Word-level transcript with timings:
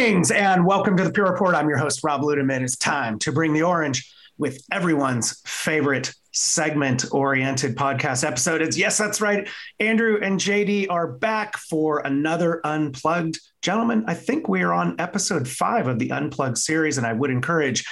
Greetings 0.00 0.30
and 0.30 0.64
welcome 0.64 0.96
to 0.96 1.04
the 1.04 1.12
Pure 1.12 1.30
Report. 1.30 1.54
I'm 1.54 1.68
your 1.68 1.76
host, 1.76 2.02
Rob 2.02 2.22
Ludeman. 2.22 2.62
It's 2.62 2.74
time 2.74 3.18
to 3.18 3.32
bring 3.32 3.52
the 3.52 3.64
orange 3.64 4.10
with 4.38 4.58
everyone's 4.72 5.42
favorite 5.44 6.14
segment 6.32 7.04
oriented 7.12 7.76
podcast 7.76 8.26
episode. 8.26 8.62
It's 8.62 8.78
yes, 8.78 8.96
that's 8.96 9.20
right. 9.20 9.46
Andrew 9.78 10.18
and 10.22 10.40
JD 10.40 10.86
are 10.88 11.06
back 11.06 11.58
for 11.58 11.98
another 11.98 12.62
Unplugged. 12.64 13.40
Gentlemen, 13.60 14.04
I 14.06 14.14
think 14.14 14.48
we 14.48 14.62
are 14.62 14.72
on 14.72 14.98
episode 14.98 15.46
five 15.46 15.86
of 15.86 15.98
the 15.98 16.12
Unplugged 16.12 16.56
series, 16.56 16.96
and 16.96 17.06
I 17.06 17.12
would 17.12 17.30
encourage 17.30 17.84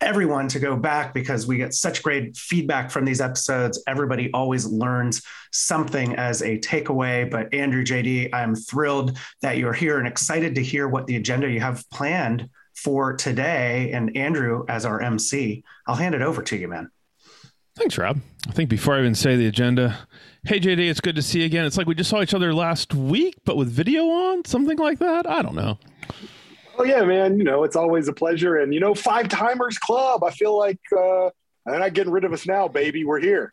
everyone 0.00 0.48
to 0.48 0.58
go 0.58 0.76
back 0.76 1.14
because 1.14 1.46
we 1.46 1.56
get 1.56 1.74
such 1.74 2.02
great 2.02 2.36
feedback 2.36 2.90
from 2.90 3.04
these 3.04 3.20
episodes. 3.20 3.82
Everybody 3.86 4.30
always 4.32 4.66
learns 4.66 5.22
something 5.52 6.14
as 6.16 6.42
a 6.42 6.58
takeaway. 6.58 7.30
But 7.30 7.52
Andrew, 7.54 7.84
JD, 7.84 8.34
I'm 8.34 8.54
thrilled 8.54 9.18
that 9.42 9.58
you're 9.58 9.72
here 9.72 9.98
and 9.98 10.06
excited 10.06 10.54
to 10.56 10.62
hear 10.62 10.88
what 10.88 11.06
the 11.06 11.16
agenda 11.16 11.48
you 11.48 11.60
have 11.60 11.88
planned 11.90 12.48
for 12.74 13.14
today. 13.14 13.90
And 13.92 14.16
Andrew, 14.16 14.64
as 14.68 14.84
our 14.84 15.00
MC, 15.00 15.64
I'll 15.86 15.96
hand 15.96 16.14
it 16.14 16.22
over 16.22 16.42
to 16.42 16.56
you, 16.56 16.68
man. 16.68 16.90
Thanks, 17.76 17.98
Rob. 17.98 18.20
I 18.48 18.52
think 18.52 18.70
before 18.70 18.94
I 18.94 19.00
even 19.00 19.14
say 19.14 19.36
the 19.36 19.46
agenda, 19.46 19.98
hey 20.44 20.60
JD, 20.60 20.88
it's 20.88 21.00
good 21.00 21.16
to 21.16 21.22
see 21.22 21.40
you 21.40 21.46
again. 21.46 21.66
It's 21.66 21.76
like 21.76 21.86
we 21.86 21.94
just 21.94 22.08
saw 22.08 22.22
each 22.22 22.32
other 22.32 22.54
last 22.54 22.94
week, 22.94 23.34
but 23.44 23.56
with 23.56 23.68
video 23.68 24.04
on, 24.04 24.44
something 24.46 24.78
like 24.78 24.98
that. 25.00 25.28
I 25.28 25.42
don't 25.42 25.54
know. 25.54 25.78
Oh 26.78 26.84
yeah, 26.84 27.02
man. 27.04 27.38
You 27.38 27.44
know, 27.44 27.64
it's 27.64 27.76
always 27.76 28.08
a 28.08 28.12
pleasure. 28.12 28.56
And 28.56 28.72
you 28.74 28.80
know, 28.80 28.94
five 28.94 29.28
timers 29.28 29.78
club. 29.78 30.24
I 30.24 30.30
feel 30.30 30.56
like 30.56 30.80
uh, 30.96 31.30
they're 31.64 31.78
not 31.78 31.94
getting 31.94 32.12
rid 32.12 32.24
of 32.24 32.32
us 32.32 32.46
now, 32.46 32.68
baby. 32.68 33.04
We're 33.04 33.20
here. 33.20 33.52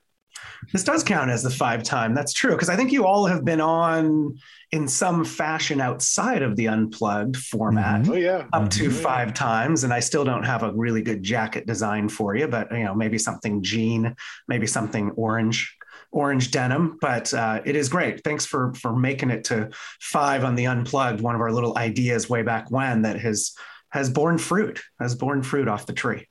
This 0.71 0.83
does 0.83 1.03
count 1.03 1.29
as 1.29 1.43
the 1.43 1.49
five 1.49 1.83
time. 1.83 2.13
That's 2.13 2.33
true 2.33 2.51
because 2.51 2.69
I 2.69 2.75
think 2.75 2.91
you 2.91 3.05
all 3.05 3.25
have 3.25 3.45
been 3.45 3.61
on 3.61 4.37
in 4.71 4.87
some 4.87 5.23
fashion 5.23 5.79
outside 5.81 6.41
of 6.41 6.55
the 6.55 6.67
unplugged 6.67 7.37
format. 7.37 8.01
Mm-hmm. 8.01 8.11
Oh 8.11 8.15
yeah, 8.15 8.45
up 8.53 8.69
to 8.71 8.85
mm-hmm. 8.85 9.03
five 9.03 9.33
times. 9.33 9.83
And 9.83 9.93
I 9.93 9.99
still 9.99 10.23
don't 10.23 10.43
have 10.43 10.63
a 10.63 10.71
really 10.73 11.01
good 11.01 11.21
jacket 11.21 11.67
design 11.67 12.09
for 12.09 12.35
you, 12.35 12.47
but 12.47 12.71
you 12.71 12.83
know, 12.83 12.95
maybe 12.95 13.17
something 13.17 13.61
jean, 13.61 14.15
maybe 14.47 14.67
something 14.67 15.11
orange 15.11 15.75
orange 16.13 16.51
denim, 16.51 16.97
but 17.01 17.33
uh, 17.33 17.61
it 17.65 17.75
is 17.75 17.89
great. 17.89 18.23
Thanks 18.23 18.45
for 18.45 18.73
for 18.75 18.95
making 18.95 19.31
it 19.31 19.45
to 19.45 19.71
five 19.99 20.43
on 20.43 20.55
the 20.55 20.67
unplugged. 20.67 21.19
One 21.19 21.35
of 21.35 21.41
our 21.41 21.51
little 21.51 21.77
ideas 21.77 22.29
way 22.29 22.43
back 22.43 22.71
when 22.71 23.01
that 23.01 23.19
has 23.19 23.53
has 23.89 24.09
borne 24.09 24.37
fruit, 24.37 24.81
has 24.99 25.15
borne 25.15 25.43
fruit 25.43 25.67
off 25.67 25.85
the 25.85 25.93
tree. 25.93 26.27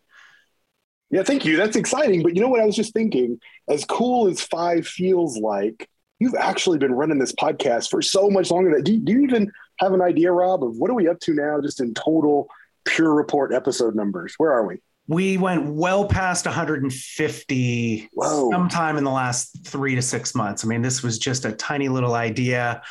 Yeah, 1.11 1.25
thank 1.25 1.45
you. 1.45 1.57
That's 1.57 1.77
exciting. 1.77 2.23
But 2.23 2.35
you 2.35 2.41
know 2.41 2.49
what 2.49 2.61
I 2.61 2.65
was 2.65 2.75
just 2.75 2.95
thinking? 2.95 3.39
As 3.69 3.85
cool 3.85 4.29
as 4.29 4.41
five 4.41 4.87
feels 4.87 5.37
like, 5.37 5.89
you've 6.19 6.35
actually 6.35 6.79
been 6.79 6.95
running 6.95 7.19
this 7.19 7.35
podcast 7.35 7.91
for 7.91 8.01
so 8.01 8.31
much 8.31 8.51
longer. 8.51 8.75
That 8.75 8.85
do, 8.85 8.99
do 8.99 9.13
you 9.13 9.23
even 9.23 9.53
have 9.79 9.93
an 9.93 10.01
idea, 10.01 10.33
Rob, 10.33 10.65
of 10.65 10.77
what 10.79 10.91
are 10.91 10.95
we 10.95 11.09
up 11.09 11.21
to 11.21 11.35
now, 11.35 11.61
just 11.61 11.81
in 11.81 11.93
total 11.93 12.49
Pure 12.87 13.15
Report 13.15 13.53
episode 13.53 13.95
numbers? 13.95 14.35
Where 14.39 14.53
are 14.53 14.67
we? 14.67 14.79
We 15.13 15.37
went 15.37 15.67
well 15.67 16.07
past 16.07 16.47
150 16.47 18.09
Whoa. 18.13 18.51
sometime 18.51 18.97
in 18.97 19.05
the 19.05 19.11
last 19.11 19.67
three 19.67 19.95
to 19.95 20.03
six 20.03 20.35
months. 20.35 20.65
I 20.65 20.69
mean, 20.69 20.83
this 20.83 21.03
was 21.03 21.19
just 21.19 21.45
a 21.45 21.53
tiny 21.53 21.89
little 21.89 22.15
idea 22.15 22.83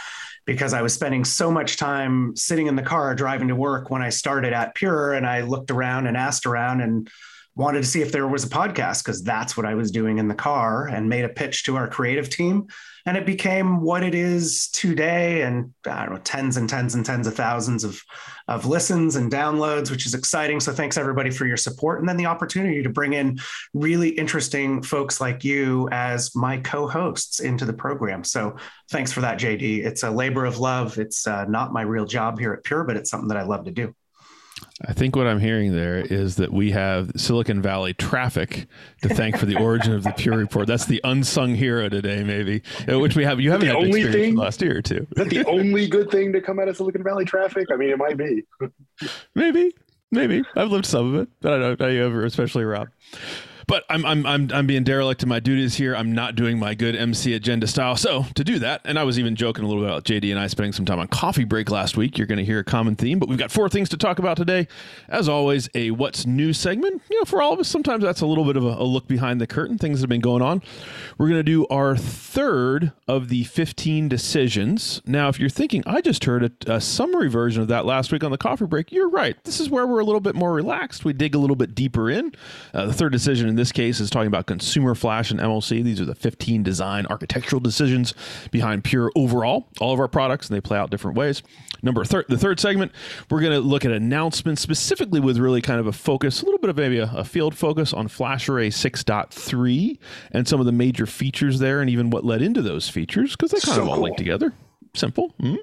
because 0.46 0.74
I 0.74 0.82
was 0.82 0.94
spending 0.94 1.26
so 1.26 1.52
much 1.52 1.78
time 1.78 2.36
sitting 2.36 2.68
in 2.68 2.76
the 2.76 2.82
car 2.82 3.16
driving 3.16 3.48
to 3.48 3.56
work 3.56 3.90
when 3.90 4.02
I 4.02 4.10
started 4.10 4.54
at 4.54 4.76
Pure 4.76 5.14
and 5.14 5.26
I 5.26 5.42
looked 5.42 5.72
around 5.72 6.08
and 6.08 6.18
asked 6.18 6.46
around 6.46 6.82
and 6.82 7.10
wanted 7.56 7.80
to 7.80 7.88
see 7.88 8.02
if 8.02 8.12
there 8.12 8.28
was 8.28 8.46
a 8.46 8.50
podcast 8.50 9.04
because 9.04 9.24
that's 9.24 9.58
what 9.58 9.66
I 9.66 9.76
was 9.76 9.92
doing 9.92 10.20
in 10.20 10.28
the 10.28 10.36
car 10.36 10.88
and 10.88 11.10
made 11.10 11.26
a 11.26 11.30
pitch 11.30 11.66
to 11.66 11.76
our 11.76 11.88
creative 11.88 12.30
team. 12.30 12.68
And 13.06 13.18
it 13.18 13.26
became 13.26 13.82
what 13.82 14.04
it 14.04 14.14
is 14.14 14.70
today. 14.70 15.42
And 15.42 15.74
I 15.86 16.06
don't 16.06 16.16
know, 16.16 16.22
tens 16.24 16.56
and 16.56 16.70
tens 16.70 16.94
and 16.94 17.06
tens 17.06 17.28
of 17.28 17.34
thousands 17.34 17.84
of, 17.84 18.00
of 18.48 18.66
listens 18.68 19.16
and 19.16 19.32
downloads, 19.32 19.90
which 19.90 20.06
is 20.06 20.14
exciting. 20.14 20.60
So 20.60 20.72
thanks 20.72 20.98
everybody 20.98 21.32
for 21.32 21.46
your 21.46 21.58
support. 21.58 22.00
And 22.00 22.08
then 22.08 22.18
the 22.18 22.28
opportunity 22.28 22.84
to 22.84 22.90
bring 22.90 23.14
in 23.14 23.40
really 23.74 24.10
interesting 24.10 24.84
folks 24.84 25.20
like 25.20 25.44
you 25.44 25.90
as 25.92 26.36
my 26.36 26.58
co-hosts 26.58 27.40
into 27.40 27.66
the 27.66 27.74
program. 27.74 28.24
So 28.24 28.56
thanks 28.92 29.12
for 29.12 29.22
that, 29.22 29.40
JD. 29.40 29.84
It's 29.84 30.04
a 30.04 30.12
labor 30.12 30.46
of 30.46 30.60
love. 30.60 31.00
It's 31.00 31.26
uh, 31.26 31.46
not 31.46 31.74
my 31.74 31.82
real 31.82 32.06
job 32.06 32.40
here 32.40 32.54
at 32.54 32.64
Pure, 32.64 32.84
but 32.84 32.98
it's 32.98 33.10
something 33.10 33.30
that 33.30 33.38
I 33.38 33.44
love 33.44 33.66
to 33.66 33.72
do. 33.72 33.96
I 34.86 34.94
think 34.94 35.16
what 35.16 35.28
I'm 35.28 35.40
hearing 35.40 35.74
there 35.74 35.98
is 35.98 36.38
that 36.38 36.52
we 36.52 36.72
have 36.72 37.12
Silicon 37.16 37.62
Valley 37.62 37.94
traffic 37.94 38.68
to 39.04 39.10
thank 39.10 39.38
for 39.38 39.46
the 39.46 39.58
origin 39.62 39.94
of 39.94 40.04
the 40.04 40.12
Pure 40.12 40.38
Report. 40.38 40.68
That's 40.68 40.86
the 40.86 41.02
unsung 41.04 41.56
hero 41.56 41.88
today, 41.90 42.24
maybe, 42.24 42.64
uh, 42.92 43.00
which 43.00 43.16
we 43.16 43.24
have. 43.24 43.40
You 43.40 43.52
haven't 43.52 43.68
the 43.68 43.74
had 43.76 43.84
only 43.84 44.12
thing 44.12 44.36
last 44.36 44.62
year 44.62 44.78
or 44.78 44.82
two. 44.82 45.08
Is 45.12 45.18
that 45.18 45.30
the 45.30 45.46
only 45.46 45.88
good 45.88 46.10
thing 46.10 46.34
to 46.34 46.42
come 46.42 46.60
out 46.60 46.68
of 46.68 46.78
Silicon 46.78 47.04
Valley 47.04 47.26
traffic? 47.26 47.68
I 47.72 47.76
mean, 47.76 47.90
it 47.90 47.98
might 47.98 48.18
be. 48.18 48.44
maybe, 49.36 49.76
maybe. 50.12 50.44
I've 50.56 50.72
lived 50.72 50.86
some 50.86 51.14
of 51.14 51.22
it, 51.22 51.30
but 51.42 51.54
I 51.54 51.58
don't 51.60 51.80
know 51.80 51.88
you 51.88 52.06
ever, 52.06 52.26
especially 52.26 52.64
Rob. 52.64 52.90
But 53.72 53.86
I'm 53.90 54.06
I'm 54.06 54.26
I'm 54.26 54.50
I'm 54.54 54.68
being 54.68 54.84
derelict 54.84 55.24
in 55.24 55.30
my 55.30 55.40
duties 55.40 55.76
here. 55.76 55.96
I'm 55.96 56.12
not 56.12 56.36
doing 56.36 56.60
my 56.60 56.76
good 56.76 56.94
MC 56.94 57.34
agenda 57.36 57.68
style. 57.68 57.96
So 57.96 58.26
to 58.36 58.44
do 58.44 58.60
that, 58.60 58.82
and 58.84 59.00
I 59.00 59.06
was 59.06 59.18
even 59.18 59.34
joking 59.34 59.64
a 59.64 59.68
little 59.70 59.82
bit 59.82 59.90
about 59.90 60.04
JD 60.04 60.30
and 60.30 60.38
I 60.38 60.48
spending 60.48 60.74
some 60.74 60.84
time 60.84 61.00
on 61.00 61.08
coffee 61.08 61.46
break 61.46 61.72
last 61.72 61.96
week. 61.96 62.18
You're 62.18 62.28
going 62.28 62.38
to 62.38 62.44
hear 62.44 62.60
a 62.60 62.66
common 62.66 62.98
theme, 62.98 63.18
but 63.18 63.30
we've 63.30 63.38
got 63.38 63.50
four 63.50 63.70
things 63.70 63.88
to 63.88 63.98
talk 63.98 64.20
about 64.20 64.36
today. 64.36 64.68
As 65.08 65.30
always, 65.30 65.70
a 65.74 65.92
what's 65.92 66.26
new 66.26 66.52
segment. 66.52 67.02
You 67.10 67.20
know, 67.20 67.24
for 67.24 67.42
all 67.42 67.54
of 67.54 67.62
us, 67.62 67.70
sometimes 67.70 68.04
that's 68.04 68.20
a 68.20 68.26
little 68.26 68.44
bit 68.44 68.58
of 68.58 68.66
a, 68.66 68.72
a 68.72 68.84
look 68.84 69.08
behind 69.08 69.40
the 69.40 69.48
curtain. 69.48 69.78
Things 69.78 70.00
that 70.00 70.04
have 70.04 70.10
been 70.10 70.20
going 70.20 70.42
on. 70.42 70.62
We're 71.18 71.30
going 71.30 71.40
to 71.40 71.44
do 71.44 71.66
our 71.68 71.96
third 71.96 72.92
of 73.08 73.30
the 73.30 73.46
15 73.46 74.10
decisions. 74.10 75.02
Now, 75.06 75.30
if 75.30 75.40
you're 75.40 75.48
thinking, 75.48 75.82
I 75.88 76.02
just 76.02 76.26
heard 76.26 76.44
a, 76.44 76.74
a 76.76 76.82
summary 76.82 77.30
version 77.30 77.62
of 77.62 77.70
that 77.70 77.86
last 77.86 78.12
week 78.12 78.26
on 78.26 78.32
the 78.32 78.38
coffee 78.38 78.66
break, 78.66 78.92
you're 78.92 79.10
right. 79.10 79.42
This 79.46 79.62
is 79.62 79.70
where 79.70 79.88
we're 79.88 80.00
a 80.00 80.06
little 80.06 80.20
bit 80.20 80.36
more 80.36 80.52
relaxed. 80.52 81.06
We 81.06 81.14
dig 81.14 81.36
a 81.36 81.38
little 81.38 81.56
bit 81.56 81.74
deeper 81.74 82.10
in. 82.10 82.34
Uh, 82.74 82.88
the 82.88 82.94
third 82.94 83.14
decision 83.14 83.48
in 83.48 83.61
this 83.62 83.72
case 83.72 84.00
is 84.00 84.10
talking 84.10 84.28
about 84.28 84.48
consumer 84.48 84.96
flash 84.96 85.30
and 85.30 85.40
MLC. 85.40 85.84
These 85.84 86.02
are 86.02 86.06
the 86.06 86.16
15 86.16 86.64
design 86.64 87.06
architectural 87.06 87.60
decisions 87.60 88.16
behind 88.50 88.84
Pure 88.84 89.12
overall, 89.16 89.68
all 89.80 89.94
of 89.94 90.00
our 90.00 90.08
products, 90.08 90.50
and 90.50 90.56
they 90.56 90.62
play 90.62 90.80
out 90.80 90.90
different 90.90 91.16
ways. 91.16 91.44
Number 91.84 92.04
third, 92.04 92.26
the 92.28 92.40
third 92.40 92.60
segment, 92.60 92.92
we're 93.30 93.40
going 93.40 93.54
to 93.54 93.60
look 93.60 93.86
at 93.86 93.92
announcements 93.92 94.64
specifically 94.64 95.20
with 95.20 95.38
really 95.38 95.62
kind 95.62 95.80
of 95.80 95.86
a 95.86 95.92
focus, 95.92 96.42
a 96.42 96.46
little 96.46 96.60
bit 96.60 96.72
of 96.72 96.78
maybe 96.78 96.98
a, 96.98 97.12
a 97.16 97.24
field 97.24 97.56
focus 97.56 97.94
on 97.94 98.08
FlashArray 98.08 98.70
6.3 98.70 100.00
and 100.32 100.48
some 100.48 100.60
of 100.60 100.66
the 100.66 100.72
major 100.72 101.06
features 101.06 101.60
there 101.60 101.82
and 101.82 101.90
even 101.90 102.10
what 102.10 102.26
led 102.26 102.42
into 102.42 102.64
those 102.64 102.90
features 102.90 103.36
because 103.36 103.52
they 103.52 103.60
kind 103.60 103.76
so 103.76 103.84
of 103.84 103.90
all 103.90 103.96
cool. 103.96 104.06
link 104.06 104.18
together. 104.18 104.54
Simple. 104.96 105.36
Mm-hmm. 105.40 105.58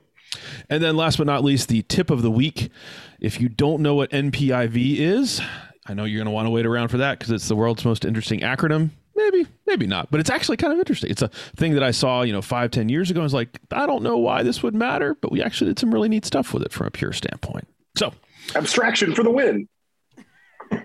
And 0.71 0.83
then 0.83 0.97
last 0.97 1.19
but 1.19 1.27
not 1.27 1.43
least, 1.43 1.69
the 1.69 1.83
tip 1.83 2.11
of 2.11 2.23
the 2.23 2.31
week. 2.31 2.71
If 3.19 3.41
you 3.41 3.49
don't 3.49 3.83
know 3.83 3.97
what 3.97 4.11
NPIV 4.11 4.99
is, 4.99 5.41
I 5.89 5.95
know 5.95 6.05
you're 6.05 6.19
going 6.19 6.27
to 6.27 6.31
want 6.33 6.47
to 6.47 6.51
wait 6.51 6.67
around 6.67 6.89
for 6.89 6.99
that 6.99 7.19
because 7.19 7.33
it's 7.33 7.49
the 7.49 7.57
world's 7.57 7.85
most 7.85 8.05
interesting 8.05 8.41
acronym. 8.41 8.91
Maybe, 9.17 9.47
maybe 9.67 9.87
not, 9.87 10.11
but 10.13 10.21
it's 10.21 10.31
actually 10.31 10.59
kind 10.59 10.73
of 10.73 10.79
interesting. 10.79 11.11
It's 11.11 11.23
a 11.23 11.29
thing 11.57 11.75
that 11.75 11.83
I 11.83 11.91
saw, 11.91 12.23
you 12.23 12.33
know, 12.33 12.43
five, 12.43 12.71
ten 12.71 12.89
years 12.89 13.11
ago. 13.11 13.21
I 13.21 13.25
was 13.25 13.35
like, 13.35 13.59
I 13.73 13.85
don't 13.85 14.05
know 14.05 14.17
why 14.17 14.45
this 14.45 14.63
would 14.63 14.75
matter, 14.75 15.17
but 15.21 15.33
we 15.33 15.43
actually 15.43 15.71
did 15.71 15.79
some 15.79 15.93
really 15.93 16.09
neat 16.09 16.25
stuff 16.25 16.55
with 16.55 16.63
it 16.63 16.73
from 16.73 16.87
a 16.87 16.91
pure 16.93 17.13
standpoint. 17.13 17.67
So, 17.97 18.13
abstraction 18.55 19.15
for 19.15 19.25
the 19.25 19.31
win. 19.31 19.69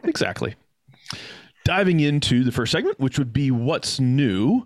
exactly. 0.03 0.55
Diving 1.63 1.99
into 1.99 2.43
the 2.43 2.51
first 2.51 2.71
segment, 2.71 2.99
which 2.99 3.19
would 3.19 3.33
be 3.33 3.51
what's 3.51 3.99
new. 3.99 4.65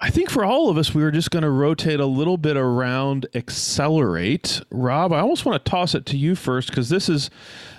I 0.00 0.10
think 0.10 0.30
for 0.30 0.44
all 0.44 0.70
of 0.70 0.78
us, 0.78 0.94
we 0.94 1.02
were 1.02 1.10
just 1.10 1.32
going 1.32 1.42
to 1.42 1.50
rotate 1.50 1.98
a 1.98 2.06
little 2.06 2.36
bit 2.36 2.56
around 2.56 3.26
accelerate. 3.34 4.62
Rob, 4.70 5.12
I 5.12 5.18
almost 5.18 5.44
want 5.44 5.64
to 5.64 5.68
toss 5.70 5.92
it 5.92 6.06
to 6.06 6.16
you 6.16 6.36
first 6.36 6.68
because 6.68 6.88
this 6.88 7.08
is 7.08 7.30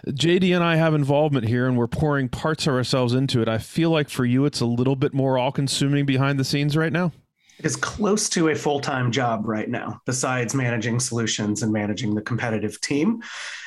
JD 0.06 0.54
and 0.54 0.62
I 0.62 0.76
have 0.76 0.94
involvement 0.94 1.48
here 1.48 1.66
and 1.66 1.78
we're 1.78 1.88
pouring 1.88 2.28
parts 2.28 2.68
of 2.68 2.74
ourselves 2.74 3.14
into 3.14 3.42
it. 3.42 3.48
I 3.48 3.58
feel 3.58 3.90
like 3.90 4.10
for 4.10 4.26
you, 4.26 4.44
it's 4.44 4.60
a 4.60 4.66
little 4.66 4.98
bit 4.98 5.14
more 5.14 5.38
all 5.38 5.54
consuming 5.54 6.06
behind 6.06 6.38
the 6.38 6.44
scenes 6.44 6.76
right 6.76 6.92
now 6.92 7.14
is 7.64 7.76
close 7.76 8.30
to 8.30 8.50
a 8.50 8.56
full-time 8.56 9.12
job 9.12 9.46
right 9.46 9.70
now 9.70 10.02
besides 10.06 10.56
managing 10.56 11.00
solutions 11.00 11.62
and 11.62 11.74
managing 11.74 12.16
the 12.16 12.22
competitive 12.22 12.80
team 12.82 13.22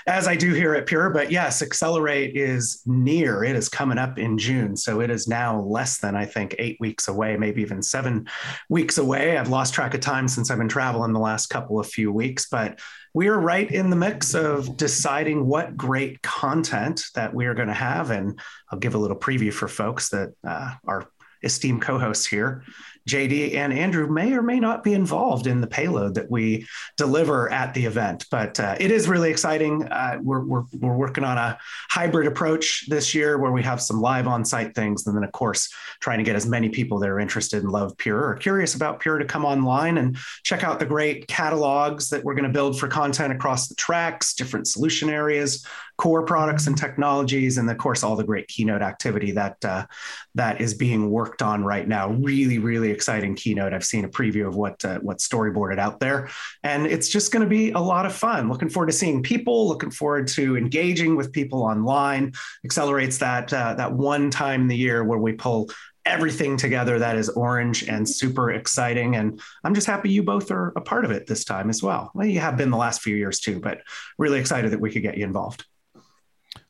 as 0.07 0.27
i 0.27 0.35
do 0.35 0.53
here 0.53 0.75
at 0.75 0.87
pure. 0.87 1.11
But 1.11 1.31
yes 1.31 1.63
accelerate 1.63 2.37
is 2.37 2.83
near. 2.87 3.45
It 3.45 3.57
is 3.57 3.69
coming 3.69 3.99
up 3.99 4.19
in 4.19 4.39
june 4.39 4.77
so 4.77 5.01
it 5.01 5.11
is 5.11 5.29
now 5.29 5.61
less 5.61 5.99
than 5.99 6.17
i 6.17 6.25
think 6.25 6.55
eight 6.59 6.79
weeks 6.81 7.09
away 7.09 7.37
maybe 7.37 7.63
even 7.63 7.83
seven 7.83 8.29
weeks 8.69 8.99
away. 8.99 9.37
I've 9.37 9.49
lost 9.49 9.75
track 9.75 9.95
of 9.95 10.01
time 10.01 10.29
since 10.29 10.51
i've 10.51 10.59
been 10.59 10.69
traveling 10.69 11.13
the 11.13 11.21
last 11.21 11.47
couple 11.47 11.79
of 11.79 11.87
few 11.87 12.13
weeks 12.13 12.49
but 12.49 12.81
we 13.15 13.29
are 13.29 13.39
right 13.39 13.71
in 13.71 13.91
the 13.91 13.97
mix 13.97 14.35
of 14.35 14.77
deciding 14.79 15.47
what 15.47 15.77
great 15.77 16.23
content 16.23 17.05
that 17.15 17.35
we 17.35 17.45
are 17.45 17.55
going 17.55 17.69
to 17.69 17.75
have. 17.75 18.11
And 18.11 18.41
i'll 18.71 18.79
give 18.79 18.95
a 18.95 18.99
little 18.99 19.19
preview 19.19 19.53
for 19.53 19.69
folks 19.69 20.09
that 20.11 20.31
uh, 20.45 20.75
are 20.87 21.09
esteemed 21.43 21.83
co-hosts 21.83 22.27
here. 22.27 22.65
JD 23.09 23.55
and 23.55 23.73
Andrew 23.73 24.09
may 24.09 24.33
or 24.33 24.43
may 24.43 24.61
not 24.61 24.85
be 24.85 24.95
involved 24.95 25.47
in 25.47 25.61
the 25.61 25.67
payload 25.67 26.15
that 26.15 26.31
we 26.31 26.67
deliver 26.97 27.51
at 27.51 27.75
the 27.75 27.85
event, 27.85 28.27
but 28.31 28.59
uh, 28.61 28.77
it 28.79 28.91
is 28.91 29.09
really 29.09 29.31
exciting. 29.31 29.85
Uh, 29.85 30.19
we're, 30.23 30.45
we're, 30.45 30.63
we're 30.79 30.97
working 30.97 31.25
on 31.25 31.39
a 31.39 31.59
hybrid 31.91 32.27
approach 32.27 32.87
this 32.89 33.15
year 33.15 33.39
where 33.39 33.53
we 33.53 33.63
have 33.63 33.81
some 33.81 34.01
live 34.01 34.27
on 34.27 34.45
site 34.45 34.75
things. 34.75 35.07
And 35.07 35.17
then, 35.17 35.25
of 35.25 35.33
course, 35.33 35.73
trying 36.01 36.19
to 36.19 36.25
get 36.25 36.37
as 36.37 36.47
many 36.47 36.69
people 36.69 36.99
that 37.01 37.09
are 37.09 37.21
interested 37.21 37.63
and 37.63 37.73
love 37.73 37.97
Pure 37.97 38.25
or 38.29 38.35
curious 38.37 38.75
about 38.75 39.01
Pure 39.01 39.19
to 39.19 39.25
come 39.25 39.45
online 39.45 39.99
and 39.99 40.17
check 40.43 40.65
out 40.65 40.79
the 40.79 40.87
great 40.87 41.27
catalogs 41.29 42.09
that 42.11 42.23
we're 42.25 42.35
going 42.35 42.45
to 42.45 42.51
build 42.51 42.79
for 42.79 42.89
content 42.89 43.33
across 43.33 43.69
the 43.69 43.75
tracks, 43.75 44.35
different 44.35 44.67
solution 44.67 45.11
areas, 45.11 45.67
core 46.03 46.25
products 46.25 46.67
and 46.67 46.77
technologies, 46.77 47.59
and 47.59 47.71
of 47.71 47.79
course 47.79 48.03
all 48.03 48.17
the 48.17 48.25
great 48.25 48.49
keynote 48.49 48.83
activity 48.83 49.31
that 49.31 49.65
uh, 49.65 49.87
that 50.35 50.61
is 50.61 50.75
being 50.75 51.09
worked 51.11 51.43
on 51.43 51.63
right 51.63 51.87
now. 51.87 52.11
Really, 52.11 52.59
really 52.59 52.91
exciting 52.91 53.37
keynote. 53.37 53.73
I've 53.73 53.85
seen 53.85 54.05
a 54.05 54.09
preview 54.09 54.49
of 54.49 54.57
what 54.57 54.85
uh, 54.85 54.99
what 54.99 55.19
storyboarded 55.19 55.79
out 55.79 56.01
there, 56.01 56.29
and 56.65 56.89
it's 56.89 57.09
just 57.09 57.31
going 57.31 57.45
to 57.45 57.49
be 57.49 57.71
a 57.71 57.79
lot 57.79 58.05
of 58.05 58.13
fun. 58.13 58.49
Looking 58.49 58.69
forward 58.69 58.89
to 58.89 58.93
seeing 58.93 59.23
people. 59.23 59.69
Looking 59.69 59.93
forward 59.93 60.27
to 60.29 60.57
engaging 60.57 61.15
with 61.15 61.31
people 61.31 61.63
online. 61.63 62.33
Accelerates 62.65 63.19
that 63.19 63.53
uh, 63.53 63.75
that 63.75 63.93
one 63.93 64.29
time 64.29 64.63
in 64.63 64.67
the 64.67 64.77
year 64.77 65.05
where 65.05 65.21
we 65.21 65.35
pull 65.35 65.71
everything 66.05 66.57
together 66.57 66.99
that 66.99 67.17
is 67.17 67.29
orange 67.29 67.85
and 67.85 68.09
super 68.09 68.51
exciting. 68.51 69.15
And 69.15 69.41
I'm 69.63 69.73
just 69.73 69.87
happy 69.87 70.11
you 70.11 70.25
both 70.25 70.51
are 70.51 70.73
a 70.75 70.81
part 70.81 71.05
of 71.05 71.13
it 71.13 71.29
this 71.29 71.45
time 71.45 71.71
as 71.71 71.81
well. 71.81 72.11
Well, 72.13 72.27
you 72.27 72.41
have 72.41 72.57
been 72.57 72.73
the 72.73 72.77
last 72.77 73.03
few 73.03 73.15
years 73.15 73.39
too, 73.39 73.61
but 73.61 73.83
really 74.19 74.41
excited 74.41 74.73
that 74.73 74.81
we 74.81 74.91
could 74.91 75.03
get 75.03 75.17
you 75.17 75.25
involved 75.25 75.65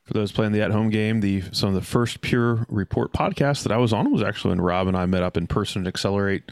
for 0.04 0.14
those 0.14 0.32
playing 0.32 0.52
the 0.52 0.62
at-home 0.62 0.90
game, 0.90 1.20
the 1.20 1.42
some 1.52 1.68
of 1.68 1.74
the 1.74 1.82
first 1.82 2.20
Pure 2.20 2.66
Report 2.68 3.12
podcasts 3.12 3.62
that 3.62 3.72
I 3.72 3.76
was 3.76 3.92
on 3.92 4.10
was 4.10 4.22
actually 4.22 4.50
when 4.50 4.60
Rob 4.60 4.88
and 4.88 4.96
I 4.96 5.06
met 5.06 5.22
up 5.22 5.36
in 5.36 5.46
person 5.46 5.82
at 5.82 5.88
Accelerate 5.88 6.50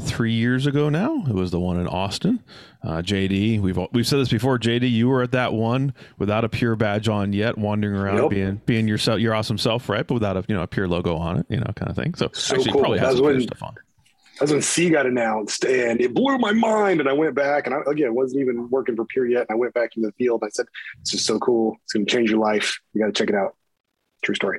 three 0.00 0.32
years 0.32 0.66
ago. 0.66 0.88
Now 0.88 1.24
it 1.26 1.34
was 1.34 1.50
the 1.50 1.60
one 1.60 1.78
in 1.78 1.86
Austin. 1.86 2.42
Uh, 2.82 3.02
JD, 3.02 3.60
we've 3.60 3.78
we've 3.92 4.06
said 4.06 4.18
this 4.18 4.28
before. 4.28 4.58
JD, 4.58 4.90
you 4.90 5.08
were 5.08 5.22
at 5.22 5.32
that 5.32 5.52
one 5.52 5.94
without 6.18 6.44
a 6.44 6.48
Pure 6.48 6.76
badge 6.76 7.08
on 7.08 7.32
yet, 7.32 7.58
wandering 7.58 7.96
around 7.96 8.28
being 8.28 8.60
being 8.66 8.86
yourself, 8.86 9.20
your 9.20 9.34
awesome 9.34 9.58
self, 9.58 9.88
right? 9.88 10.06
But 10.06 10.14
without 10.14 10.36
a 10.36 10.44
you 10.48 10.54
know 10.54 10.62
a 10.62 10.66
Pure 10.66 10.88
logo 10.88 11.16
on 11.16 11.38
it, 11.38 11.46
you 11.48 11.58
know, 11.58 11.72
kind 11.74 11.90
of 11.90 11.96
thing. 11.96 12.14
So, 12.14 12.30
so 12.32 12.54
actually, 12.54 12.72
cool. 12.72 12.80
probably 12.80 12.98
has 12.98 13.18
some 13.18 13.40
stuff 13.40 13.62
on 13.62 13.74
that's 14.38 14.50
when 14.50 14.62
C 14.62 14.90
got 14.90 15.06
announced, 15.06 15.64
and 15.64 16.00
it 16.00 16.14
blew 16.14 16.38
my 16.38 16.52
mind. 16.52 17.00
And 17.00 17.08
I 17.08 17.12
went 17.12 17.34
back, 17.34 17.66
and 17.66 17.74
I, 17.74 17.78
again, 17.90 18.14
wasn't 18.14 18.42
even 18.42 18.68
working 18.70 18.96
for 18.96 19.04
Pure 19.04 19.26
yet. 19.26 19.42
And 19.42 19.50
I 19.50 19.54
went 19.54 19.74
back 19.74 19.96
into 19.96 20.08
the 20.08 20.12
field. 20.12 20.42
I 20.44 20.48
said, 20.50 20.66
"This 21.00 21.14
is 21.14 21.24
so 21.24 21.38
cool. 21.38 21.76
It's 21.84 21.92
going 21.92 22.06
to 22.06 22.12
change 22.12 22.30
your 22.30 22.40
life. 22.40 22.78
You 22.92 23.00
got 23.00 23.06
to 23.06 23.12
check 23.12 23.28
it 23.28 23.34
out." 23.34 23.56
True 24.22 24.34
story. 24.34 24.58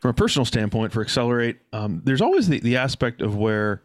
From 0.00 0.10
a 0.10 0.14
personal 0.14 0.44
standpoint, 0.44 0.92
for 0.92 1.00
Accelerate, 1.00 1.58
um, 1.72 2.02
there's 2.04 2.20
always 2.20 2.48
the, 2.48 2.60
the 2.60 2.76
aspect 2.76 3.22
of 3.22 3.34
where, 3.34 3.82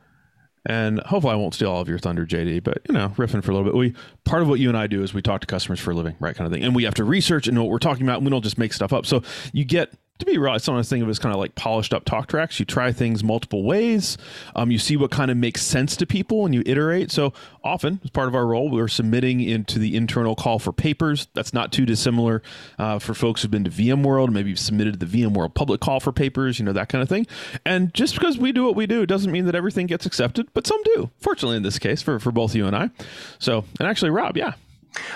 and 0.67 0.99
hopefully 0.99 1.33
I 1.33 1.37
won't 1.37 1.53
steal 1.53 1.71
all 1.71 1.81
of 1.81 1.87
your 1.87 1.99
thunder, 1.99 2.25
JD, 2.25 2.63
but 2.63 2.79
you 2.87 2.93
know, 2.93 3.09
riffing 3.15 3.43
for 3.43 3.51
a 3.51 3.55
little 3.55 3.63
bit. 3.63 3.75
We 3.75 3.95
part 4.25 4.41
of 4.41 4.49
what 4.49 4.59
you 4.59 4.67
and 4.67 4.77
I 4.77 4.87
do 4.87 5.03
is 5.03 5.13
we 5.13 5.21
talk 5.21 5.41
to 5.41 5.47
customers 5.47 5.79
for 5.79 5.91
a 5.91 5.95
living, 5.95 6.15
right, 6.19 6.35
kind 6.35 6.45
of 6.45 6.53
thing, 6.53 6.63
and 6.63 6.75
we 6.75 6.83
have 6.83 6.95
to 6.95 7.03
research 7.03 7.47
and 7.47 7.55
know 7.55 7.63
what 7.63 7.71
we're 7.71 7.79
talking 7.79 8.03
about. 8.03 8.17
And 8.17 8.25
we 8.25 8.29
don't 8.29 8.43
just 8.43 8.57
make 8.57 8.73
stuff 8.73 8.93
up. 8.93 9.05
So 9.05 9.23
you 9.53 9.63
get 9.63 9.93
to 10.21 10.25
be 10.25 10.37
real, 10.37 10.53
I 10.53 10.57
sometimes 10.57 10.89
think 10.89 11.03
of 11.03 11.09
it 11.09 11.11
as 11.11 11.19
kind 11.19 11.33
of 11.33 11.39
like 11.39 11.55
polished 11.55 11.93
up 11.93 12.05
talk 12.05 12.27
tracks. 12.27 12.59
You 12.59 12.65
try 12.65 12.91
things 12.91 13.23
multiple 13.23 13.63
ways. 13.63 14.17
Um, 14.55 14.71
you 14.71 14.79
see 14.79 14.95
what 14.95 15.11
kind 15.11 15.29
of 15.29 15.37
makes 15.37 15.61
sense 15.61 15.95
to 15.97 16.05
people 16.05 16.45
and 16.45 16.55
you 16.55 16.63
iterate. 16.65 17.11
So 17.11 17.33
often, 17.63 17.99
as 18.03 18.09
part 18.09 18.27
of 18.27 18.35
our 18.35 18.45
role, 18.45 18.69
we're 18.69 18.87
submitting 18.87 19.41
into 19.41 19.79
the 19.79 19.95
internal 19.95 20.35
call 20.35 20.59
for 20.59 20.71
papers. 20.71 21.27
That's 21.33 21.53
not 21.53 21.71
too 21.71 21.85
dissimilar 21.85 22.41
uh, 22.79 22.99
for 22.99 23.13
folks 23.13 23.41
who've 23.41 23.51
been 23.51 23.65
to 23.65 23.69
VMworld. 23.69 24.31
Maybe 24.31 24.49
you've 24.49 24.59
submitted 24.59 24.99
to 24.99 25.05
the 25.05 25.23
VMworld 25.23 25.53
public 25.53 25.81
call 25.81 25.99
for 25.99 26.11
papers, 26.11 26.59
you 26.59 26.65
know, 26.65 26.73
that 26.73 26.89
kind 26.89 27.01
of 27.01 27.09
thing. 27.09 27.27
And 27.65 27.93
just 27.93 28.13
because 28.13 28.37
we 28.37 28.51
do 28.51 28.63
what 28.63 28.75
we 28.75 28.87
do 28.87 29.05
doesn't 29.05 29.31
mean 29.31 29.45
that 29.45 29.55
everything 29.55 29.87
gets 29.87 30.05
accepted, 30.05 30.47
but 30.53 30.65
some 30.65 30.81
do. 30.83 31.09
Fortunately, 31.19 31.57
in 31.57 31.63
this 31.63 31.79
case, 31.79 32.01
for, 32.01 32.19
for 32.19 32.31
both 32.31 32.55
you 32.55 32.67
and 32.67 32.75
I. 32.75 32.89
So, 33.39 33.65
and 33.79 33.87
actually, 33.87 34.11
Rob, 34.11 34.37
yeah, 34.37 34.53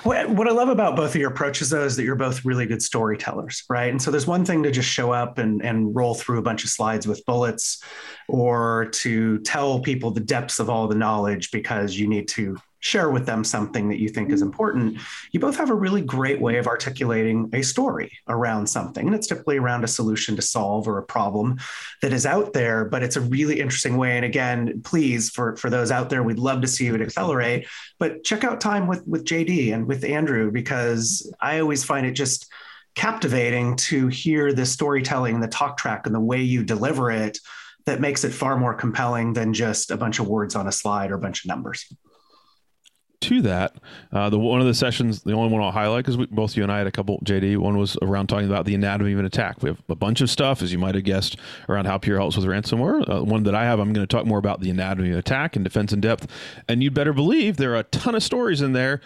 what 0.04 0.48
I 0.48 0.52
love 0.52 0.70
about 0.70 0.96
both 0.96 1.16
of 1.16 1.22
your 1.22 1.32
approaches, 1.32 1.70
though, 1.70 1.84
is 1.84 1.96
that 1.98 2.04
you're 2.04 2.16
both 2.16 2.46
really 2.46 2.66
good 2.66 2.82
storytellers, 2.82 3.64
right? 3.70 3.90
And 3.90 4.02
so 4.02 4.10
there's 4.10 4.28
one 4.28 4.46
thing 4.46 4.64
to 4.64 4.72
just 4.72 4.90
show 4.90 5.12
up 5.12 5.38
and, 5.38 5.64
and 5.64 5.96
roll 5.96 6.16
through 6.16 6.40
a 6.40 6.42
bunch 6.42 6.64
of 6.64 6.70
slides 6.70 7.08
with 7.08 7.26
bullets, 7.26 7.84
or 8.28 8.90
to 8.94 9.40
tell 9.40 9.80
people 9.80 10.12
the 10.12 10.22
depths 10.22 10.60
of 10.60 10.70
all 10.70 10.88
the 10.88 10.96
knowledge 10.96 11.52
because 11.52 11.98
you 11.98 12.08
need 12.08 12.28
to 12.30 12.58
share 12.86 13.10
with 13.10 13.26
them 13.26 13.44
something 13.44 13.90
that 13.90 14.00
you 14.00 14.08
think 14.08 14.32
is 14.32 14.42
mm. 14.42 14.46
important, 14.46 15.00
you 15.32 15.40
both 15.40 15.58
have 15.58 15.72
a 15.72 15.76
really 15.76 16.02
great 16.02 16.40
way 16.40 16.58
of 16.58 16.68
articulating 16.68 17.50
a 17.52 17.64
story 17.64 18.12
around 18.28 18.68
something. 18.68 19.08
And 19.08 19.16
it's 19.16 19.26
typically 19.26 19.58
around 19.58 19.84
a 19.84 19.88
solution 19.88 20.36
to 20.36 20.44
solve 20.44 20.88
or 20.88 21.00
a 21.00 21.04
problem 21.04 21.58
that 22.04 22.14
is 22.14 22.28
out 22.28 22.54
there, 22.54 22.86
but 22.86 23.02
it's 23.02 23.16
a 23.16 23.22
really 23.22 23.60
interesting 23.60 23.98
way. 23.98 24.18
And 24.18 24.24
again, 24.24 24.84
please, 24.84 25.32
for, 25.32 25.56
for 25.56 25.72
those 25.72 25.90
out 25.90 26.12
there, 26.12 26.22
we'd 26.22 26.38
love 26.38 26.62
to 26.62 26.68
see 26.68 26.86
you 26.86 26.94
at 26.94 27.02
Accelerate, 27.02 27.66
but 27.98 28.24
check 28.24 28.44
out 28.44 28.62
time 28.62 28.86
with, 28.86 29.06
with 29.08 29.26
JD 29.26 29.74
and 29.74 29.88
with 29.88 30.04
Andrew, 30.04 30.52
because 30.52 31.34
I 31.42 31.62
always 31.62 31.84
find 31.84 32.06
it 32.06 32.12
just 32.12 32.52
captivating 32.94 33.78
to 33.78 34.10
hear 34.10 34.54
the 34.54 34.66
storytelling, 34.66 35.40
the 35.40 35.48
talk 35.48 35.78
track, 35.78 36.06
and 36.06 36.14
the 36.14 36.20
way 36.20 36.44
you 36.44 36.64
deliver 36.64 37.10
it 37.10 37.40
that 37.88 38.00
makes 38.00 38.24
it 38.24 38.32
far 38.32 38.58
more 38.58 38.76
compelling 38.76 39.34
than 39.34 39.54
just 39.54 39.90
a 39.90 39.98
bunch 39.98 40.20
of 40.20 40.28
words 40.28 40.56
on 40.56 40.68
a 40.68 40.72
slide 40.72 41.10
or 41.10 41.16
a 41.16 41.20
bunch 41.20 41.44
of 41.44 41.50
numbers 41.50 41.92
to 43.22 43.42
that, 43.44 43.76
uh, 44.12 44.30
the 44.30 44.40
one 44.40 44.62
of 44.62 44.68
the 44.68 44.74
sessions, 44.74 45.24
the 45.24 45.34
only 45.34 45.52
one 45.52 45.62
I'll 45.62 45.72
highlight 45.72 46.06
because 46.06 46.18
both 46.28 46.56
you 46.56 46.64
and 46.64 46.72
I 46.72 46.78
had 46.78 46.88
a 46.88 46.92
couple. 46.92 47.20
JD, 47.20 47.58
one 47.58 47.78
was 47.78 47.98
around 48.02 48.28
talking 48.28 48.48
about 48.48 48.66
the 48.66 48.76
anatomy 48.76 49.14
of 49.14 49.20
an 49.20 49.26
attack. 49.26 49.62
We 49.62 49.70
have 49.70 49.82
a 49.90 49.96
bunch 49.96 50.22
of 50.22 50.30
stuff, 50.30 50.62
as 50.62 50.72
you 50.72 50.78
might 50.78 50.96
have 50.96 51.04
guessed, 51.04 51.38
around 51.70 51.86
how 51.86 51.98
Pure 51.98 52.18
helps 52.18 52.38
with 52.38 52.46
ransomware. 52.46 53.10
Uh, 53.10 53.24
one 53.24 53.44
that 53.44 53.56
I 53.56 53.64
have, 53.64 53.80
I'm 53.80 53.94
going 53.94 54.06
to 54.06 54.16
talk 54.16 54.26
more 54.26 54.40
about 54.40 54.62
the 54.62 54.70
anatomy 54.70 55.12
of 55.12 55.18
attack 55.18 55.56
and 55.56 55.64
defense 55.64 55.94
in 55.94 56.02
depth. 56.02 56.28
And 56.68 56.84
you'd 56.84 56.94
better 56.94 57.14
believe 57.14 57.58
there 57.58 57.74
are 57.74 57.80
a 57.80 57.84
ton 57.84 58.16
of 58.16 58.24
stories 58.24 58.62
in 58.62 58.74
there, 58.74 59.02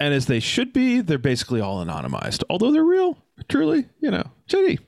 and 0.00 0.12
as 0.12 0.26
they 0.26 0.40
should 0.40 0.72
be, 0.72 1.00
they're 1.00 1.18
basically 1.18 1.60
all 1.60 1.84
anonymized, 1.84 2.42
although 2.50 2.72
they're 2.72 2.84
real. 2.84 3.18
Truly, 3.48 3.86
you 4.00 4.10
know, 4.10 4.24
JD. 4.48 4.78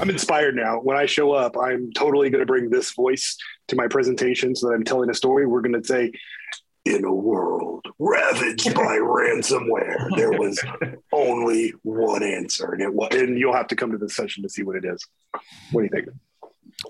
I'm 0.00 0.10
inspired 0.10 0.56
now. 0.56 0.80
When 0.80 0.96
I 0.96 1.06
show 1.06 1.32
up, 1.32 1.56
I'm 1.56 1.92
totally 1.92 2.30
going 2.30 2.40
to 2.40 2.46
bring 2.46 2.68
this 2.68 2.92
voice 2.92 3.36
to 3.68 3.76
my 3.76 3.86
presentation 3.86 4.56
so 4.56 4.68
that 4.68 4.74
I'm 4.74 4.84
telling 4.84 5.08
a 5.08 5.14
story. 5.14 5.46
We're 5.46 5.60
going 5.60 5.80
to 5.80 5.86
say, 5.86 6.12
in 6.84 7.04
a 7.04 7.12
world 7.12 7.86
ravaged 7.98 8.74
by 8.74 8.96
ransomware, 8.96 10.08
there 10.16 10.32
was 10.32 10.60
only 11.12 11.72
one 11.82 12.22
answer, 12.22 12.72
and 12.72 12.82
it 12.82 12.92
was. 12.92 13.08
And 13.12 13.38
you'll 13.38 13.54
have 13.54 13.68
to 13.68 13.76
come 13.76 13.92
to 13.92 13.98
the 13.98 14.08
session 14.08 14.42
to 14.42 14.48
see 14.48 14.62
what 14.62 14.76
it 14.76 14.84
is. 14.84 15.06
What 15.72 15.82
do 15.82 15.84
you 15.84 15.90
think? 15.90 16.08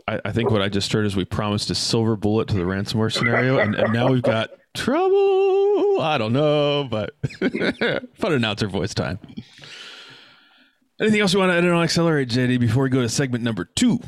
I, 0.07 0.21
I 0.27 0.33
think 0.33 0.51
what 0.51 0.63
I 0.63 0.69
just 0.69 0.93
heard 0.93 1.07
is 1.07 1.17
we 1.17 1.25
promised 1.25 1.71
a 1.71 1.75
silver 1.75 2.17
bullet 2.17 2.49
to 2.49 2.55
the 2.55 2.63
ransomware 2.63 3.13
scenario, 3.13 3.59
and, 3.59 3.75
and 3.75 3.93
now 3.93 4.11
we've 4.11 4.23
got 4.23 4.51
trouble. 4.75 6.01
I 6.01 6.17
don't 6.19 6.33
know, 6.33 6.87
but 6.91 7.15
fun 8.15 8.33
announcer 8.33 8.69
voice 8.69 8.95
time. 8.95 9.19
Anything 11.01 11.21
else 11.21 11.33
you 11.33 11.39
want 11.39 11.53
to 11.53 11.57
edit 11.57 11.71
on 11.71 11.83
Accelerate, 11.83 12.29
JD, 12.29 12.59
before 12.59 12.83
we 12.83 12.91
go 12.91 13.01
to 13.01 13.09
segment 13.09 13.45
number 13.45 13.65
two? 13.65 14.01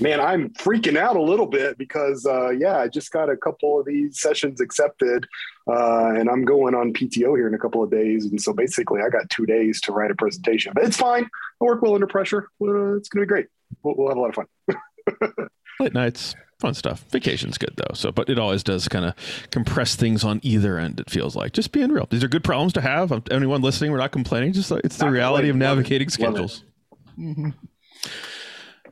Man, 0.00 0.20
I'm 0.20 0.50
freaking 0.50 0.96
out 0.96 1.16
a 1.16 1.22
little 1.22 1.46
bit 1.46 1.78
because, 1.78 2.26
uh, 2.26 2.50
yeah, 2.50 2.78
I 2.78 2.88
just 2.88 3.10
got 3.12 3.30
a 3.30 3.36
couple 3.36 3.80
of 3.80 3.86
these 3.86 4.20
sessions 4.20 4.60
accepted, 4.60 5.26
uh, 5.68 6.12
and 6.16 6.28
I'm 6.28 6.44
going 6.44 6.74
on 6.74 6.92
PTO 6.92 7.36
here 7.36 7.48
in 7.48 7.54
a 7.54 7.58
couple 7.58 7.82
of 7.82 7.90
days. 7.90 8.26
And 8.26 8.40
so 8.40 8.52
basically, 8.52 9.00
I 9.00 9.08
got 9.08 9.28
two 9.30 9.46
days 9.46 9.80
to 9.82 9.92
write 9.92 10.10
a 10.10 10.14
presentation, 10.14 10.72
but 10.74 10.84
it's 10.84 10.96
fine. 10.96 11.24
I 11.24 11.64
work 11.64 11.82
well 11.82 11.94
under 11.94 12.06
pressure. 12.06 12.48
Uh, 12.60 12.96
it's 12.96 13.08
going 13.08 13.22
to 13.22 13.26
be 13.26 13.26
great. 13.26 13.46
We'll, 13.82 13.94
we'll, 13.96 14.08
have 14.08 14.16
a 14.16 14.20
lot 14.20 14.30
of 14.30 14.34
fun. 14.34 15.48
Late 15.80 15.94
nights, 15.94 16.34
fun 16.60 16.74
stuff. 16.74 17.04
Vacation's 17.10 17.58
good 17.58 17.74
though. 17.76 17.94
So, 17.94 18.12
but 18.12 18.28
it 18.28 18.38
always 18.38 18.62
does 18.62 18.88
kind 18.88 19.04
of 19.04 19.14
compress 19.50 19.96
things 19.96 20.24
on 20.24 20.40
either 20.42 20.78
end. 20.78 21.00
It 21.00 21.10
feels 21.10 21.36
like 21.36 21.52
just 21.52 21.72
being 21.72 21.90
real. 21.90 22.06
These 22.10 22.24
are 22.24 22.28
good 22.28 22.44
problems 22.44 22.72
to 22.74 22.80
have. 22.80 23.12
Anyone 23.30 23.62
listening, 23.62 23.90
we're 23.90 23.98
not 23.98 24.12
complaining. 24.12 24.52
Just 24.52 24.70
like 24.70 24.82
it's 24.84 24.96
the 24.96 25.06
not 25.06 25.12
reality 25.12 25.48
of 25.48 25.56
navigating 25.56 26.08
schedules. 26.08 26.64
Mm-hmm. 27.18 27.50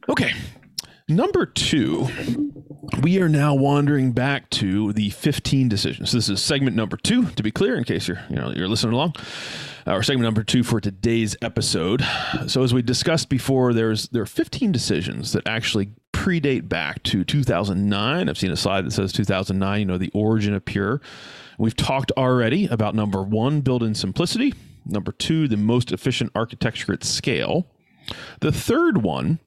Okay, 0.08 0.32
Number 1.08 1.44
two, 1.44 2.08
we 3.02 3.20
are 3.20 3.28
now 3.28 3.54
wandering 3.54 4.12
back 4.12 4.48
to 4.50 4.94
the 4.94 5.10
15 5.10 5.68
decisions. 5.68 6.12
This 6.12 6.30
is 6.30 6.40
segment 6.40 6.76
number 6.76 6.96
two, 6.96 7.26
to 7.32 7.42
be 7.42 7.50
clear, 7.50 7.76
in 7.76 7.84
case 7.84 8.08
you're 8.08 8.22
you 8.30 8.36
know 8.36 8.52
you're 8.56 8.68
listening 8.68 8.94
along. 8.94 9.14
Our 9.86 10.02
segment 10.02 10.24
number 10.24 10.42
two 10.42 10.62
for 10.62 10.80
today's 10.80 11.36
episode. 11.42 12.02
So 12.46 12.62
as 12.62 12.72
we 12.72 12.80
discussed 12.80 13.28
before, 13.28 13.74
there's 13.74 14.08
there 14.08 14.22
are 14.22 14.26
15 14.26 14.72
decisions 14.72 15.32
that 15.32 15.46
actually 15.46 15.90
predate 16.14 16.70
back 16.70 17.02
to 17.02 17.22
2009. 17.22 18.28
I've 18.30 18.38
seen 18.38 18.50
a 18.50 18.56
slide 18.56 18.86
that 18.86 18.92
says 18.92 19.12
2009. 19.12 19.80
You 19.80 19.84
know 19.84 19.98
the 19.98 20.10
origin 20.14 20.54
of 20.54 20.64
Pure. 20.64 21.02
We've 21.58 21.76
talked 21.76 22.12
already 22.12 22.64
about 22.68 22.94
number 22.94 23.22
one, 23.22 23.60
build-in 23.60 23.94
simplicity. 23.94 24.54
Number 24.86 25.12
two, 25.12 25.48
the 25.48 25.58
most 25.58 25.92
efficient 25.92 26.32
architecture 26.34 26.94
at 26.94 27.04
scale. 27.04 27.66
The 28.40 28.52
third 28.52 29.02
one 29.02 29.38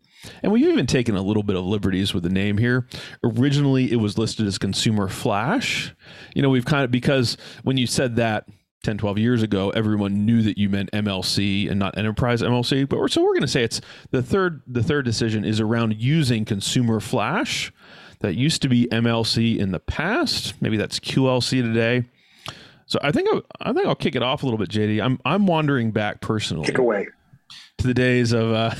and 0.43 0.51
we've 0.51 0.67
even 0.67 0.85
taken 0.85 1.15
a 1.15 1.21
little 1.21 1.43
bit 1.43 1.55
of 1.55 1.65
liberties 1.65 2.13
with 2.13 2.23
the 2.23 2.29
name 2.29 2.57
here. 2.57 2.87
Originally, 3.23 3.91
it 3.91 3.97
was 3.97 4.17
listed 4.17 4.47
as 4.47 4.57
Consumer 4.57 5.07
Flash. 5.07 5.93
You 6.33 6.41
know, 6.41 6.49
we've 6.49 6.65
kind 6.65 6.83
of, 6.83 6.91
because 6.91 7.37
when 7.63 7.77
you 7.77 7.87
said 7.87 8.15
that, 8.17 8.47
10, 8.83 8.99
12 8.99 9.17
years 9.17 9.43
ago, 9.43 9.69
everyone 9.71 10.25
knew 10.25 10.41
that 10.43 10.57
you 10.57 10.69
meant 10.69 10.89
MLC 10.91 11.69
and 11.69 11.77
not 11.79 11.97
enterprise 11.97 12.41
MLC. 12.41 12.87
But 12.87 12.99
we're, 12.99 13.07
so 13.09 13.21
we're 13.21 13.33
going 13.33 13.41
to 13.41 13.47
say 13.47 13.63
it's 13.63 13.81
the 14.11 14.21
third. 14.21 14.61
The 14.67 14.83
third 14.83 15.03
decision 15.03 15.43
is 15.43 15.59
around 15.59 15.95
using 15.99 16.45
consumer 16.45 16.99
flash. 16.99 17.73
That 18.19 18.35
used 18.35 18.61
to 18.61 18.69
be 18.69 18.87
MLC 18.87 19.57
in 19.59 19.71
the 19.71 19.79
past. 19.79 20.59
Maybe 20.61 20.77
that's 20.77 20.99
QLC 20.99 21.61
today. 21.61 22.07
So 22.85 22.97
I 23.01 23.11
think 23.11 23.27
I, 23.31 23.69
I 23.69 23.73
think 23.73 23.85
I'll 23.85 23.95
kick 23.95 24.15
it 24.15 24.23
off 24.23 24.43
a 24.43 24.45
little 24.45 24.57
bit, 24.57 24.69
JD. 24.69 25.03
I'm 25.03 25.19
I'm 25.25 25.45
wandering 25.47 25.91
back 25.91 26.21
personally. 26.21 26.65
Kick 26.65 26.77
away 26.77 27.07
to 27.77 27.87
the 27.87 27.93
days 27.93 28.31
of 28.31 28.51
uh, 28.51 28.75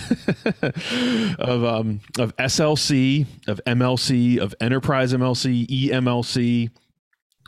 of 1.40 1.64
um, 1.64 2.02
of 2.18 2.36
SLC, 2.38 3.26
of 3.48 3.62
MLC, 3.66 4.40
of 4.40 4.56
Enterprise 4.60 5.14
MLC, 5.14 5.68
EMLC, 5.68 6.70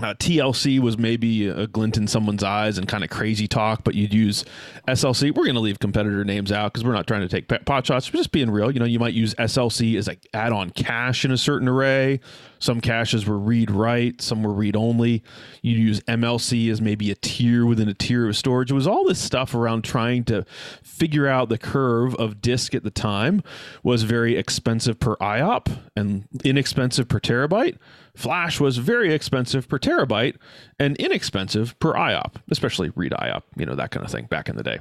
uh, 0.01 0.13
TLC 0.15 0.79
was 0.79 0.97
maybe 0.97 1.47
a 1.47 1.67
glint 1.67 1.97
in 1.97 2.07
someone's 2.07 2.43
eyes 2.43 2.77
and 2.77 2.87
kind 2.87 3.03
of 3.03 3.09
crazy 3.09 3.47
talk, 3.47 3.83
but 3.83 3.95
you'd 3.95 4.13
use 4.13 4.45
SLC. 4.87 5.35
We're 5.35 5.43
going 5.43 5.55
to 5.55 5.61
leave 5.61 5.79
competitor 5.79 6.23
names 6.23 6.51
out 6.51 6.71
because 6.73 6.85
we're 6.85 6.93
not 6.93 7.05
trying 7.05 7.27
to 7.27 7.27
take 7.27 7.65
pot 7.65 7.85
shots. 7.85 8.11
We're 8.11 8.19
just 8.19 8.31
being 8.31 8.49
real. 8.49 8.71
You 8.71 8.79
know, 8.79 8.85
you 8.85 8.99
might 8.99 9.13
use 9.13 9.35
SLC 9.35 9.97
as 9.97 10.07
like 10.07 10.25
add-on 10.33 10.69
cache 10.69 11.25
in 11.25 11.31
a 11.31 11.37
certain 11.37 11.67
array. 11.67 12.21
Some 12.59 12.81
caches 12.81 13.25
were 13.25 13.37
read 13.37 13.71
write, 13.71 14.21
some 14.21 14.43
were 14.43 14.53
read 14.53 14.75
only. 14.75 15.23
You'd 15.61 15.79
use 15.79 16.01
MLC 16.01 16.69
as 16.69 16.81
maybe 16.81 17.09
a 17.09 17.15
tier 17.15 17.65
within 17.65 17.87
a 17.87 17.93
tier 17.93 18.27
of 18.27 18.35
storage. 18.35 18.71
It 18.71 18.75
was 18.75 18.87
all 18.87 19.05
this 19.05 19.19
stuff 19.19 19.53
around 19.53 19.83
trying 19.83 20.25
to 20.25 20.45
figure 20.83 21.27
out 21.27 21.49
the 21.49 21.57
curve 21.57 22.15
of 22.15 22.41
disk 22.41 22.75
at 22.75 22.83
the 22.83 22.91
time 22.91 23.41
was 23.81 24.03
very 24.03 24.35
expensive 24.35 24.99
per 24.99 25.15
IOP 25.17 25.77
and 25.95 26.27
inexpensive 26.43 27.07
per 27.07 27.19
terabyte. 27.19 27.77
Flash 28.15 28.59
was 28.59 28.77
very 28.77 29.13
expensive 29.13 29.67
per 29.67 29.79
terabyte 29.79 30.35
and 30.79 30.95
inexpensive 30.97 31.77
per 31.79 31.93
IOP, 31.93 32.35
especially 32.51 32.89
read 32.95 33.11
IOP, 33.13 33.43
you 33.57 33.65
know, 33.65 33.75
that 33.75 33.91
kind 33.91 34.05
of 34.05 34.11
thing 34.11 34.25
back 34.25 34.49
in 34.49 34.55
the 34.55 34.63
day. 34.63 34.79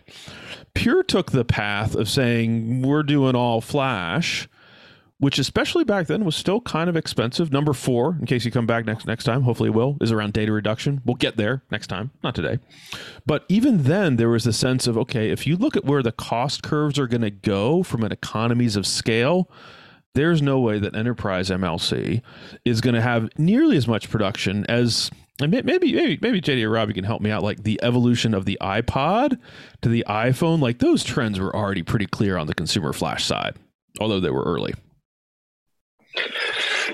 Pure 0.74 1.04
took 1.04 1.32
the 1.32 1.44
path 1.44 1.94
of 1.94 2.08
saying, 2.08 2.82
we're 2.82 3.02
doing 3.02 3.34
all 3.34 3.60
Flash, 3.60 4.48
which 5.18 5.38
especially 5.38 5.84
back 5.84 6.06
then 6.06 6.24
was 6.24 6.36
still 6.36 6.60
kind 6.60 6.88
of 6.88 6.96
expensive. 6.96 7.52
Number 7.52 7.72
four, 7.72 8.16
in 8.20 8.26
case 8.26 8.44
you 8.44 8.50
come 8.50 8.66
back 8.66 8.86
next 8.86 9.06
next 9.06 9.24
time, 9.24 9.42
hopefully 9.42 9.70
will, 9.70 9.96
is 10.00 10.12
around 10.12 10.32
data 10.32 10.52
reduction. 10.52 11.00
We'll 11.04 11.16
get 11.16 11.36
there 11.36 11.62
next 11.70 11.88
time, 11.88 12.12
not 12.22 12.34
today. 12.34 12.58
But 13.26 13.44
even 13.48 13.82
then, 13.82 14.16
there 14.16 14.28
was 14.28 14.46
a 14.46 14.52
sense 14.52 14.86
of 14.86 14.96
okay, 14.96 15.30
if 15.30 15.46
you 15.46 15.56
look 15.56 15.76
at 15.76 15.84
where 15.84 16.02
the 16.02 16.12
cost 16.12 16.62
curves 16.62 16.98
are 16.98 17.08
going 17.08 17.22
to 17.22 17.30
go 17.30 17.82
from 17.82 18.04
an 18.04 18.12
economies 18.12 18.76
of 18.76 18.86
scale, 18.86 19.50
there's 20.18 20.42
no 20.42 20.58
way 20.58 20.80
that 20.80 20.96
Enterprise 20.96 21.48
MLC 21.48 22.22
is 22.64 22.80
going 22.80 22.94
to 22.94 23.00
have 23.00 23.30
nearly 23.38 23.76
as 23.76 23.86
much 23.86 24.10
production 24.10 24.66
as 24.68 25.12
and 25.40 25.52
maybe 25.52 25.92
maybe 25.92 26.18
maybe 26.20 26.40
JD 26.40 26.64
or 26.64 26.70
Robbie 26.70 26.94
can 26.94 27.04
help 27.04 27.22
me 27.22 27.30
out. 27.30 27.44
Like 27.44 27.62
the 27.62 27.78
evolution 27.84 28.34
of 28.34 28.44
the 28.44 28.58
iPod 28.60 29.38
to 29.82 29.88
the 29.88 30.04
iPhone, 30.08 30.60
like 30.60 30.80
those 30.80 31.04
trends 31.04 31.38
were 31.38 31.54
already 31.54 31.84
pretty 31.84 32.06
clear 32.06 32.36
on 32.36 32.48
the 32.48 32.54
consumer 32.54 32.92
flash 32.92 33.24
side, 33.24 33.54
although 34.00 34.18
they 34.18 34.30
were 34.30 34.42
early. 34.42 34.74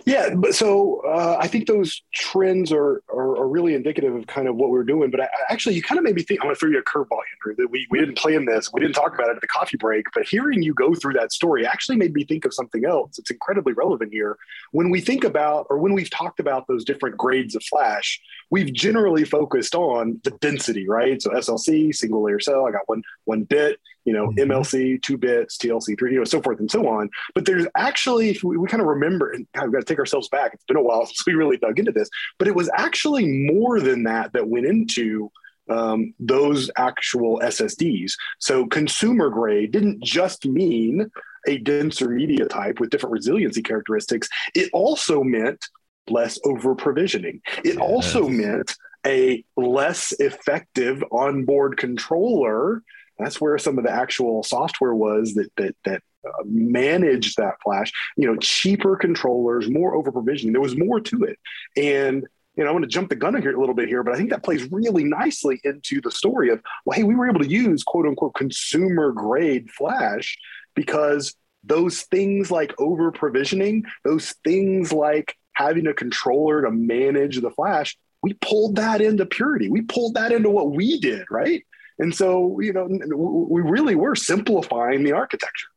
Yeah, 0.07 0.35
but 0.35 0.55
so 0.55 1.01
uh, 1.07 1.39
I 1.41 1.49
think 1.49 1.67
those 1.67 2.03
trends 2.13 2.71
are, 2.73 3.03
are, 3.09 3.37
are 3.39 3.49
really 3.49 3.75
indicative 3.75 4.15
of 4.15 4.27
kind 4.27 4.49
of 4.49 4.57
what 4.57 4.69
we're 4.69 4.85
doing. 4.85 5.11
But 5.11 5.23
I, 5.23 5.29
actually, 5.49 5.77
you 5.77 5.83
kind 5.83 5.99
of 5.99 6.05
made 6.05 6.15
me 6.15 6.23
think. 6.23 6.41
I'm 6.41 6.47
going 6.47 6.55
to 6.55 6.59
throw 6.59 6.69
you 6.69 6.79
a 6.79 6.83
curveball, 6.83 7.21
Andrew. 7.33 7.57
That 7.57 7.71
we 7.71 7.87
we 7.91 8.01
didn't 8.01 8.19
plan 8.19 8.45
this. 8.45 8.71
We 8.73 8.81
didn't 8.81 8.95
talk 8.95 9.15
about 9.15 9.29
it 9.29 9.37
at 9.37 9.41
the 9.41 9.47
coffee 9.47 9.79
break. 9.79 10.05
But 10.13 10.27
hearing 10.27 10.63
you 10.63 10.75
go 10.75 10.95
through 10.95 11.15
that 11.15 11.33
story 11.33 11.67
actually 11.67 11.97
made 11.97 12.13
me 12.13 12.25
think 12.25 12.45
of 12.45 12.53
something 12.53 12.85
else. 12.85 13.19
It's 13.19 13.31
incredibly 13.31 13.73
relevant 13.73 14.13
here. 14.13 14.37
When 14.73 14.91
we 14.91 15.01
think 15.01 15.25
about, 15.25 15.67
or 15.71 15.79
when 15.79 15.95
we've 15.95 16.11
talked 16.11 16.39
about 16.39 16.67
those 16.67 16.85
different 16.85 17.17
grades 17.17 17.55
of 17.55 17.63
flash, 17.65 18.21
we've 18.51 18.73
generally 18.73 19.25
focused 19.25 19.75
on 19.75 20.21
the 20.25 20.33
density, 20.33 20.87
right? 20.87 21.21
So 21.23 21.31
SLC, 21.31 21.95
single 21.95 22.23
layer 22.23 22.41
cell. 22.41 22.67
I 22.67 22.73
got 22.73 22.83
one 22.87 23.03
one 23.25 23.45
bit 23.45 23.81
you 24.05 24.13
know, 24.13 24.29
mm-hmm. 24.29 24.51
MLC, 24.51 25.03
two 25.03 25.17
bits, 25.17 25.57
TLC, 25.57 25.99
three, 25.99 26.13
you 26.13 26.19
know, 26.19 26.25
so 26.25 26.41
forth 26.43 26.61
and 26.61 26.71
so 26.71 26.87
on. 26.87 27.11
But 27.35 27.47
there's 27.47 27.67
actually, 27.77 28.31
if 28.31 28.45
we, 28.45 28.57
we 28.57 28.69
kind 28.69 28.81
of 28.81 28.87
remember, 28.87 29.31
and 29.31 29.47
God, 29.55 29.65
we've 29.65 29.73
got 29.73 29.81
to 29.81 29.85
take 29.85 29.94
ourselves 29.99 30.29
back. 30.29 30.53
It's 30.55 30.65
been 30.65 30.77
a 30.77 30.83
while 30.83 31.07
since 31.07 31.25
we 31.27 31.35
really 31.35 31.57
dug 31.57 31.79
into 31.79 31.93
this, 31.93 32.09
but 32.39 32.49
it 32.49 32.55
was 32.55 32.71
actually 32.77 33.27
more 33.27 33.81
than 33.81 34.05
that 34.05 34.33
that 34.33 34.49
went 34.49 34.67
into 34.67 35.31
um, 35.69 36.13
those 36.19 36.71
actual 36.77 37.41
SSDs. 37.41 38.13
So 38.39 38.67
consumer 38.67 39.31
grade 39.31 39.73
didn't 39.73 40.03
just 40.03 40.47
mean 40.47 41.11
a 41.47 41.59
denser 41.59 42.09
media 42.09 42.47
type 42.47 42.81
with 42.81 42.91
different 42.91 43.15
resiliency 43.15 43.63
characteristics. 43.63 44.29
It 44.55 44.71
also 44.73 45.23
meant 45.23 45.65
less 46.09 46.39
over 46.45 46.75
provisioning. 46.75 47.41
It 47.65 47.79
also 47.79 48.29
meant 48.29 48.75
a 49.07 49.45
less 49.57 50.13
effective 50.19 51.03
onboard 51.11 51.77
controller 51.77 52.83
that's 53.19 53.41
where 53.41 53.59
some 53.59 53.79
of 53.79 53.85
the 53.85 53.93
actual 53.93 54.43
software 54.43 54.95
was 54.95 55.35
that 55.35 55.51
that 55.57 55.77
that 55.85 56.03
managed 56.45 57.37
that 57.37 57.55
flash. 57.63 57.93
You 58.17 58.27
know, 58.27 58.37
cheaper 58.37 58.97
controllers, 58.97 59.69
more 59.69 59.95
over 59.95 60.13
provisioning. 60.13 60.53
There 60.53 60.63
was 60.63 60.77
more 60.77 61.01
to 61.01 61.25
it, 61.25 61.39
and 61.77 62.27
you 62.57 62.63
know, 62.63 62.71
I 62.71 62.73
want 62.73 62.85
to 62.85 62.89
jump 62.89 63.09
the 63.09 63.17
gun 63.17 63.41
here 63.41 63.55
a 63.55 63.59
little 63.59 63.75
bit 63.75 63.89
here, 63.89 64.03
but 64.03 64.15
I 64.15 64.17
think 64.17 64.31
that 64.31 64.45
plays 64.45 64.71
really 64.71 65.05
nicely 65.05 65.61
into 65.65 66.01
the 66.01 66.11
story 66.11 66.51
of, 66.51 66.63
well, 66.85 66.97
hey, 66.97 67.03
we 67.03 67.17
were 67.17 67.29
able 67.29 67.41
to 67.41 67.51
use 67.51 67.83
quote 67.83 68.07
unquote 68.07 68.35
consumer 68.35 69.11
grade 69.11 69.71
flash 69.71 70.39
because 70.75 71.35
those 71.65 72.03
things 72.03 72.51
like 72.51 72.73
over 72.79 73.11
provisioning, 73.11 73.85
those 74.05 74.35
things 74.45 74.93
like 74.93 75.37
having 75.55 75.87
a 75.87 75.95
controller 75.95 76.63
to 76.63 76.71
manage 76.71 77.41
the 77.41 77.51
flash, 77.51 77.97
we 78.23 78.35
pulled 78.35 78.77
that 78.77 79.01
into 79.01 79.27
purity. 79.27 79.69
We 79.69 79.83
pulled 79.83 80.15
that 80.15 80.33
into 80.33 80.51
what 80.51 80.71
we 80.71 81.01
did, 81.01 81.27
right? 81.31 81.65
And 81.99 82.15
so, 82.15 82.59
you 82.61 82.73
know, 82.73 82.87
we 82.89 83.63
really 83.63 83.95
were 83.95 84.17
simplifying 84.17 85.05
the 85.05 85.13
architecture. 85.13 85.69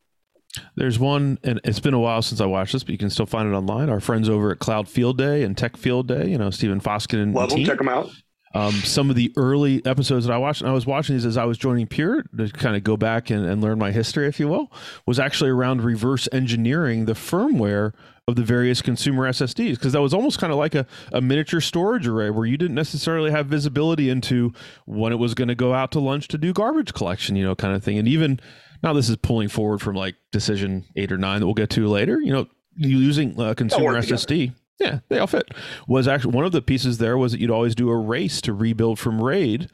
There's 0.76 1.00
one, 1.00 1.40
and 1.44 1.60
it's 1.64 1.80
been 1.80 1.94
a 1.94 2.00
while 2.00 2.22
since 2.22 2.42
I 2.42 2.46
watched 2.46 2.74
this, 2.74 2.84
but 2.84 2.92
you 2.92 2.98
can 2.98 3.10
still 3.10 3.26
find 3.26 3.52
it 3.52 3.56
online. 3.56 3.90
Our 3.90 4.00
friends 4.00 4.30
over 4.30 4.52
at 4.52 4.60
Cloud 4.60 4.88
Field 4.88 5.18
Day 5.18 5.44
and 5.44 5.58
Tech 5.58 5.78
Field 5.78 6.08
Day, 6.08 6.30
you 6.30 6.38
know, 6.38 6.50
Stephen 6.50 6.80
Foskett 6.80 7.20
and 7.20 7.34
Love 7.34 7.50
them, 7.50 7.64
check 7.64 7.78
them 7.78 7.90
out. 7.90 8.10
Um, 8.54 8.72
some 8.72 9.10
of 9.10 9.16
the 9.16 9.32
early 9.38 9.86
episodes 9.86 10.26
that 10.26 10.34
I 10.34 10.38
watched, 10.38 10.62
and 10.62 10.70
I 10.70 10.74
was 10.74 10.86
watching 10.86 11.16
these 11.16 11.26
as 11.26 11.38
I 11.38 11.46
was 11.46 11.58
joining 11.58 11.86
Pure 11.86 12.24
to 12.38 12.50
kind 12.50 12.76
of 12.76 12.84
go 12.84 12.98
back 12.98 13.30
and, 13.30 13.46
and 13.46 13.62
learn 13.62 13.78
my 13.78 13.92
history, 13.92 14.28
if 14.28 14.40
you 14.40 14.48
will, 14.48 14.72
was 15.06 15.20
actually 15.20 15.50
around 15.50 15.84
reverse 15.84 16.28
engineering 16.32 17.06
the 17.06 17.14
firmware 17.14 17.94
of 18.28 18.36
the 18.36 18.44
various 18.44 18.82
consumer 18.82 19.30
SSDs 19.30 19.76
because 19.76 19.94
that 19.94 20.02
was 20.02 20.14
almost 20.14 20.38
kind 20.38 20.52
of 20.52 20.60
like 20.60 20.76
a, 20.76 20.86
a 21.14 21.22
miniature 21.22 21.62
storage 21.62 22.08
array 22.08 22.30
where 22.30 22.46
you 22.46 22.58
didn't 22.58 22.76
necessarily 22.76 23.32
have 23.32 23.48
visibility 23.48 24.10
into 24.10 24.52
when 24.86 25.14
it 25.14 25.16
was 25.16 25.34
going 25.34 25.48
to 25.48 25.56
go 25.56 25.74
out 25.74 25.92
to 25.94 26.00
lunch 26.00 26.28
to 26.30 26.38
do 26.38 26.52
garbage 26.52 26.94
collection, 26.94 27.38
you 27.38 27.44
know, 27.44 27.56
kind 27.56 27.74
of 27.74 27.84
thing. 27.84 27.98
And 27.98 28.08
even 28.08 28.40
now, 28.84 28.94
this 28.94 29.10
is 29.10 29.16
pulling 29.18 29.50
forward 29.50 29.82
from 29.82 29.96
like 29.96 30.16
decision 30.32 30.86
eight 30.96 31.12
or 31.12 31.18
nine 31.18 31.40
that 31.40 31.46
we'll 31.46 31.56
get 31.56 31.70
to 31.72 31.88
later. 31.88 32.20
You 32.20 32.32
know, 32.32 32.48
using 32.76 33.40
uh, 33.40 33.54
consumer 33.54 33.94
SSD. 33.96 34.28
Together. 34.28 34.54
Yeah, 34.80 35.00
they 35.10 35.18
all 35.18 35.28
fit. 35.28 35.50
Was 35.88 36.08
actually 36.08 36.36
one 36.36 36.46
of 36.46 36.52
the 36.52 36.62
pieces 36.62 37.00
there 37.00 37.18
was 37.18 37.32
that 37.32 37.42
you'd 37.42 37.50
always 37.50 37.74
do 37.74 37.90
a 37.90 37.98
race 37.98 38.42
to 38.42 38.54
rebuild 38.54 39.00
from 39.00 39.22
RAID, 39.22 39.70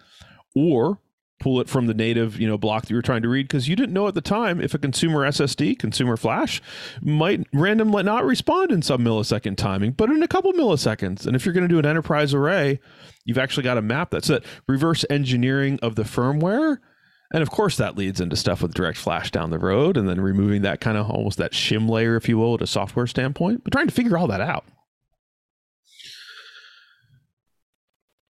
or 0.55 1.00
pull 1.43 1.60
it 1.60 1.67
from 1.67 1.88
the 1.88 1.93
native 1.93 2.39
you 2.39 2.48
know 2.48 2.57
block 2.57 2.83
that 2.83 2.89
you 2.89 2.95
were 2.95 3.01
trying 3.01 3.22
to 3.22 3.27
read 3.27 3.43
because 3.45 3.67
you 3.67 3.75
didn't 3.75 3.91
know 3.91 4.07
at 4.07 4.13
the 4.13 4.22
time 4.22 4.62
if 4.62 4.74
a 4.74 4.77
consumer 4.77 5.27
SSD, 5.27 5.77
consumer 5.77 6.15
flash, 6.15 6.62
might 7.01 7.45
randomly 7.51 8.03
not 8.03 8.24
respond 8.24 8.72
in 8.72 8.81
some 8.81 9.03
millisecond 9.03 9.57
timing, 9.57 9.91
but 9.91 10.10
in 10.10 10.24
a 10.24 10.27
couple 10.27 10.53
milliseconds. 10.53 11.27
And 11.27 11.36
if 11.36 11.45
you're 11.45 11.53
going 11.53 11.67
to 11.67 11.74
do 11.74 11.79
an 11.79 11.86
enterprise 11.86 12.33
array, 12.33 12.79
you've 13.25 13.38
actually 13.38 13.63
got 13.63 13.77
a 13.77 13.81
map 13.81 14.10
that's 14.12 14.29
that 14.29 14.45
reverse 14.67 15.03
engineering 15.10 15.79
of 15.81 15.95
the 15.95 16.03
firmware. 16.03 16.77
And 17.32 17.42
of 17.42 17.50
course, 17.50 17.77
that 17.77 17.98
leads 17.98 18.22
into 18.22 18.36
stuff 18.36 18.62
with 18.62 18.74
direct 18.74 18.98
flash 18.98 19.32
down 19.32 19.50
the 19.50 19.58
road, 19.60 19.98
and 19.98 20.08
then 20.08 20.22
removing 20.22 20.62
that 20.63 20.82
kind 20.82 20.98
of 20.98 21.10
almost 21.10 21.38
that 21.39 21.51
shim 21.53 21.89
layer, 21.89 22.15
if 22.15 22.30
you 22.30 22.38
will, 22.38 22.56
at 22.56 22.62
a 22.62 22.68
software 22.68 23.08
standpoint. 23.08 23.63
But 23.63 23.74
trying 23.74 23.88
to 23.88 23.94
figure 23.94 24.18
all 24.18 24.27
that 24.27 24.42
out. 24.42 24.65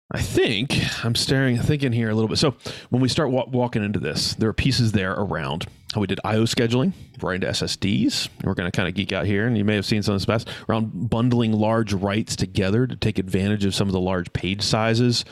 I 0.09 0.21
think 0.21 0.79
I'm 1.03 1.15
staring, 1.15 1.57
thinking 1.57 1.91
here 1.91 2.09
a 2.09 2.15
little 2.15 2.29
bit. 2.29 2.37
So 2.37 2.55
when 2.89 3.01
we 3.01 3.09
start 3.09 3.29
wa- 3.29 3.45
walking 3.45 3.83
into 3.83 3.99
this, 3.99 4.35
there 4.35 4.47
are 4.47 4.53
pieces 4.53 4.93
there 4.93 5.11
around 5.11 5.65
how 5.93 5.99
we 5.99 6.07
did 6.07 6.21
I/O 6.23 6.43
scheduling 6.43 6.93
right 7.21 7.35
into 7.35 7.47
SSDs. 7.47 8.29
We're 8.43 8.53
going 8.53 8.71
to 8.71 8.75
kind 8.75 8.87
of 8.87 8.95
geek 8.95 9.11
out 9.11 9.25
here, 9.25 9.45
and 9.45 9.57
you 9.57 9.65
may 9.65 9.75
have 9.75 9.85
seen 9.85 10.01
some 10.03 10.15
of 10.15 10.21
this 10.21 10.25
past 10.25 10.47
around 10.69 11.09
bundling 11.09 11.51
large 11.51 11.91
writes 11.93 12.37
together 12.37 12.87
to 12.87 12.95
take 12.95 13.19
advantage 13.19 13.65
of 13.65 13.75
some 13.75 13.89
of 13.89 13.93
the 13.93 13.99
large 13.99 14.31
page 14.31 14.61
sizes. 14.61 15.25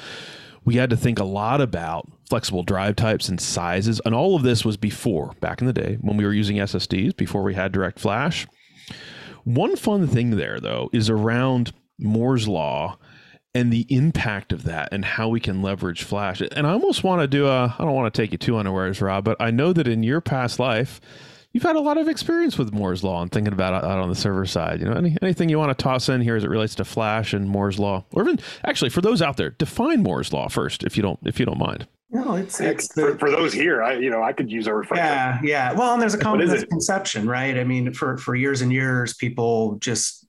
We 0.66 0.76
had 0.76 0.90
to 0.90 0.98
think 0.98 1.20
a 1.20 1.26
lot 1.26 1.62
about 1.62 2.12
flexible 2.30 2.64
drive 2.64 2.96
types 2.96 3.30
and 3.30 3.40
sizes, 3.40 4.02
and 4.06 4.16
all 4.16 4.36
of 4.36 4.44
this 4.44 4.66
was 4.66 4.78
before, 4.78 5.34
back 5.40 5.62
in 5.62 5.68
the 5.68 5.74
day, 5.74 5.98
when 6.02 6.18
we 6.18 6.26
were 6.26 6.34
using 6.34 6.58
SSDs 6.58 7.16
before 7.16 7.44
we 7.44 7.54
had 7.54 7.72
Direct 7.72 8.00
Flash. 8.00 8.48
One 9.44 9.76
fun 9.76 10.08
thing 10.08 10.32
there, 10.32 10.60
though, 10.60 10.90
is 10.92 11.10
around 11.10 11.72
Moore's 12.00 12.48
law 12.48 12.98
and 13.54 13.72
the 13.72 13.86
impact 13.90 14.52
of 14.52 14.64
that 14.64 14.90
and 14.92 15.06
how 15.06 15.30
we 15.30 15.40
can 15.40 15.62
leverage 15.62 16.04
Flash. 16.04 16.42
And 16.42 16.68
I 16.68 16.72
almost 16.72 17.04
want 17.04 17.22
to 17.22 17.28
do 17.28 17.48
a, 17.48 17.76
I 17.78 17.84
don't 17.84 17.94
want 17.94 18.14
to 18.14 18.22
take 18.22 18.34
you 18.34 18.38
too 18.38 18.58
unawares, 18.58 19.02
Rob, 19.02 19.24
but 19.24 19.38
I 19.40 19.52
know 19.52 19.72
that 19.72 19.88
in 19.88 20.04
your 20.04 20.20
past 20.20 20.60
life, 20.60 21.00
you've 21.54 21.64
had 21.64 21.78
a 21.78 21.82
lot 21.82 21.98
of 21.98 22.10
experience 22.10 22.58
with 22.58 22.74
Moore's 22.74 23.02
law 23.02 23.22
and 23.22 23.32
thinking 23.32 23.54
about 23.54 23.74
it 23.74 23.88
out 23.88 23.98
on 23.98 24.10
the 24.10 24.16
server 24.16 24.46
side. 24.46 24.82
You 24.82 24.88
know, 24.88 24.94
any, 24.94 25.16
anything 25.22 25.48
you 25.48 25.58
want 25.58 25.76
to 25.76 25.82
toss 25.82 26.10
in 26.10 26.20
here 26.20 26.36
as 26.36 26.44
it 26.44 26.50
relates 26.50 26.76
to 26.76 26.86
Flash 26.86 27.34
and 27.34 27.48
Moore's 27.48 27.80
law, 27.80 28.04
or 28.12 28.24
even 28.24 28.40
actually 28.66 28.90
for 28.90 29.00
those 29.00 29.22
out 29.22 29.38
there, 29.38 29.52
define 29.52 30.04
Moore's 30.04 30.34
law 30.34 30.50
first, 30.50 30.84
if 30.84 30.98
you 30.98 31.04
don't 31.04 31.20
if 31.24 31.40
you 31.40 31.46
don't 31.46 31.58
mind. 31.58 31.88
No, 32.10 32.36
it's, 32.36 32.62
it's 32.62 32.88
the, 32.90 33.02
for, 33.02 33.18
for, 33.18 33.32
those 33.32 33.52
here. 33.52 33.82
I 33.82 33.94
you 33.94 34.10
know 34.10 34.22
I 34.22 34.32
could 34.32 34.52
use 34.52 34.68
a 34.68 34.74
refresher. 34.74 35.02
Yeah, 35.02 35.40
yeah. 35.44 35.74
Well, 35.74 35.94
and 35.94 36.02
there's 36.02 36.14
a 36.14 36.20
common 36.20 36.48
misconception, 36.48 37.28
right? 37.28 37.58
I 37.58 37.64
mean, 37.64 37.94
for 37.94 38.18
for 38.18 38.36
years 38.36 38.62
and 38.62 38.72
years, 38.72 39.16
people 39.16 39.78
just 39.80 40.26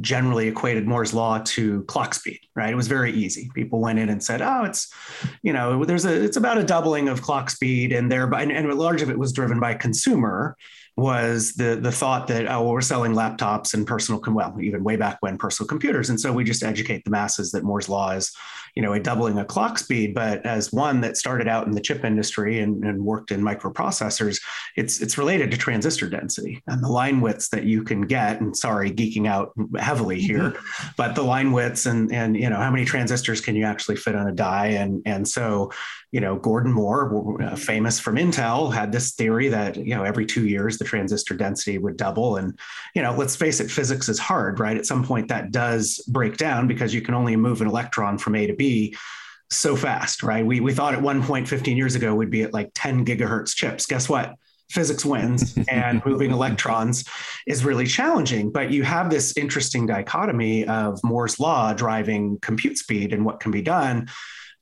generally 0.00 0.48
equated 0.48 0.86
Moore's 0.86 1.14
law 1.14 1.38
to 1.38 1.82
clock 1.84 2.14
speed, 2.14 2.40
right? 2.56 2.70
It 2.70 2.76
was 2.76 2.88
very 2.88 3.12
easy. 3.12 3.50
People 3.54 3.80
went 3.80 3.98
in 3.98 4.08
and 4.08 4.22
said, 4.22 4.42
"Oh, 4.42 4.64
it's, 4.64 4.92
you 5.42 5.52
know, 5.52 5.84
there's 5.84 6.04
a, 6.04 6.24
it's 6.24 6.36
about 6.36 6.58
a 6.58 6.64
doubling 6.64 7.08
of 7.08 7.22
clock 7.22 7.48
speed," 7.48 7.92
and 7.92 8.10
there, 8.10 8.24
and, 8.32 8.50
and 8.50 8.68
a 8.68 8.74
large 8.74 9.00
of 9.00 9.10
it 9.10 9.18
was 9.18 9.32
driven 9.32 9.60
by 9.60 9.74
consumer 9.74 10.56
was 10.96 11.54
the 11.54 11.78
the 11.80 11.92
thought 11.92 12.26
that 12.26 12.46
oh 12.46 12.62
well, 12.62 12.72
we're 12.72 12.80
selling 12.80 13.12
laptops 13.12 13.74
and 13.74 13.86
personal 13.86 14.20
com- 14.20 14.34
well 14.34 14.54
even 14.60 14.84
way 14.84 14.96
back 14.96 15.16
when 15.20 15.38
personal 15.38 15.66
computers 15.66 16.10
and 16.10 16.20
so 16.20 16.32
we 16.32 16.44
just 16.44 16.62
educate 16.62 17.04
the 17.04 17.10
masses 17.10 17.52
that 17.52 17.64
Moore's 17.64 17.88
law 17.88 18.10
is 18.10 18.34
you 18.74 18.82
know 18.82 18.92
a 18.92 19.00
doubling 19.00 19.38
of 19.38 19.46
clock 19.46 19.78
speed 19.78 20.14
but 20.14 20.44
as 20.44 20.72
one 20.72 21.00
that 21.00 21.16
started 21.16 21.48
out 21.48 21.66
in 21.66 21.72
the 21.72 21.80
chip 21.80 22.04
industry 22.04 22.60
and, 22.60 22.84
and 22.84 23.04
worked 23.04 23.30
in 23.30 23.40
microprocessors 23.40 24.40
it's 24.76 25.00
it's 25.00 25.18
related 25.18 25.50
to 25.50 25.56
transistor 25.56 26.08
density 26.08 26.62
and 26.66 26.82
the 26.82 26.88
line 26.88 27.20
widths 27.20 27.48
that 27.48 27.64
you 27.64 27.82
can 27.82 28.02
get 28.02 28.40
and 28.40 28.56
sorry 28.56 28.90
geeking 28.90 29.26
out 29.26 29.52
heavily 29.78 30.16
mm-hmm. 30.16 30.26
here 30.26 30.54
but 30.96 31.14
the 31.14 31.22
line 31.22 31.52
widths 31.52 31.86
and 31.86 32.12
and 32.12 32.36
you 32.36 32.48
know 32.48 32.56
how 32.56 32.70
many 32.70 32.84
transistors 32.84 33.40
can 33.40 33.56
you 33.56 33.64
actually 33.64 33.96
fit 33.96 34.14
on 34.14 34.28
a 34.28 34.32
die 34.32 34.68
and 34.68 35.02
and 35.06 35.26
so 35.26 35.70
you 36.12 36.20
know, 36.20 36.36
Gordon 36.36 36.72
Moore, 36.72 37.38
famous 37.56 38.00
from 38.00 38.16
Intel, 38.16 38.72
had 38.72 38.90
this 38.90 39.12
theory 39.12 39.48
that, 39.48 39.76
you 39.76 39.94
know, 39.94 40.02
every 40.02 40.26
two 40.26 40.48
years 40.48 40.76
the 40.76 40.84
transistor 40.84 41.34
density 41.34 41.78
would 41.78 41.96
double. 41.96 42.36
And, 42.36 42.58
you 42.94 43.02
know, 43.02 43.14
let's 43.14 43.36
face 43.36 43.60
it, 43.60 43.70
physics 43.70 44.08
is 44.08 44.18
hard, 44.18 44.58
right? 44.58 44.76
At 44.76 44.86
some 44.86 45.04
point 45.04 45.28
that 45.28 45.52
does 45.52 45.98
break 46.08 46.36
down 46.36 46.66
because 46.66 46.92
you 46.92 47.00
can 47.00 47.14
only 47.14 47.36
move 47.36 47.60
an 47.60 47.68
electron 47.68 48.18
from 48.18 48.34
A 48.34 48.46
to 48.48 48.54
B 48.54 48.96
so 49.50 49.76
fast, 49.76 50.24
right? 50.24 50.44
We, 50.44 50.58
we 50.58 50.74
thought 50.74 50.94
at 50.94 51.02
one 51.02 51.22
point 51.22 51.48
15 51.48 51.76
years 51.76 51.94
ago 51.94 52.14
we'd 52.14 52.30
be 52.30 52.42
at 52.42 52.52
like 52.52 52.70
10 52.74 53.04
gigahertz 53.04 53.54
chips. 53.54 53.86
Guess 53.86 54.08
what? 54.08 54.34
Physics 54.68 55.04
wins, 55.04 55.56
and 55.68 56.04
moving 56.04 56.32
electrons 56.32 57.04
is 57.46 57.64
really 57.64 57.86
challenging. 57.86 58.50
But 58.50 58.72
you 58.72 58.82
have 58.82 59.10
this 59.10 59.36
interesting 59.36 59.86
dichotomy 59.86 60.66
of 60.66 60.98
Moore's 61.04 61.38
law 61.38 61.72
driving 61.72 62.38
compute 62.40 62.78
speed 62.78 63.12
and 63.12 63.24
what 63.24 63.38
can 63.38 63.52
be 63.52 63.62
done 63.62 64.08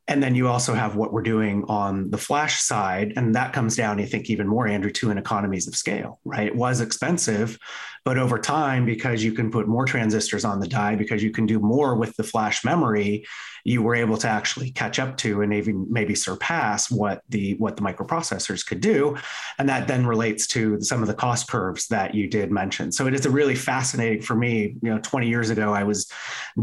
and 0.09 0.23
then 0.23 0.35
you 0.35 0.49
also 0.49 0.73
have 0.73 0.97
what 0.97 1.13
we're 1.13 1.23
doing 1.23 1.65
on 1.69 2.11
the 2.11 2.17
flash 2.17 2.61
side. 2.61 3.13
And 3.17 3.35
that 3.35 3.53
comes 3.53 3.77
down, 3.77 4.01
I 4.01 4.07
think, 4.07 4.31
even 4.31 4.49
more, 4.49 4.67
Andrew, 4.67 4.91
to 4.93 5.11
an 5.11 5.19
economies 5.19 5.69
of 5.69 5.77
scale, 5.77 6.19
right? 6.25 6.47
It 6.47 6.57
was 6.57 6.81
expensive, 6.81 7.59
but 8.07 8.17
over 8.17 8.39
time, 8.39 8.87
because 8.87 9.23
you 9.23 9.33
can 9.33 9.51
put 9.51 9.69
more 9.69 9.85
transistors 9.85 10.47
on 10.47 10.61
the 10.61 10.67
die, 10.67 10.97
because 10.97 11.23
you 11.23 11.31
can 11.31 11.45
do 11.45 11.61
more 11.61 11.95
with 11.95 12.17
the 12.17 12.25
flash 12.25 12.65
memory, 12.65 13.27
you 13.69 13.83
were 13.83 13.95
able 13.95 14.17
to 14.17 14.27
actually 14.27 14.71
catch 14.71 14.99
up 14.99 15.15
to 15.19 15.43
and 15.43 15.53
even 15.53 15.87
maybe 15.91 16.15
surpass 16.15 16.91
what 16.91 17.23
the 17.29 17.55
what 17.57 17.77
the 17.77 17.83
microprocessors 17.83 18.67
could 18.67 18.81
do. 18.81 19.15
And 19.59 19.69
that 19.69 19.87
then 19.87 20.07
relates 20.07 20.47
to 20.49 20.81
some 20.81 21.03
of 21.03 21.09
the 21.09 21.15
cost 21.15 21.49
curves 21.49 21.87
that 21.89 22.15
you 22.15 22.29
did 22.29 22.51
mention. 22.51 22.91
So 22.91 23.07
it 23.07 23.15
is 23.15 23.27
a 23.27 23.31
really 23.31 23.55
fascinating 23.55 24.23
for 24.23 24.35
me. 24.35 24.75
You 24.83 24.95
know, 24.95 24.99
20 24.99 25.29
years 25.29 25.51
ago, 25.51 25.75
I 25.75 25.85
was 25.85 26.11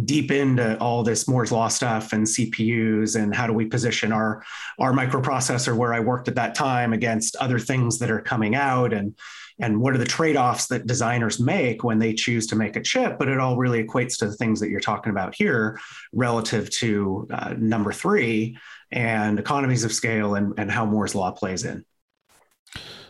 deep 0.06 0.32
into 0.32 0.80
all 0.80 1.04
this 1.04 1.28
Moore's 1.28 1.52
law 1.52 1.68
stuff 1.68 2.12
and 2.12 2.26
CPUs 2.26 3.22
and 3.22 3.36
how 3.36 3.46
do 3.46 3.54
we 3.54 3.66
position 3.66 4.12
our 4.12 4.44
our 4.80 4.92
microprocessor 4.92 5.78
where 5.78 5.94
I 5.94 6.00
worked 6.00 6.28
at 6.28 6.36
that 6.36 6.56
time 6.56 6.92
against 6.92 7.36
other 7.36 7.60
things 7.60 8.00
that 8.00 8.10
are 8.10 8.22
coming 8.22 8.56
out 8.56 8.94
and 8.94 9.16
and 9.60 9.80
what 9.80 9.94
are 9.94 9.98
the 9.98 10.06
trade-offs 10.06 10.68
that 10.68 10.86
designers 10.86 11.40
make 11.40 11.84
when 11.84 12.00
they 12.00 12.14
choose 12.14 12.48
to 12.48 12.56
make 12.56 12.76
a 12.76 12.82
chip 12.82 13.18
but 13.18 13.28
it 13.28 13.40
all 13.40 13.58
really 13.58 13.84
equates 13.84 14.18
to 14.18 14.26
the 14.26 14.36
things 14.36 14.60
that 14.60 14.70
you're 14.70 14.80
talking 14.80 15.12
about 15.12 15.36
here 15.36 15.80
relative 16.14 16.70
to 16.70 17.28
uh, 17.32 17.54
number 17.58 17.92
three 17.92 18.58
and 18.92 19.40
economies 19.40 19.84
of 19.84 19.92
scale 19.92 20.36
and, 20.36 20.54
and 20.58 20.72
how 20.72 20.86
moore's 20.86 21.16
law 21.16 21.32
plays 21.32 21.66
in 21.66 21.84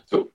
so 0.05 0.31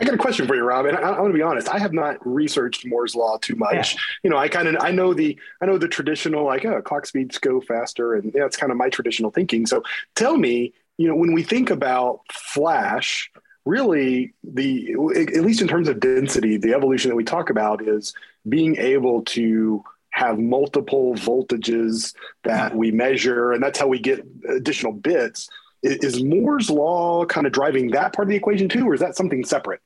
I 0.00 0.04
got 0.04 0.14
a 0.14 0.18
question 0.18 0.46
for 0.46 0.56
you, 0.56 0.62
Rob, 0.62 0.86
and 0.86 0.96
I, 0.96 1.20
want 1.20 1.30
to 1.30 1.36
be 1.36 1.42
honest. 1.42 1.68
I 1.68 1.78
have 1.78 1.92
not 1.92 2.26
researched 2.26 2.86
Moore's 2.86 3.14
law 3.14 3.36
too 3.36 3.54
much. 3.54 3.94
Yeah. 3.94 4.00
You 4.22 4.30
know, 4.30 4.38
I 4.38 4.48
kind 4.48 4.66
of 4.66 4.76
I 4.80 4.90
know 4.92 5.12
the 5.12 5.38
I 5.60 5.66
know 5.66 5.76
the 5.76 5.88
traditional 5.88 6.46
like 6.46 6.64
oh, 6.64 6.80
clock 6.80 7.04
speeds 7.04 7.36
go 7.36 7.60
faster, 7.60 8.14
and 8.14 8.32
that's 8.32 8.56
kind 8.56 8.72
of 8.72 8.78
my 8.78 8.88
traditional 8.88 9.30
thinking. 9.30 9.66
So 9.66 9.82
tell 10.16 10.38
me, 10.38 10.72
you 10.96 11.06
know, 11.06 11.14
when 11.14 11.34
we 11.34 11.42
think 11.42 11.68
about 11.68 12.20
Flash, 12.32 13.30
really 13.66 14.32
the 14.42 14.92
at 15.16 15.42
least 15.42 15.60
in 15.60 15.68
terms 15.68 15.88
of 15.88 16.00
density 16.00 16.56
the 16.56 16.72
evolution 16.72 17.10
that 17.10 17.14
we 17.14 17.24
talk 17.24 17.50
about 17.50 17.86
is 17.86 18.14
being 18.48 18.76
able 18.78 19.22
to 19.22 19.84
have 20.10 20.38
multiple 20.38 21.14
voltages 21.14 22.14
that 22.44 22.74
we 22.74 22.90
measure 22.90 23.52
and 23.52 23.62
that's 23.62 23.78
how 23.78 23.86
we 23.86 23.98
get 23.98 24.26
additional 24.48 24.92
bits. 24.92 25.48
Is 25.82 26.22
moore's 26.22 26.68
law 26.68 27.24
kind 27.24 27.46
of 27.46 27.52
driving 27.52 27.90
that 27.92 28.12
part 28.12 28.26
of 28.26 28.30
the 28.30 28.36
equation 28.36 28.68
too 28.68 28.86
or 28.86 28.94
is 28.94 29.00
that 29.00 29.16
something 29.16 29.44
separate? 29.44 29.80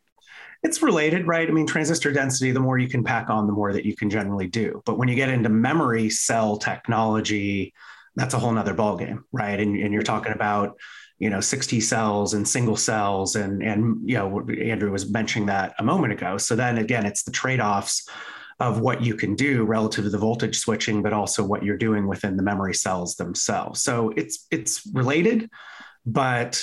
It's 0.62 0.82
related 0.82 1.26
right? 1.26 1.48
I 1.48 1.52
mean 1.52 1.66
transistor 1.66 2.12
density 2.12 2.52
the 2.52 2.60
more 2.60 2.78
you 2.78 2.88
can 2.88 3.04
pack 3.04 3.28
on 3.28 3.46
the 3.46 3.52
more 3.52 3.72
that 3.72 3.84
you 3.84 3.94
can 3.94 4.10
generally 4.10 4.46
do. 4.46 4.82
But 4.87 4.98
when 4.98 5.08
you 5.08 5.14
get 5.14 5.28
into 5.28 5.50
memory 5.50 6.10
cell 6.10 6.56
technology 6.56 7.74
that's 8.16 8.34
a 8.34 8.38
whole 8.38 8.52
nother 8.52 8.74
ballgame 8.74 9.22
right? 9.30 9.60
And, 9.60 9.76
and 9.76 9.92
you're 9.92 10.02
talking 10.02 10.32
about 10.32 10.76
you 11.24 11.30
know 11.30 11.40
60 11.40 11.80
cells 11.80 12.34
and 12.34 12.46
single 12.46 12.76
cells 12.76 13.34
and 13.34 13.62
and 13.62 13.98
you 14.06 14.18
know 14.18 14.46
andrew 14.62 14.92
was 14.92 15.10
mentioning 15.10 15.46
that 15.46 15.74
a 15.78 15.82
moment 15.82 16.12
ago. 16.12 16.37
So 16.37 16.54
then 16.54 16.76
again 16.76 17.06
it's 17.06 17.22
the 17.22 17.30
trade-offs 17.30 18.06
of 18.60 18.80
what 18.80 19.00
you 19.02 19.14
can 19.14 19.34
do 19.34 19.64
relative 19.64 20.04
to 20.04 20.10
the 20.10 20.18
voltage 20.18 20.58
switching 20.58 21.02
but 21.02 21.14
also 21.14 21.42
what 21.42 21.62
you're 21.64 21.78
doing 21.78 22.06
within 22.06 22.37
the 22.37 22.42
memory 22.42 22.74
cells 22.74 23.16
themselves. 23.16 23.82
So 23.82 24.12
it's 24.18 24.46
it's 24.50 24.87
related 24.92 25.48
but 26.04 26.62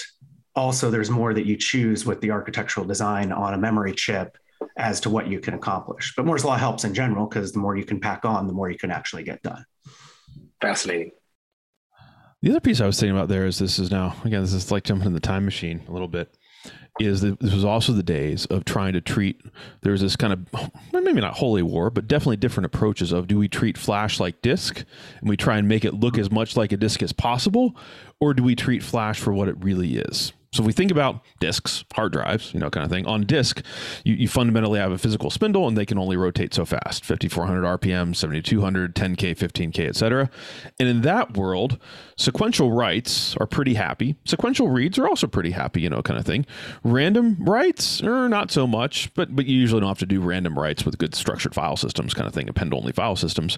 also 0.56 0.92
there's 0.92 1.10
more 1.10 1.34
that 1.34 1.48
you 1.48 1.58
choose 1.58 2.06
with 2.06 2.22
the 2.22 2.30
architectural 2.30 2.86
design 2.86 3.32
on 3.32 3.56
a 3.56 3.58
memory 3.58 3.94
chip 3.94 4.38
as 4.78 5.00
to 5.00 5.10
what 5.10 5.26
you 5.26 5.40
can 5.40 5.56
accomplish. 5.56 6.14
But 6.16 6.28
moore's 6.28 6.46
law 6.46 6.56
helps 6.56 6.84
in 6.84 6.94
general 6.94 7.26
because 7.26 7.52
the 7.52 7.58
more 7.60 7.76
you 7.76 7.84
can 7.84 8.00
pack 8.00 8.26
on 8.26 8.46
the 8.46 8.54
more 8.54 8.70
you 8.70 8.78
can 8.78 8.92
actually 8.92 9.24
get 9.24 9.42
done. 9.42 9.66
Fascinating 10.62 11.14
the 12.42 12.50
other 12.50 12.60
piece 12.60 12.82
I 12.82 12.86
was 12.86 13.00
thinking 13.00 13.16
about 13.16 13.30
there 13.30 13.46
is 13.46 13.60
this 13.60 13.80
is 13.80 13.92
now 13.92 14.16
again 14.24 14.42
this 14.42 14.54
is 14.54 14.72
like 14.72 14.84
jumping 14.84 15.08
in 15.08 15.14
the 15.14 15.20
time 15.20 15.46
machine 15.46 15.84
a 15.88 15.92
little 15.92 16.08
bit. 16.08 16.36
Is 17.00 17.22
that 17.22 17.40
this 17.40 17.54
was 17.54 17.64
also 17.64 17.94
the 17.94 18.04
days 18.04 18.46
of 18.48 18.66
trying 18.66 18.94
to 18.94 19.02
treat 19.02 19.42
there's 19.82 20.02
this 20.02 20.16
kind 20.18 20.34
of 20.34 20.72
maybe 20.92 21.22
not 21.22 21.36
holy 21.36 21.64
war 21.64 21.90
but 21.90 22.08
definitely 22.08 22.36
different 22.36 22.66
approaches 22.66 23.12
of 23.14 23.28
do 23.28 23.40
we 23.40 23.48
treat 23.48 23.78
flash 23.78 24.20
like 24.20 24.42
disk 24.42 24.84
and 25.22 25.30
we 25.30 25.38
try 25.38 25.58
and 25.58 25.68
make 25.70 25.86
it 25.86 25.94
look 25.94 26.18
as 26.18 26.30
much 26.30 26.58
like 26.58 26.74
a 26.74 26.78
disk 26.78 27.02
as 27.02 27.14
possible 27.14 27.76
or 28.20 28.34
do 28.34 28.44
we 28.44 28.56
treat 28.56 28.84
flash 28.84 29.20
for 29.20 29.32
what 29.32 29.48
it 29.48 29.56
really 29.64 29.98
is 29.98 30.34
so 30.54 30.64
if 30.64 30.68
we 30.68 30.74
think 30.74 30.92
about 30.92 31.22
disks, 31.40 31.86
hard 31.94 32.12
drives, 32.12 32.54
you 32.54 32.60
know, 32.60 32.70
kind 32.70 32.84
of 32.84 32.92
thing, 32.92 33.06
on 33.06 33.22
disk, 33.22 33.64
you, 34.04 34.16
you 34.16 34.28
fundamentally 34.28 34.80
have 34.80 34.92
a 34.92 34.98
physical 34.98 35.30
spindle 35.30 35.66
and 35.66 35.78
they 35.78 35.86
can 35.86 35.98
only 35.98 36.18
rotate 36.18 36.54
so 36.54 36.66
fast 36.66 37.06
5,400 37.06 37.80
RPM, 37.80 38.14
7,200, 38.14 38.94
10K, 38.94 39.38
15K, 39.38 39.88
etc. 39.88 40.30
And 40.78 40.90
in 40.90 41.02
that 41.04 41.38
world, 41.38 41.78
sequential 42.18 42.74
writes 42.74 43.38
are 43.38 43.48
pretty 43.48 43.76
happy. 43.76 44.18
Sequential 44.26 44.68
reads 44.68 45.00
are 45.00 45.08
also 45.08 45.26
pretty 45.26 45.52
happy, 45.52 45.80
you 45.80 45.90
know, 45.90 46.02
kind 46.02 46.20
of 46.20 46.26
thing. 46.26 46.46
Random 46.84 47.38
writes 47.40 48.04
are 48.04 48.28
not 48.28 48.52
so 48.52 48.68
much, 48.68 49.14
but, 49.14 49.34
but 49.34 49.46
you 49.46 49.58
usually 49.58 49.80
don't 49.80 49.88
have 49.88 50.00
to 50.00 50.06
do 50.06 50.20
random 50.20 50.60
writes 50.60 50.84
with 50.86 50.98
good 50.98 51.16
structured 51.16 51.56
file 51.56 51.78
systems, 51.78 52.14
kind 52.14 52.28
of 52.28 52.34
thing, 52.34 52.50
append 52.50 52.74
only 52.74 52.92
file 52.92 53.16
systems. 53.16 53.58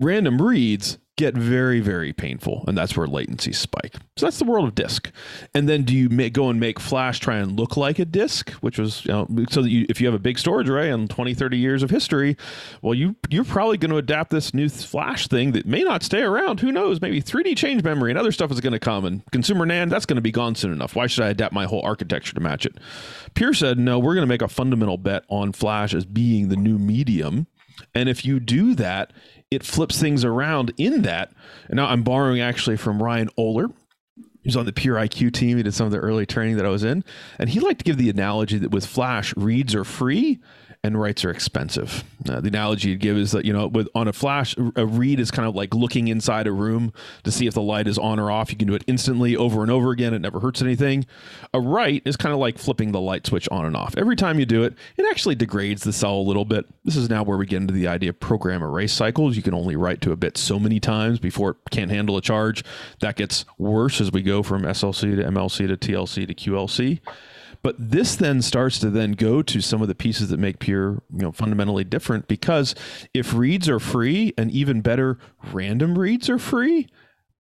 Random 0.00 0.42
reads 0.42 0.98
get 1.16 1.34
very 1.34 1.80
very 1.80 2.12
painful 2.12 2.64
and 2.66 2.76
that's 2.76 2.96
where 2.96 3.06
latency 3.06 3.52
spike. 3.52 3.96
So 4.16 4.26
that's 4.26 4.38
the 4.38 4.44
world 4.44 4.66
of 4.66 4.74
disk. 4.74 5.10
And 5.54 5.68
then 5.68 5.82
do 5.82 5.94
you 5.94 6.08
make, 6.08 6.32
go 6.32 6.48
and 6.48 6.58
make 6.58 6.80
flash 6.80 7.20
try 7.20 7.36
and 7.36 7.58
look 7.58 7.76
like 7.76 7.98
a 7.98 8.04
disk 8.04 8.50
which 8.60 8.78
was 8.78 9.04
you 9.04 9.12
know 9.12 9.28
so 9.50 9.62
that 9.62 9.70
you 9.70 9.84
if 9.88 10.00
you 10.00 10.06
have 10.06 10.14
a 10.14 10.18
big 10.18 10.38
storage 10.38 10.68
array 10.68 10.90
and 10.90 11.10
20 11.10 11.34
30 11.34 11.58
years 11.58 11.82
of 11.82 11.90
history 11.90 12.36
well 12.80 12.94
you 12.94 13.14
you're 13.28 13.44
probably 13.44 13.76
going 13.76 13.90
to 13.90 13.96
adapt 13.96 14.30
this 14.30 14.54
new 14.54 14.68
flash 14.68 15.28
thing 15.28 15.52
that 15.52 15.66
may 15.66 15.82
not 15.82 16.02
stay 16.02 16.22
around 16.22 16.60
who 16.60 16.72
knows 16.72 17.00
maybe 17.00 17.22
3d 17.22 17.56
change 17.56 17.82
memory 17.82 18.10
and 18.10 18.18
other 18.18 18.32
stuff 18.32 18.50
is 18.50 18.60
going 18.60 18.72
to 18.72 18.80
come 18.80 19.04
and 19.04 19.22
consumer 19.32 19.66
NAND 19.66 19.90
that's 19.90 20.06
going 20.06 20.16
to 20.16 20.22
be 20.22 20.32
gone 20.32 20.54
soon 20.54 20.72
enough. 20.72 20.96
Why 20.96 21.06
should 21.06 21.24
I 21.24 21.28
adapt 21.28 21.52
my 21.52 21.66
whole 21.66 21.82
architecture 21.82 22.34
to 22.34 22.40
match 22.40 22.64
it? 22.64 22.76
Pure 23.34 23.54
said 23.54 23.78
no 23.78 23.98
we're 23.98 24.14
going 24.14 24.26
to 24.26 24.32
make 24.32 24.42
a 24.42 24.48
fundamental 24.48 24.96
bet 24.96 25.24
on 25.28 25.52
flash 25.52 25.94
as 25.94 26.04
being 26.04 26.48
the 26.48 26.56
new 26.56 26.78
medium. 26.78 27.46
And 27.94 28.08
if 28.08 28.24
you 28.24 28.40
do 28.40 28.74
that, 28.76 29.12
it 29.54 29.64
flips 29.64 30.00
things 30.00 30.24
around 30.24 30.72
in 30.76 31.02
that. 31.02 31.32
And 31.68 31.76
now 31.76 31.86
I'm 31.86 32.02
borrowing 32.02 32.40
actually 32.40 32.76
from 32.76 33.02
Ryan 33.02 33.28
Oler, 33.38 33.72
who's 34.44 34.56
on 34.56 34.66
the 34.66 34.72
Pure 34.72 34.96
IQ 34.96 35.32
team. 35.32 35.56
He 35.56 35.62
did 35.62 35.74
some 35.74 35.86
of 35.86 35.92
the 35.92 35.98
early 35.98 36.26
training 36.26 36.56
that 36.56 36.66
I 36.66 36.70
was 36.70 36.84
in. 36.84 37.04
And 37.38 37.50
he 37.50 37.60
liked 37.60 37.80
to 37.80 37.84
give 37.84 37.96
the 37.96 38.10
analogy 38.10 38.58
that 38.58 38.70
with 38.70 38.86
Flash, 38.86 39.36
reads 39.36 39.74
are 39.74 39.84
free 39.84 40.40
and 40.84 41.00
writes 41.00 41.24
are 41.24 41.30
expensive. 41.30 42.02
Uh, 42.28 42.40
the 42.40 42.48
analogy 42.48 42.90
you'd 42.90 43.00
give 43.00 43.16
is 43.16 43.30
that 43.30 43.44
you 43.44 43.52
know, 43.52 43.68
with 43.68 43.88
on 43.94 44.08
a 44.08 44.12
flash, 44.12 44.56
a 44.74 44.84
read 44.84 45.20
is 45.20 45.30
kind 45.30 45.48
of 45.48 45.54
like 45.54 45.74
looking 45.74 46.08
inside 46.08 46.46
a 46.46 46.52
room 46.52 46.92
to 47.22 47.30
see 47.30 47.46
if 47.46 47.54
the 47.54 47.62
light 47.62 47.86
is 47.86 47.98
on 47.98 48.18
or 48.18 48.30
off. 48.30 48.50
You 48.50 48.56
can 48.56 48.66
do 48.66 48.74
it 48.74 48.82
instantly, 48.88 49.36
over 49.36 49.62
and 49.62 49.70
over 49.70 49.92
again. 49.92 50.12
It 50.12 50.18
never 50.20 50.40
hurts 50.40 50.60
anything. 50.60 51.06
A 51.54 51.60
write 51.60 52.02
is 52.04 52.16
kind 52.16 52.32
of 52.32 52.40
like 52.40 52.58
flipping 52.58 52.90
the 52.90 53.00
light 53.00 53.26
switch 53.26 53.48
on 53.50 53.64
and 53.64 53.76
off. 53.76 53.96
Every 53.96 54.16
time 54.16 54.40
you 54.40 54.46
do 54.46 54.64
it, 54.64 54.74
it 54.96 55.06
actually 55.08 55.36
degrades 55.36 55.84
the 55.84 55.92
cell 55.92 56.16
a 56.16 56.22
little 56.22 56.44
bit. 56.44 56.66
This 56.84 56.96
is 56.96 57.08
now 57.08 57.22
where 57.22 57.38
we 57.38 57.46
get 57.46 57.58
into 57.58 57.74
the 57.74 57.86
idea 57.86 58.10
of 58.10 58.18
program 58.18 58.62
erase 58.62 58.92
cycles. 58.92 59.36
You 59.36 59.42
can 59.42 59.54
only 59.54 59.76
write 59.76 60.00
to 60.02 60.12
a 60.12 60.16
bit 60.16 60.36
so 60.36 60.58
many 60.58 60.80
times 60.80 61.20
before 61.20 61.50
it 61.50 61.56
can't 61.70 61.92
handle 61.92 62.16
a 62.16 62.22
charge. 62.22 62.64
That 63.00 63.14
gets 63.14 63.44
worse 63.56 64.00
as 64.00 64.10
we 64.10 64.22
go 64.22 64.42
from 64.42 64.62
SLC 64.62 65.16
to 65.16 65.22
MLC 65.22 65.68
to 65.68 65.76
TLC 65.76 66.26
to 66.26 66.34
QLC. 66.34 67.00
But 67.62 67.76
this 67.78 68.16
then 68.16 68.42
starts 68.42 68.78
to 68.80 68.90
then 68.90 69.12
go 69.12 69.40
to 69.42 69.60
some 69.60 69.82
of 69.82 69.88
the 69.88 69.94
pieces 69.94 70.30
that 70.30 70.38
make 70.38 70.58
Pure, 70.58 71.02
you 71.12 71.22
know, 71.22 71.32
fundamentally 71.32 71.84
different 71.84 72.26
because 72.26 72.74
if 73.14 73.34
reads 73.34 73.68
are 73.68 73.78
free 73.78 74.34
and 74.36 74.50
even 74.50 74.80
better, 74.80 75.18
random 75.52 75.98
reads 75.98 76.28
are 76.28 76.38
free, 76.38 76.88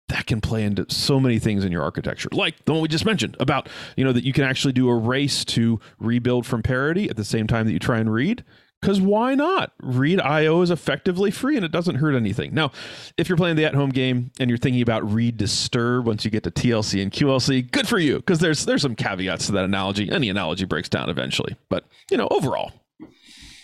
that 0.09 0.27
can 0.27 0.41
play 0.41 0.65
into 0.65 0.85
so 0.89 1.19
many 1.21 1.39
things 1.39 1.65
in 1.65 1.73
your 1.73 1.83
architecture, 1.83 2.29
like 2.33 2.65
the 2.65 2.73
one 2.73 2.83
we 2.83 2.89
just 2.89 3.07
mentioned 3.07 3.37
about, 3.41 3.69
you 3.97 4.05
know, 4.05 4.13
that 4.13 4.25
you 4.25 4.33
can 4.33 4.45
actually 4.45 4.73
do 4.73 4.89
a 4.89 4.95
race 4.95 5.45
to 5.45 5.81
rebuild 5.99 6.45
from 6.45 6.63
parity 6.63 7.09
at 7.09 7.17
the 7.17 7.25
same 7.25 7.47
time 7.47 7.67
that 7.67 7.73
you 7.73 7.79
try 7.79 7.99
and 7.99 8.13
read. 8.13 8.45
Because 8.81 9.01
why 9.01 9.35
not? 9.35 9.73
Read 9.83 10.21
IO 10.21 10.63
is 10.63 10.71
effectively 10.71 11.31
free 11.31 11.57
and 11.57 11.65
it 11.65 11.71
doesn't 11.71 11.97
hurt 11.97 12.15
anything. 12.15 12.55
Now, 12.55 12.73
if 13.19 13.29
you're 13.29 13.37
playing 13.37 13.57
the 13.57 13.65
at 13.67 13.75
home 13.75 13.91
game 13.91 14.31
and 14.41 14.49
you're 14.49 14.59
thinking 14.59 14.81
about 14.81 15.11
read 15.11 15.37
disturb 15.37 16.07
once 16.07 16.25
you 16.25 16.31
get 16.31 16.45
to 16.45 16.51
TLC 16.51 17.03
and 17.03 17.13
QLC, 17.13 17.71
good 17.71 17.87
for 17.87 17.99
you. 17.99 18.17
Because 18.17 18.39
there's 18.39 18.65
there's 18.65 18.83
some 18.83 18.95
caveats 18.95 19.47
to 19.47 19.53
that 19.53 19.65
analogy. 19.65 20.11
Any 20.11 20.31
analogy 20.31 20.65
breaks 20.65 20.89
down 20.89 21.11
eventually. 21.11 21.57
But 21.69 21.85
you 22.11 22.17
know, 22.17 22.29
overall. 22.31 22.73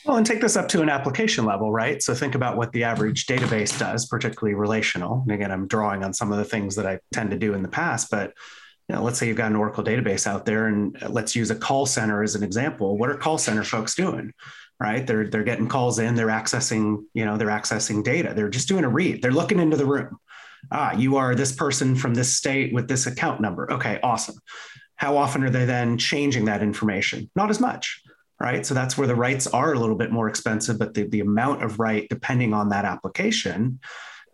Well, 0.04 0.18
and 0.18 0.26
take 0.26 0.40
this 0.40 0.56
up 0.56 0.68
to 0.68 0.82
an 0.82 0.88
application 0.88 1.44
level, 1.44 1.72
right? 1.72 2.00
So 2.00 2.14
think 2.14 2.36
about 2.36 2.56
what 2.56 2.70
the 2.72 2.84
average 2.84 3.26
database 3.26 3.76
does, 3.76 4.06
particularly 4.06 4.54
relational. 4.54 5.22
And 5.22 5.32
again, 5.32 5.50
I'm 5.50 5.66
drawing 5.66 6.04
on 6.04 6.14
some 6.14 6.30
of 6.30 6.38
the 6.38 6.44
things 6.44 6.76
that 6.76 6.86
I 6.86 7.00
tend 7.12 7.30
to 7.30 7.38
do 7.38 7.54
in 7.54 7.62
the 7.62 7.68
past, 7.68 8.08
but 8.08 8.32
you 8.88 8.94
know, 8.94 9.02
let's 9.02 9.18
say 9.18 9.26
you've 9.26 9.36
got 9.36 9.50
an 9.50 9.56
Oracle 9.56 9.82
database 9.82 10.28
out 10.28 10.46
there, 10.46 10.66
and 10.66 10.96
let's 11.08 11.34
use 11.34 11.50
a 11.50 11.56
call 11.56 11.86
center 11.86 12.22
as 12.22 12.36
an 12.36 12.44
example. 12.44 12.96
What 12.96 13.10
are 13.10 13.16
call 13.16 13.36
center 13.36 13.64
folks 13.64 13.96
doing? 13.96 14.32
Right? 14.78 15.06
They're 15.06 15.28
they're 15.28 15.44
getting 15.44 15.68
calls 15.68 15.98
in 15.98 16.14
they're 16.14 16.26
accessing 16.26 17.04
you 17.14 17.24
know 17.24 17.36
they're 17.36 17.48
accessing 17.48 18.04
data. 18.04 18.32
They're 18.34 18.50
just 18.50 18.68
doing 18.68 18.84
a 18.84 18.88
read. 18.88 19.22
They're 19.22 19.32
looking 19.32 19.58
into 19.58 19.76
the 19.76 19.86
room. 19.86 20.18
Ah 20.70 20.92
you 20.92 21.16
are 21.16 21.34
this 21.34 21.52
person 21.52 21.94
from 21.94 22.14
this 22.14 22.36
state 22.36 22.74
with 22.74 22.88
this 22.88 23.06
account 23.06 23.40
number. 23.40 23.72
Okay 23.72 23.98
awesome. 24.02 24.36
How 24.96 25.16
often 25.16 25.44
are 25.44 25.50
they 25.50 25.64
then 25.64 25.98
changing 25.98 26.46
that 26.46 26.62
information? 26.62 27.30
Not 27.34 27.50
as 27.50 27.60
much 27.60 28.02
write? 28.38 28.66
So 28.66 28.74
that's 28.74 28.98
where 28.98 29.06
the 29.06 29.14
writes 29.14 29.46
are 29.46 29.72
a 29.72 29.78
little 29.78 29.96
bit 29.96 30.12
more 30.12 30.28
expensive 30.28 30.78
but 30.78 30.92
the, 30.92 31.04
the 31.04 31.20
amount 31.20 31.62
of 31.62 31.78
right 31.78 32.06
depending 32.10 32.52
on 32.52 32.68
that 32.68 32.84
application 32.84 33.80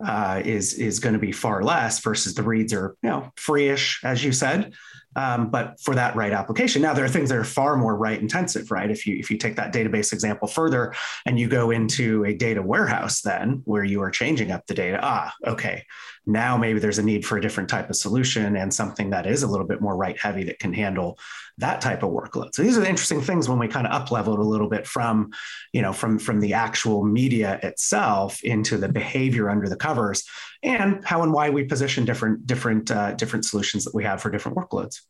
uh, 0.04 0.42
is 0.44 0.74
is 0.74 0.98
going 0.98 1.12
to 1.12 1.18
be 1.18 1.32
far 1.32 1.62
less 1.62 2.00
versus 2.00 2.34
the 2.34 2.42
reads 2.42 2.72
are 2.72 2.96
you 3.02 3.10
know 3.10 3.30
free-ish 3.36 4.00
as 4.02 4.24
you 4.24 4.32
said 4.32 4.72
um, 5.16 5.50
but 5.50 5.80
for 5.80 5.94
that 5.94 6.16
right 6.16 6.32
application. 6.32 6.82
Now 6.82 6.94
there 6.94 7.04
are 7.04 7.08
things 7.08 7.28
that 7.28 7.38
are 7.38 7.44
far 7.44 7.76
more 7.76 7.96
write 7.96 8.20
intensive, 8.20 8.70
right? 8.70 8.90
If 8.90 9.06
you 9.06 9.16
if 9.16 9.30
you 9.30 9.38
take 9.38 9.56
that 9.56 9.72
database 9.72 10.12
example 10.12 10.48
further 10.48 10.94
and 11.26 11.38
you 11.38 11.48
go 11.48 11.70
into 11.70 12.24
a 12.24 12.34
data 12.34 12.62
warehouse, 12.62 13.20
then 13.20 13.62
where 13.64 13.84
you 13.84 14.02
are 14.02 14.10
changing 14.10 14.50
up 14.50 14.66
the 14.66 14.74
data, 14.74 14.98
ah, 15.02 15.32
okay, 15.46 15.84
now 16.26 16.56
maybe 16.56 16.78
there's 16.78 16.98
a 16.98 17.02
need 17.02 17.26
for 17.26 17.36
a 17.36 17.40
different 17.40 17.68
type 17.68 17.90
of 17.90 17.96
solution 17.96 18.56
and 18.56 18.72
something 18.72 19.10
that 19.10 19.26
is 19.26 19.42
a 19.42 19.46
little 19.46 19.66
bit 19.66 19.80
more 19.80 19.96
write 19.96 20.18
heavy 20.20 20.44
that 20.44 20.58
can 20.58 20.72
handle 20.72 21.18
that 21.58 21.80
type 21.80 22.02
of 22.02 22.10
workload. 22.10 22.54
So 22.54 22.62
these 22.62 22.76
are 22.76 22.80
the 22.80 22.88
interesting 22.88 23.20
things 23.20 23.48
when 23.48 23.58
we 23.58 23.68
kind 23.68 23.86
of 23.86 23.92
up 23.92 24.10
leveled 24.10 24.38
a 24.38 24.42
little 24.44 24.68
bit 24.68 24.86
from, 24.86 25.32
you 25.72 25.82
know, 25.82 25.92
from 25.92 26.18
from 26.18 26.40
the 26.40 26.54
actual 26.54 27.04
media 27.04 27.58
itself 27.62 28.42
into 28.42 28.78
the 28.78 28.88
behavior 28.88 29.50
under 29.50 29.68
the 29.68 29.76
covers 29.76 30.24
and 30.62 31.04
how 31.04 31.22
and 31.22 31.32
why 31.32 31.50
we 31.50 31.64
position 31.64 32.04
different 32.04 32.46
different 32.46 32.90
uh, 32.90 33.12
different 33.14 33.44
solutions 33.44 33.84
that 33.84 33.94
we 33.94 34.04
have 34.04 34.20
for 34.22 34.30
different 34.30 34.56
workloads. 34.56 35.00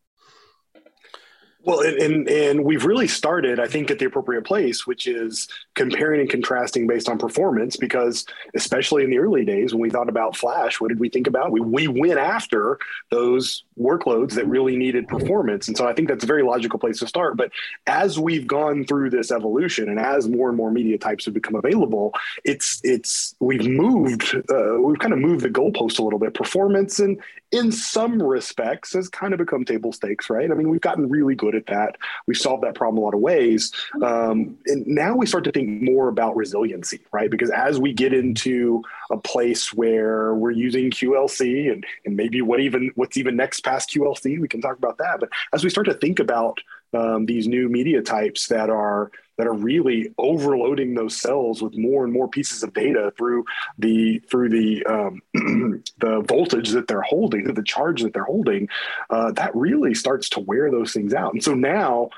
Well, 1.64 1.80
and, 1.80 2.28
and, 2.28 2.64
we've 2.64 2.84
really 2.84 3.06
started, 3.06 3.60
I 3.60 3.66
think, 3.66 3.90
at 3.90 4.00
the 4.00 4.06
appropriate 4.06 4.44
place, 4.44 4.84
which 4.84 5.06
is 5.06 5.48
comparing 5.74 6.20
and 6.20 6.28
contrasting 6.28 6.88
based 6.88 7.08
on 7.08 7.18
performance. 7.18 7.76
Because 7.76 8.26
especially 8.54 9.04
in 9.04 9.10
the 9.10 9.18
early 9.18 9.44
days, 9.44 9.72
when 9.72 9.80
we 9.80 9.90
thought 9.90 10.08
about 10.08 10.36
Flash, 10.36 10.80
what 10.80 10.88
did 10.88 10.98
we 10.98 11.08
think 11.08 11.26
about? 11.28 11.52
We 11.52 11.60
we 11.60 11.86
went 11.86 12.18
after 12.18 12.78
those 13.10 13.64
workloads 13.78 14.32
that 14.32 14.46
really 14.46 14.76
needed 14.76 15.06
performance, 15.06 15.68
and 15.68 15.76
so 15.76 15.86
I 15.86 15.92
think 15.92 16.08
that's 16.08 16.24
a 16.24 16.26
very 16.26 16.42
logical 16.42 16.80
place 16.80 16.98
to 16.98 17.06
start. 17.06 17.36
But 17.36 17.52
as 17.86 18.18
we've 18.18 18.46
gone 18.46 18.84
through 18.84 19.10
this 19.10 19.30
evolution, 19.30 19.88
and 19.88 20.00
as 20.00 20.28
more 20.28 20.48
and 20.48 20.56
more 20.56 20.72
media 20.72 20.98
types 20.98 21.26
have 21.26 21.34
become 21.34 21.54
available, 21.54 22.12
it's 22.44 22.80
it's 22.82 23.36
we've 23.38 23.66
moved, 23.66 24.34
uh, 24.50 24.80
we've 24.80 24.98
kind 24.98 25.12
of 25.12 25.20
moved 25.20 25.44
the 25.44 25.50
goalpost 25.50 26.00
a 26.00 26.02
little 26.02 26.18
bit. 26.18 26.34
Performance 26.34 26.98
and 26.98 27.20
in 27.52 27.70
some 27.70 28.20
respects 28.22 28.94
has 28.94 29.10
kind 29.10 29.34
of 29.34 29.38
become 29.38 29.64
table 29.64 29.92
stakes, 29.92 30.30
right? 30.30 30.50
I 30.50 30.54
mean, 30.54 30.70
we've 30.70 30.80
gotten 30.80 31.08
really 31.10 31.34
good 31.34 31.54
at 31.54 31.66
that. 31.66 31.96
We've 32.26 32.36
solved 32.36 32.64
that 32.64 32.74
problem 32.74 32.98
a 32.98 33.04
lot 33.04 33.14
of 33.14 33.20
ways. 33.20 33.72
Um, 34.02 34.56
and 34.66 34.86
now 34.86 35.14
we 35.14 35.26
start 35.26 35.44
to 35.44 35.52
think 35.52 35.82
more 35.82 36.08
about 36.08 36.34
resiliency, 36.34 37.00
right? 37.12 37.30
Because 37.30 37.50
as 37.50 37.78
we 37.78 37.92
get 37.92 38.14
into 38.14 38.82
a 39.10 39.18
place 39.18 39.72
where 39.74 40.34
we're 40.34 40.50
using 40.50 40.90
QLC 40.90 41.70
and, 41.70 41.84
and 42.06 42.16
maybe 42.16 42.40
what 42.40 42.60
even 42.60 42.90
what's 42.94 43.18
even 43.18 43.36
next 43.36 43.60
past 43.60 43.90
QLC, 43.90 44.40
we 44.40 44.48
can 44.48 44.62
talk 44.62 44.78
about 44.78 44.96
that. 44.98 45.20
But 45.20 45.28
as 45.52 45.62
we 45.62 45.68
start 45.68 45.86
to 45.86 45.94
think 45.94 46.20
about 46.20 46.58
um, 46.92 47.26
these 47.26 47.48
new 47.48 47.68
media 47.68 48.02
types 48.02 48.48
that 48.48 48.70
are 48.70 49.10
that 49.38 49.46
are 49.46 49.54
really 49.54 50.12
overloading 50.18 50.94
those 50.94 51.16
cells 51.16 51.62
with 51.62 51.76
more 51.76 52.04
and 52.04 52.12
more 52.12 52.28
pieces 52.28 52.62
of 52.62 52.72
data 52.74 53.12
through 53.16 53.44
the 53.78 54.18
through 54.30 54.50
the 54.50 54.84
um, 54.86 55.20
the 55.98 56.22
voltage 56.26 56.70
that 56.70 56.86
they're 56.86 57.02
holding, 57.02 57.52
the 57.52 57.62
charge 57.62 58.02
that 58.02 58.12
they're 58.12 58.24
holding, 58.24 58.68
uh, 59.10 59.32
that 59.32 59.54
really 59.54 59.94
starts 59.94 60.28
to 60.30 60.40
wear 60.40 60.70
those 60.70 60.92
things 60.92 61.14
out. 61.14 61.32
And 61.32 61.42
so 61.42 61.54
now 61.54 62.10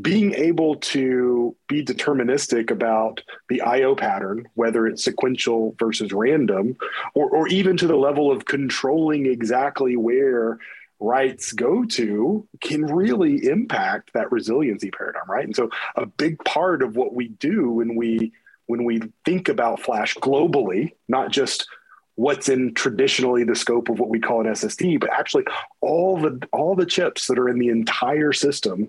being 0.00 0.34
able 0.34 0.76
to 0.76 1.56
be 1.68 1.82
deterministic 1.82 2.70
about 2.70 3.22
the 3.48 3.62
IO 3.62 3.94
pattern, 3.94 4.46
whether 4.54 4.86
it's 4.86 5.02
sequential 5.02 5.74
versus 5.78 6.12
random, 6.12 6.76
or, 7.14 7.30
or 7.30 7.48
even 7.48 7.76
to 7.78 7.86
the 7.86 7.96
level 7.96 8.30
of 8.30 8.44
controlling 8.44 9.24
exactly 9.24 9.96
where 9.96 10.58
writes 10.98 11.52
go 11.52 11.84
to 11.84 12.46
can 12.60 12.84
really 12.84 13.46
impact 13.46 14.12
that 14.14 14.32
resiliency 14.32 14.90
paradigm 14.90 15.28
right? 15.28 15.44
And 15.44 15.56
so 15.56 15.70
a 15.94 16.06
big 16.06 16.42
part 16.44 16.82
of 16.82 16.96
what 16.96 17.14
we 17.14 17.28
do 17.28 17.70
when 17.70 17.96
we 17.96 18.32
when 18.66 18.84
we 18.84 19.00
think 19.24 19.48
about 19.48 19.80
flash 19.80 20.14
globally 20.16 20.92
not 21.08 21.30
just 21.30 21.66
what's 22.14 22.48
in 22.48 22.72
traditionally 22.74 23.44
the 23.44 23.54
scope 23.54 23.88
of 23.90 23.98
what 23.98 24.08
we 24.08 24.18
call 24.18 24.40
an 24.40 24.46
ssd 24.46 24.98
but 24.98 25.10
actually 25.10 25.44
all 25.82 26.18
the 26.18 26.40
all 26.50 26.74
the 26.74 26.86
chips 26.86 27.26
that 27.26 27.38
are 27.38 27.48
in 27.48 27.58
the 27.58 27.68
entire 27.68 28.32
system 28.32 28.88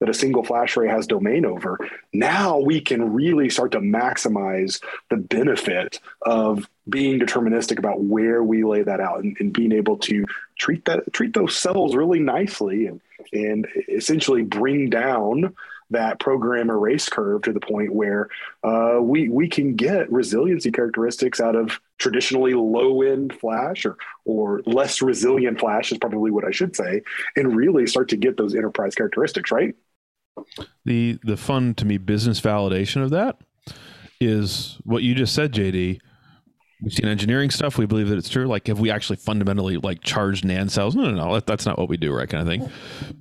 that 0.00 0.08
a 0.08 0.14
single 0.14 0.44
flash 0.44 0.76
array 0.76 0.88
has 0.88 1.06
domain 1.06 1.44
over, 1.44 1.78
now 2.12 2.58
we 2.58 2.80
can 2.80 3.12
really 3.12 3.48
start 3.48 3.72
to 3.72 3.80
maximize 3.80 4.82
the 5.10 5.16
benefit 5.16 6.00
of 6.22 6.68
being 6.88 7.18
deterministic 7.18 7.78
about 7.78 8.00
where 8.00 8.42
we 8.42 8.64
lay 8.64 8.82
that 8.82 9.00
out 9.00 9.22
and, 9.22 9.36
and 9.40 9.52
being 9.52 9.72
able 9.72 9.96
to 9.98 10.24
treat 10.58 10.84
that 10.84 11.12
treat 11.12 11.34
those 11.34 11.56
cells 11.56 11.94
really 11.96 12.20
nicely 12.20 12.86
and 12.86 13.00
and 13.32 13.66
essentially 13.88 14.42
bring 14.42 14.88
down 14.88 15.54
that 15.90 16.18
program 16.18 16.68
erase 16.68 17.08
curve 17.08 17.42
to 17.42 17.52
the 17.52 17.60
point 17.60 17.92
where 17.92 18.28
uh, 18.64 18.98
we 19.00 19.28
we 19.28 19.48
can 19.48 19.74
get 19.74 20.10
resiliency 20.10 20.70
characteristics 20.70 21.40
out 21.40 21.54
of 21.54 21.80
traditionally 21.98 22.54
low 22.54 23.02
end 23.02 23.32
flash 23.38 23.84
or 23.84 23.96
or 24.24 24.62
less 24.66 25.00
resilient 25.00 25.60
flash 25.60 25.92
is 25.92 25.98
probably 25.98 26.30
what 26.30 26.44
I 26.44 26.50
should 26.50 26.74
say, 26.74 27.02
and 27.36 27.54
really 27.54 27.86
start 27.86 28.08
to 28.10 28.16
get 28.16 28.36
those 28.36 28.54
enterprise 28.54 28.94
characteristics 28.94 29.52
right. 29.52 29.74
The 30.84 31.18
the 31.22 31.36
fun 31.36 31.74
to 31.74 31.84
me 31.84 31.98
business 31.98 32.40
validation 32.40 33.02
of 33.02 33.10
that 33.10 33.38
is 34.20 34.78
what 34.84 35.02
you 35.02 35.14
just 35.14 35.34
said, 35.34 35.52
JD. 35.52 36.00
We've 36.82 36.92
seen 36.92 37.08
engineering 37.08 37.50
stuff. 37.50 37.78
We 37.78 37.86
believe 37.86 38.08
that 38.10 38.18
it's 38.18 38.28
true. 38.28 38.46
Like, 38.46 38.66
have 38.66 38.78
we 38.78 38.90
actually 38.90 39.16
fundamentally 39.16 39.78
like 39.78 40.02
charged 40.02 40.44
NAND 40.44 40.70
cells? 40.70 40.94
No, 40.94 41.10
no, 41.10 41.12
no. 41.12 41.40
that's 41.40 41.64
not 41.64 41.78
what 41.78 41.88
we 41.88 41.96
do, 41.96 42.12
right? 42.12 42.28
Kind 42.28 42.42
of 42.42 42.48
thing. 42.48 42.70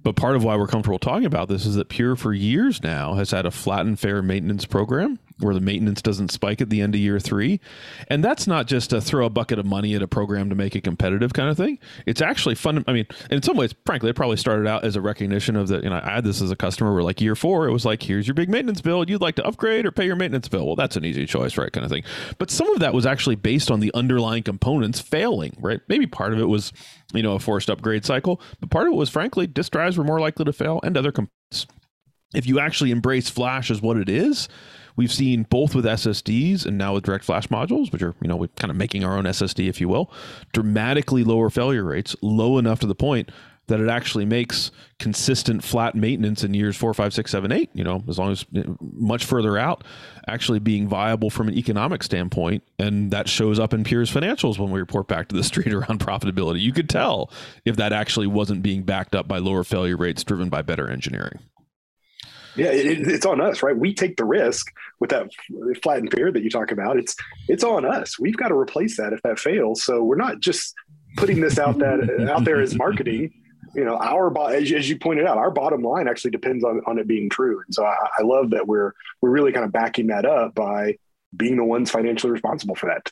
But 0.03 0.17
part 0.17 0.35
of 0.35 0.43
why 0.43 0.57
we're 0.57 0.67
comfortable 0.67 0.99
talking 0.99 1.25
about 1.25 1.47
this 1.47 1.65
is 1.65 1.75
that 1.75 1.87
Pure 1.87 2.17
for 2.17 2.33
years 2.33 2.83
now 2.83 3.13
has 3.13 3.31
had 3.31 3.45
a 3.45 3.51
flat 3.51 3.85
and 3.85 3.97
fair 3.97 4.21
maintenance 4.21 4.65
program 4.65 5.19
where 5.39 5.53
the 5.53 5.59
maintenance 5.59 6.01
doesn't 6.01 6.31
spike 6.31 6.61
at 6.61 6.69
the 6.69 6.79
end 6.79 6.95
of 6.95 7.01
year 7.01 7.19
three. 7.19 7.59
And 8.07 8.23
that's 8.23 8.47
not 8.47 8.67
just 8.67 8.91
to 8.91 9.01
throw 9.01 9.25
a 9.25 9.29
bucket 9.29 9.59
of 9.59 9.65
money 9.65 9.93
at 9.93 10.01
a 10.01 10.07
program 10.07 10.49
to 10.49 10.55
make 10.55 10.75
it 10.75 10.83
competitive 10.85 11.33
kind 11.33 11.49
of 11.49 11.57
thing. 11.57 11.77
It's 12.05 12.21
actually 12.21 12.55
fun. 12.55 12.83
I 12.87 12.93
mean, 12.93 13.05
in 13.29 13.41
some 13.41 13.57
ways, 13.57 13.75
frankly, 13.85 14.09
it 14.09 14.15
probably 14.15 14.37
started 14.37 14.65
out 14.65 14.85
as 14.85 14.95
a 14.95 15.01
recognition 15.01 15.57
of 15.57 15.67
that, 15.67 15.83
you 15.83 15.89
know, 15.89 15.99
I 16.01 16.15
had 16.15 16.23
this 16.23 16.41
as 16.41 16.51
a 16.51 16.55
customer 16.55 16.93
where 16.93 17.03
like 17.03 17.19
year 17.19 17.35
four, 17.35 17.67
it 17.67 17.71
was 17.71 17.83
like, 17.85 18.01
here's 18.03 18.27
your 18.27 18.33
big 18.33 18.49
maintenance 18.49 18.79
bill. 18.79 19.03
You'd 19.09 19.21
like 19.21 19.35
to 19.35 19.45
upgrade 19.45 19.85
or 19.85 19.91
pay 19.91 20.05
your 20.05 20.15
maintenance 20.15 20.47
bill. 20.47 20.65
Well, 20.65 20.75
that's 20.77 20.95
an 20.95 21.03
easy 21.03 21.25
choice, 21.25 21.57
right? 21.57 21.71
Kind 21.71 21.83
of 21.83 21.91
thing. 21.91 22.03
But 22.37 22.49
some 22.49 22.69
of 22.69 22.79
that 22.79 22.93
was 22.93 23.05
actually 23.05 23.35
based 23.35 23.69
on 23.69 23.81
the 23.81 23.91
underlying 23.93 24.43
components 24.43 25.01
failing, 25.01 25.57
right? 25.59 25.81
Maybe 25.89 26.07
part 26.07 26.31
of 26.33 26.39
it 26.39 26.45
was, 26.45 26.71
you 27.13 27.23
know, 27.23 27.33
a 27.33 27.39
forced 27.39 27.69
upgrade 27.69 28.05
cycle, 28.05 28.41
but 28.61 28.69
part 28.69 28.87
of 28.87 28.93
it 28.93 28.97
was, 28.97 29.09
frankly, 29.09 29.47
disk 29.47 29.73
drives 29.73 29.97
were 29.97 30.05
more 30.05 30.19
likely 30.21 30.45
to 30.45 30.53
fail 30.53 30.79
and 30.83 30.97
other 30.97 31.11
components. 31.11 31.67
If 32.33 32.47
you 32.47 32.59
actually 32.59 32.91
embrace 32.91 33.29
Flash 33.29 33.71
as 33.71 33.81
what 33.81 33.97
it 33.97 34.09
is, 34.09 34.49
we've 34.95 35.11
seen 35.11 35.43
both 35.43 35.75
with 35.75 35.85
SSDs 35.85 36.65
and 36.65 36.77
now 36.77 36.93
with 36.93 37.03
direct 37.03 37.25
flash 37.25 37.47
modules, 37.47 37.91
which 37.91 38.01
are, 38.01 38.15
you 38.21 38.27
know, 38.27 38.35
we're 38.35 38.47
kind 38.55 38.71
of 38.71 38.77
making 38.77 39.03
our 39.03 39.17
own 39.17 39.25
SSD, 39.25 39.67
if 39.67 39.81
you 39.81 39.87
will, 39.87 40.11
dramatically 40.53 41.23
lower 41.23 41.49
failure 41.49 41.83
rates, 41.83 42.15
low 42.21 42.57
enough 42.57 42.79
to 42.79 42.87
the 42.87 42.95
point 42.95 43.29
that 43.67 43.79
it 43.79 43.89
actually 43.89 44.25
makes 44.25 44.71
consistent 44.99 45.63
flat 45.63 45.95
maintenance 45.95 46.43
in 46.43 46.53
years 46.53 46.77
four, 46.77 46.93
five, 46.93 47.13
six, 47.13 47.31
seven, 47.31 47.51
eight, 47.51 47.69
you 47.73 47.83
know, 47.83 48.03
as 48.07 48.19
long 48.19 48.31
as 48.31 48.45
much 48.79 49.25
further 49.25 49.57
out, 49.57 49.83
actually 50.27 50.59
being 50.59 50.87
viable 50.87 51.29
from 51.29 51.47
an 51.47 51.57
economic 51.57 52.03
standpoint. 52.03 52.63
And 52.77 53.11
that 53.11 53.27
shows 53.27 53.59
up 53.59 53.73
in 53.73 53.83
Pure's 53.83 54.11
financials 54.11 54.59
when 54.59 54.69
we 54.69 54.79
report 54.79 55.07
back 55.07 55.29
to 55.29 55.35
the 55.35 55.43
street 55.43 55.73
around 55.73 55.99
profitability. 55.99 56.61
You 56.61 56.73
could 56.73 56.89
tell 56.89 57.31
if 57.65 57.75
that 57.77 57.91
actually 57.91 58.27
wasn't 58.27 58.61
being 58.61 58.83
backed 58.83 59.15
up 59.15 59.27
by 59.27 59.39
lower 59.39 59.63
failure 59.63 59.97
rates 59.97 60.23
driven 60.23 60.49
by 60.49 60.61
better 60.61 60.89
engineering. 60.89 61.39
Yeah, 62.55 62.67
it, 62.67 63.07
it's 63.07 63.25
on 63.25 63.41
us, 63.41 63.61
right? 63.61 63.75
We 63.75 63.93
take 63.93 64.17
the 64.17 64.25
risk 64.25 64.71
with 64.99 65.09
that 65.09 65.29
flat 65.83 65.99
and 65.99 66.11
fair 66.11 66.31
that 66.31 66.43
you 66.43 66.49
talk 66.49 66.71
about. 66.71 66.97
It's 66.97 67.15
it's 67.47 67.63
on 67.63 67.85
us. 67.85 68.17
We've 68.19 68.37
got 68.37 68.49
to 68.49 68.55
replace 68.55 68.97
that 68.97 69.13
if 69.13 69.21
that 69.23 69.39
fails. 69.39 69.83
So 69.83 70.03
we're 70.03 70.15
not 70.15 70.39
just 70.39 70.73
putting 71.17 71.41
this 71.41 71.59
out 71.59 71.79
that 71.79 72.09
uh, 72.19 72.31
out 72.31 72.45
there 72.45 72.61
as 72.61 72.75
marketing 72.75 73.33
you 73.75 73.83
know, 73.83 73.97
our 73.97 74.33
as, 74.53 74.71
as 74.71 74.89
you 74.89 74.97
pointed 74.97 75.25
out, 75.25 75.37
our 75.37 75.51
bottom 75.51 75.81
line 75.81 76.07
actually 76.07 76.31
depends 76.31 76.63
on, 76.63 76.81
on 76.87 76.97
it 76.97 77.07
being 77.07 77.29
true. 77.29 77.61
And 77.65 77.75
so 77.75 77.83
I, 77.85 77.95
I 78.19 78.23
love 78.23 78.51
that 78.51 78.67
we're 78.67 78.93
we're 79.21 79.29
really 79.29 79.51
kind 79.51 79.65
of 79.65 79.71
backing 79.71 80.07
that 80.07 80.25
up 80.25 80.55
by 80.55 80.97
being 81.35 81.57
the 81.57 81.63
ones 81.63 81.91
financially 81.91 82.31
responsible 82.31 82.75
for 82.75 82.87
that. 82.87 83.11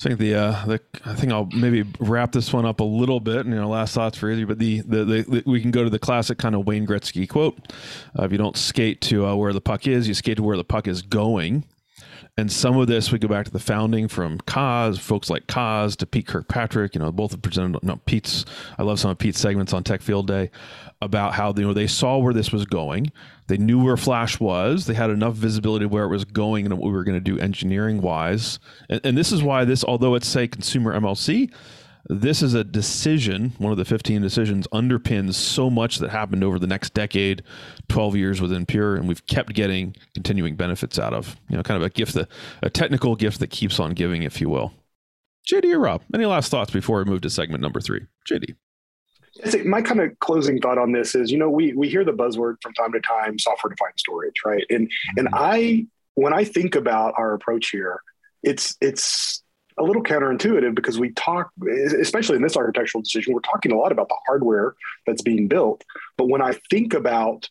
I 0.00 0.02
think 0.02 0.18
the, 0.18 0.34
uh, 0.34 0.64
the 0.64 0.80
I 1.04 1.14
think 1.14 1.30
I'll 1.30 1.48
maybe 1.54 1.84
wrap 1.98 2.32
this 2.32 2.54
one 2.54 2.64
up 2.64 2.80
a 2.80 2.84
little 2.84 3.20
bit. 3.20 3.44
And, 3.44 3.50
You 3.50 3.60
know, 3.60 3.68
last 3.68 3.94
thoughts 3.94 4.16
for 4.16 4.30
you, 4.30 4.46
but 4.46 4.58
the, 4.58 4.80
the, 4.80 5.04
the, 5.04 5.42
we 5.44 5.60
can 5.60 5.70
go 5.70 5.84
to 5.84 5.90
the 5.90 5.98
classic 5.98 6.38
kind 6.38 6.54
of 6.54 6.66
Wayne 6.66 6.86
Gretzky 6.86 7.28
quote: 7.28 7.72
uh, 8.18 8.24
"If 8.24 8.32
you 8.32 8.38
don't 8.38 8.56
skate 8.56 9.02
to 9.02 9.26
uh, 9.26 9.34
where 9.34 9.52
the 9.52 9.60
puck 9.60 9.86
is, 9.86 10.08
you 10.08 10.14
skate 10.14 10.38
to 10.38 10.42
where 10.42 10.56
the 10.56 10.64
puck 10.64 10.88
is 10.88 11.02
going." 11.02 11.64
And 12.38 12.50
some 12.50 12.78
of 12.78 12.86
this 12.86 13.12
we 13.12 13.18
go 13.18 13.28
back 13.28 13.44
to 13.44 13.50
the 13.50 13.58
founding 13.58 14.08
from 14.08 14.38
Coz, 14.46 14.98
folks 14.98 15.28
like 15.28 15.46
Coz 15.46 15.96
to 15.96 16.06
Pete 16.06 16.26
Kirkpatrick. 16.26 16.94
You 16.94 17.00
know, 17.02 17.12
both 17.12 17.32
have 17.32 17.42
presented. 17.42 17.82
No, 17.82 17.96
Pete's. 18.06 18.46
I 18.78 18.82
love 18.82 18.98
some 18.98 19.10
of 19.10 19.18
Pete's 19.18 19.38
segments 19.38 19.74
on 19.74 19.84
Tech 19.84 20.00
Field 20.00 20.26
Day 20.26 20.50
about 21.02 21.34
how 21.34 21.52
you 21.54 21.62
know 21.62 21.74
they 21.74 21.86
saw 21.86 22.16
where 22.16 22.32
this 22.32 22.52
was 22.52 22.64
going. 22.64 23.12
They 23.50 23.58
knew 23.58 23.82
where 23.82 23.96
Flash 23.96 24.38
was. 24.38 24.86
They 24.86 24.94
had 24.94 25.10
enough 25.10 25.34
visibility 25.34 25.84
of 25.84 25.90
where 25.90 26.04
it 26.04 26.08
was 26.08 26.24
going 26.24 26.66
and 26.66 26.78
what 26.78 26.86
we 26.86 26.92
were 26.92 27.02
going 27.02 27.16
to 27.16 27.20
do 27.20 27.38
engineering 27.38 28.00
wise. 28.00 28.60
And, 28.88 29.00
and 29.02 29.18
this 29.18 29.32
is 29.32 29.42
why 29.42 29.64
this, 29.64 29.84
although 29.84 30.14
it's 30.14 30.28
say 30.28 30.46
consumer 30.46 30.98
MLC, 30.98 31.52
this 32.08 32.42
is 32.42 32.54
a 32.54 32.62
decision, 32.62 33.52
one 33.58 33.72
of 33.72 33.78
the 33.78 33.84
15 33.84 34.22
decisions, 34.22 34.68
underpins 34.72 35.34
so 35.34 35.68
much 35.68 35.98
that 35.98 36.10
happened 36.10 36.44
over 36.44 36.60
the 36.60 36.66
next 36.68 36.94
decade, 36.94 37.42
12 37.88 38.16
years 38.16 38.40
within 38.40 38.66
Pure, 38.66 38.96
and 38.96 39.08
we've 39.08 39.26
kept 39.26 39.52
getting 39.52 39.96
continuing 40.14 40.54
benefits 40.54 40.98
out 40.98 41.12
of. 41.12 41.36
You 41.48 41.56
know, 41.56 41.62
kind 41.64 41.76
of 41.76 41.84
a 41.84 41.90
gift, 41.90 42.16
a 42.62 42.70
technical 42.70 43.16
gift 43.16 43.40
that 43.40 43.50
keeps 43.50 43.80
on 43.80 43.94
giving, 43.94 44.22
if 44.22 44.40
you 44.40 44.48
will. 44.48 44.72
JD 45.52 45.74
or 45.74 45.80
Rob, 45.80 46.02
any 46.14 46.24
last 46.24 46.50
thoughts 46.50 46.70
before 46.70 46.98
we 46.98 47.10
move 47.10 47.20
to 47.22 47.30
segment 47.30 47.62
number 47.62 47.80
three? 47.80 48.06
JD. 48.30 48.54
My 49.64 49.82
kind 49.82 50.00
of 50.00 50.18
closing 50.18 50.60
thought 50.60 50.78
on 50.78 50.92
this 50.92 51.14
is, 51.14 51.30
you 51.30 51.38
know, 51.38 51.50
we 51.50 51.72
we 51.72 51.88
hear 51.88 52.04
the 52.04 52.12
buzzword 52.12 52.56
from 52.62 52.72
time 52.74 52.92
to 52.92 53.00
time, 53.00 53.38
software 53.38 53.70
defined 53.70 53.94
storage, 53.96 54.36
right? 54.44 54.64
And 54.70 54.90
and 55.16 55.28
mm-hmm. 55.28 55.34
I 55.34 55.86
when 56.14 56.32
I 56.32 56.44
think 56.44 56.74
about 56.74 57.14
our 57.16 57.34
approach 57.34 57.70
here, 57.70 58.00
it's 58.42 58.76
it's 58.80 59.42
a 59.78 59.82
little 59.82 60.02
counterintuitive 60.02 60.74
because 60.74 60.98
we 60.98 61.10
talk, 61.12 61.50
especially 62.00 62.36
in 62.36 62.42
this 62.42 62.56
architectural 62.56 63.02
decision, 63.02 63.32
we're 63.32 63.40
talking 63.40 63.72
a 63.72 63.76
lot 63.76 63.92
about 63.92 64.08
the 64.08 64.16
hardware 64.26 64.74
that's 65.06 65.22
being 65.22 65.48
built. 65.48 65.84
But 66.18 66.28
when 66.28 66.42
I 66.42 66.58
think 66.70 66.92
about 66.92 67.48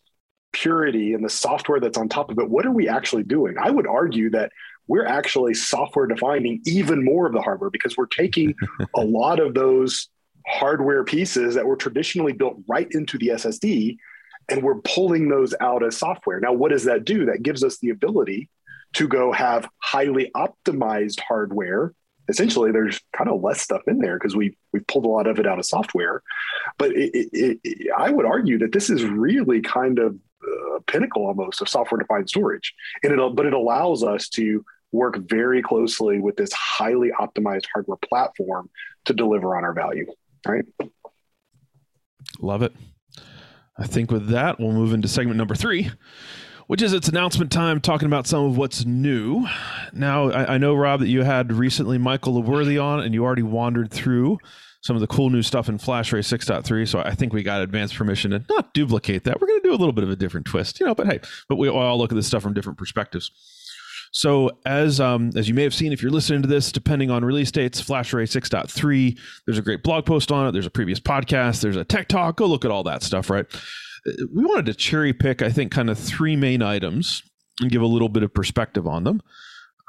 purity 0.52 1.14
and 1.14 1.24
the 1.24 1.30
software 1.30 1.80
that's 1.80 1.98
on 1.98 2.10
top 2.10 2.30
of 2.30 2.38
it, 2.40 2.50
what 2.50 2.66
are 2.66 2.72
we 2.72 2.88
actually 2.88 3.24
doing? 3.24 3.56
I 3.60 3.72
would 3.72 3.88
argue 3.88 4.30
that 4.32 4.52
we're 4.88 5.06
actually 5.06 5.54
software 5.54 6.08
defining 6.08 6.62
even 6.66 7.04
more 7.04 7.26
of 7.26 7.34
the 7.34 7.42
hardware 7.42 7.70
because 7.70 7.98
we're 7.98 8.08
taking 8.08 8.56
a 8.96 9.02
lot 9.02 9.40
of 9.40 9.54
those 9.54 10.10
hardware 10.50 11.04
pieces 11.04 11.56
that 11.56 11.66
were 11.66 11.76
traditionally 11.76 12.34
built 12.34 12.58
right 12.68 12.88
into 12.92 13.18
the 13.18 13.28
SSD 13.30 13.98
and 14.50 14.64
we're 14.64 14.82
pulling 14.82 15.30
those 15.30 15.54
out 15.62 15.84
as 15.84 15.98
software. 15.98 16.40
Now, 16.40 16.54
what 16.54 16.72
does 16.72 16.86
that 16.86 17.06
do? 17.06 17.26
That 17.26 17.44
gives 17.44 17.64
us 17.64 17.78
the 17.78 17.92
ability 17.92 18.50
to 18.94 19.08
go 19.08 19.32
have 19.32 19.70
highly 19.78 20.32
optimized 20.36 21.20
hardware 21.20 21.94
essentially 22.30 22.72
there's 22.72 23.02
kind 23.12 23.30
of 23.30 23.42
less 23.42 23.62
stuff 23.62 23.82
in 23.88 24.00
there 24.00 24.18
because 24.18 24.36
we 24.36 24.56
we 24.72 24.80
pulled 24.82 25.06
a 25.06 25.10
lot 25.10 25.28
of 25.28 25.40
it 25.40 25.48
out 25.48 25.60
of 25.60 25.66
software. 25.66 26.22
But 26.78 26.92
it, 26.92 27.12
it, 27.34 27.60
it, 27.64 27.88
I 27.98 28.12
would 28.12 28.26
argue 28.26 28.60
that 28.60 28.72
this 28.72 28.90
is 28.90 29.04
really 29.04 29.62
kind 29.62 30.00
of 30.00 30.16
a 30.78 30.82
pinnacle 30.84 31.26
almost 31.26 31.62
of 31.62 31.68
software 31.68 32.00
defined 32.00 32.30
storage, 32.30 32.74
and 33.04 33.12
it 33.12 33.36
but 33.36 33.46
it 33.46 33.54
allows 33.54 34.04
us 34.04 34.30
to 34.30 34.64
work 34.92 35.18
very 35.28 35.62
closely 35.62 36.20
with 36.20 36.36
this 36.36 36.54
highly 36.54 37.12
optimized 37.20 37.66
hardware 37.74 37.98
platform 37.98 38.70
to 39.06 39.14
deliver 39.14 39.58
on 39.58 39.64
our 39.64 39.74
value. 39.74 40.06
Right. 40.48 40.66
Love 42.40 42.62
it. 42.62 42.74
I 43.78 43.88
think 43.88 44.12
with 44.12 44.28
that, 44.30 44.60
we'll 44.60 44.74
move 44.74 44.94
into 44.94 45.08
segment 45.08 45.38
number 45.38 45.56
three 45.56 45.90
which 46.70 46.84
is 46.84 46.94
its 46.94 47.08
announcement 47.08 47.52
time, 47.52 47.82
talking 47.82 48.06
about 48.06 48.28
some 48.28 48.46
of 48.46 48.56
what's 48.56 48.86
new. 48.86 49.48
Now, 49.92 50.30
I, 50.30 50.54
I 50.54 50.58
know, 50.60 50.76
Rob, 50.76 51.00
that 51.00 51.08
you 51.08 51.24
had 51.24 51.52
recently 51.52 51.98
Michael 51.98 52.40
LeWorthy 52.40 52.80
on, 52.82 53.00
and 53.00 53.12
you 53.12 53.26
already 53.26 53.42
wandered 53.42 53.90
through 53.90 54.38
some 54.82 54.96
of 54.96 55.00
the 55.00 55.08
cool 55.08 55.32
new 55.32 55.42
stuff 55.42 55.68
in 55.68 55.80
FlashArray 55.80 56.20
6.3. 56.20 56.88
So 56.88 57.00
I 57.00 57.16
think 57.16 57.34
we 57.34 57.42
got 57.42 57.64
advanced 57.64 57.96
permission 57.96 58.30
to 58.30 58.46
not 58.48 58.72
duplicate 58.76 59.24
that. 59.24 59.42
We're 59.42 59.48
going 59.48 59.62
to 59.62 59.68
do 59.68 59.74
a 59.74 59.82
little 59.82 59.94
bit 59.94 60.04
of 60.04 60.12
a 60.12 60.16
different 60.16 60.46
twist, 60.46 60.80
you 60.80 60.86
know. 60.86 60.94
But 60.94 61.08
hey, 61.08 61.22
but 61.48 61.56
we 61.56 61.68
all 61.70 61.98
look 61.98 62.12
at 62.12 62.16
this 62.16 62.28
stuff 62.28 62.44
from 62.44 62.54
different 62.54 62.78
perspectives. 62.78 63.32
So 64.12 64.52
as 64.66 65.00
um, 65.00 65.32
as 65.36 65.48
you 65.48 65.54
may 65.54 65.64
have 65.64 65.74
seen, 65.74 65.94
if 65.94 66.02
you're 66.02 66.12
listening 66.12 66.42
to 66.42 66.48
this, 66.48 66.72
depending 66.72 67.12
on 67.12 67.24
release 67.24 67.52
dates, 67.52 67.82
FlashArray 67.82 68.24
6.3, 68.24 69.20
there's 69.46 69.58
a 69.58 69.62
great 69.62 69.84
blog 69.84 70.06
post 70.06 70.32
on 70.32 70.48
it. 70.48 70.52
There's 70.52 70.66
a 70.66 70.72
previous 70.72 71.00
podcast. 71.00 71.62
There's 71.62 71.78
a 71.78 71.86
tech 71.86 72.08
talk. 72.08 72.38
Go 72.38 72.48
look 72.48 72.66
at 72.66 72.72
all 72.72 72.84
that 72.84 73.04
stuff, 73.04 73.30
right? 73.30 73.46
we 74.34 74.46
wanted 74.46 74.66
to 74.68 74.74
cherry 74.74 75.14
pick, 75.14 75.42
I 75.42 75.50
think, 75.50 75.72
kind 75.72 75.90
of 75.90 75.98
three 75.98 76.36
main 76.36 76.62
items 76.62 77.24
and 77.60 77.70
give 77.70 77.82
a 77.82 77.88
little 77.88 78.10
bit 78.10 78.24
of 78.24 78.34
perspective 78.34 78.88
on 78.88 79.04
them. 79.04 79.22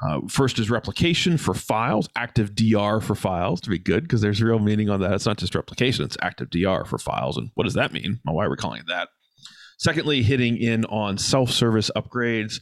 Uh, 0.03 0.19
first 0.27 0.57
is 0.57 0.69
replication 0.69 1.37
for 1.37 1.53
files, 1.53 2.09
active 2.15 2.55
DR 2.55 2.99
for 3.01 3.13
files 3.13 3.61
to 3.61 3.69
be 3.69 3.77
good 3.77 4.03
because 4.03 4.21
there's 4.21 4.41
real 4.41 4.59
meaning 4.59 4.89
on 4.89 4.99
that. 4.99 5.13
It's 5.13 5.27
not 5.27 5.37
just 5.37 5.53
replication, 5.53 6.03
it's 6.05 6.17
active 6.21 6.49
DR 6.49 6.85
for 6.85 6.97
files. 6.97 7.37
And 7.37 7.51
what 7.53 7.65
does 7.65 7.75
that 7.75 7.93
mean? 7.93 8.19
Why 8.23 8.45
are 8.45 8.49
we 8.49 8.57
calling 8.57 8.79
it 8.79 8.87
that? 8.87 9.09
Secondly, 9.77 10.23
hitting 10.23 10.57
in 10.57 10.85
on 10.85 11.17
self 11.17 11.51
service 11.51 11.91
upgrades. 11.95 12.61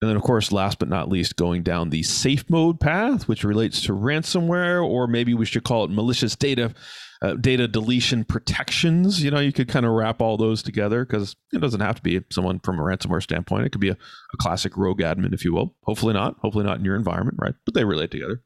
And 0.00 0.08
then, 0.08 0.16
of 0.16 0.22
course, 0.22 0.52
last 0.52 0.78
but 0.78 0.88
not 0.88 1.08
least, 1.08 1.36
going 1.36 1.62
down 1.64 1.90
the 1.90 2.04
safe 2.04 2.48
mode 2.48 2.78
path, 2.78 3.26
which 3.26 3.42
relates 3.42 3.82
to 3.82 3.92
ransomware, 3.92 4.84
or 4.84 5.08
maybe 5.08 5.34
we 5.34 5.44
should 5.44 5.64
call 5.64 5.84
it 5.84 5.90
malicious 5.90 6.36
data 6.36 6.72
uh, 7.20 7.34
data 7.34 7.66
deletion 7.66 8.24
protections. 8.24 9.22
You 9.22 9.30
know, 9.32 9.40
you 9.40 9.52
could 9.52 9.68
kind 9.68 9.84
of 9.84 9.92
wrap 9.92 10.20
all 10.20 10.36
those 10.36 10.62
together 10.62 11.04
because 11.04 11.34
it 11.52 11.60
doesn't 11.60 11.80
have 11.80 11.96
to 11.96 12.02
be 12.02 12.20
someone 12.30 12.60
from 12.60 12.78
a 12.78 12.82
ransomware 12.82 13.22
standpoint. 13.22 13.66
It 13.66 13.70
could 13.70 13.80
be 13.80 13.88
a, 13.88 13.94
a 13.94 14.36
classic 14.38 14.76
rogue 14.76 15.00
admin, 15.00 15.34
if 15.34 15.44
you 15.44 15.52
will. 15.52 15.74
Hopefully 15.82 16.14
not. 16.14 16.36
Hopefully 16.42 16.64
not 16.64 16.78
in 16.78 16.84
your 16.84 16.96
environment, 16.96 17.38
right? 17.40 17.54
But 17.64 17.74
they 17.74 17.84
relate 17.84 18.12
together. 18.12 18.42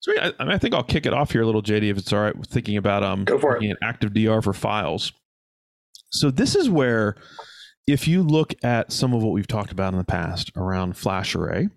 So 0.00 0.12
I, 0.18 0.32
I, 0.38 0.54
I 0.54 0.58
think 0.58 0.74
I'll 0.74 0.82
kick 0.82 1.06
it 1.06 1.12
off 1.12 1.32
here 1.32 1.42
a 1.42 1.46
little, 1.46 1.62
JD, 1.62 1.90
if 1.90 1.98
it's 1.98 2.12
all 2.12 2.20
right. 2.20 2.34
Thinking 2.46 2.76
about 2.76 3.02
um, 3.02 3.24
Go 3.24 3.38
for 3.38 3.62
it. 3.62 3.76
active 3.82 4.14
DR 4.14 4.42
for 4.42 4.52
files. 4.52 5.12
So 6.10 6.30
this 6.30 6.54
is 6.54 6.70
where, 6.70 7.16
if 7.86 8.08
you 8.08 8.22
look 8.22 8.54
at 8.62 8.92
some 8.92 9.12
of 9.12 9.22
what 9.22 9.32
we've 9.32 9.46
talked 9.46 9.72
about 9.72 9.92
in 9.92 9.98
the 9.98 10.04
past 10.04 10.50
around 10.56 10.94
FlashArray 10.94 11.70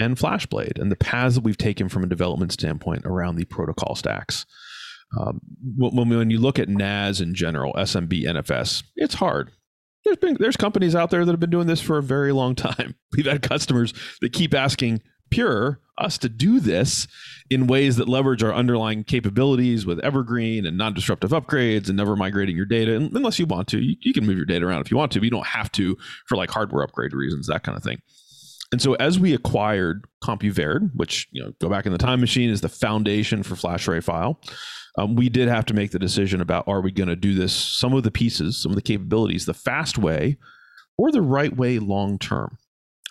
and 0.00 0.16
FlashBlade 0.16 0.78
and 0.78 0.92
the 0.92 0.96
paths 0.96 1.36
that 1.36 1.44
we've 1.44 1.56
taken 1.56 1.88
from 1.88 2.04
a 2.04 2.08
development 2.08 2.52
standpoint 2.52 3.06
around 3.06 3.36
the 3.36 3.44
protocol 3.46 3.94
stacks, 3.94 4.44
um, 5.18 5.40
when, 5.76 6.08
when 6.08 6.30
you 6.30 6.38
look 6.38 6.58
at 6.58 6.68
NAS 6.68 7.20
in 7.20 7.34
general, 7.34 7.72
SMB, 7.74 8.24
NFS, 8.24 8.82
it's 8.96 9.14
hard. 9.14 9.50
There's 10.04 10.18
been 10.18 10.36
there's 10.38 10.56
companies 10.56 10.94
out 10.94 11.10
there 11.10 11.24
that 11.24 11.32
have 11.32 11.40
been 11.40 11.50
doing 11.50 11.66
this 11.66 11.80
for 11.80 11.98
a 11.98 12.02
very 12.02 12.32
long 12.32 12.54
time. 12.56 12.94
We've 13.16 13.26
had 13.26 13.42
customers 13.42 13.92
that 14.20 14.32
keep 14.32 14.54
asking 14.54 15.02
Pure 15.30 15.80
us 15.98 16.18
to 16.18 16.28
do 16.28 16.60
this 16.60 17.06
in 17.50 17.66
ways 17.66 17.96
that 17.96 18.08
leverage 18.08 18.42
our 18.42 18.52
underlying 18.52 19.04
capabilities 19.04 19.86
with 19.86 20.00
Evergreen 20.00 20.66
and 20.66 20.76
non-disruptive 20.76 21.30
upgrades 21.30 21.88
and 21.88 21.96
never 21.96 22.16
migrating 22.16 22.56
your 22.56 22.66
data. 22.66 22.96
And 22.96 23.14
unless 23.14 23.38
you 23.38 23.46
want 23.46 23.68
to, 23.68 23.80
you, 23.80 23.96
you 24.00 24.12
can 24.12 24.26
move 24.26 24.36
your 24.36 24.46
data 24.46 24.66
around 24.66 24.80
if 24.80 24.90
you 24.90 24.96
want 24.96 25.12
to, 25.12 25.20
but 25.20 25.24
you 25.24 25.30
don't 25.30 25.46
have 25.46 25.70
to 25.72 25.96
for 26.26 26.36
like 26.36 26.50
hardware 26.50 26.82
upgrade 26.82 27.12
reasons, 27.12 27.46
that 27.46 27.62
kind 27.62 27.76
of 27.76 27.84
thing. 27.84 28.00
And 28.72 28.82
so 28.82 28.94
as 28.94 29.18
we 29.18 29.32
acquired 29.32 30.06
Compuverde, 30.24 30.90
which 30.94 31.28
you 31.30 31.42
know, 31.42 31.52
go 31.60 31.68
back 31.68 31.86
in 31.86 31.92
the 31.92 31.98
time 31.98 32.20
machine 32.20 32.50
is 32.50 32.60
the 32.60 32.68
foundation 32.68 33.42
for 33.42 33.54
FlashArray 33.54 34.02
file, 34.02 34.40
um, 34.98 35.14
we 35.14 35.28
did 35.28 35.48
have 35.48 35.66
to 35.66 35.74
make 35.74 35.92
the 35.92 35.98
decision 35.98 36.40
about 36.40 36.66
are 36.66 36.80
we 36.80 36.90
going 36.90 37.08
to 37.08 37.16
do 37.16 37.34
this, 37.34 37.52
some 37.52 37.92
of 37.94 38.02
the 38.02 38.10
pieces, 38.10 38.60
some 38.60 38.72
of 38.72 38.76
the 38.76 38.82
capabilities, 38.82 39.46
the 39.46 39.54
fast 39.54 39.98
way 39.98 40.36
or 40.98 41.12
the 41.12 41.22
right 41.22 41.56
way 41.56 41.78
long 41.78 42.18
term. 42.18 42.58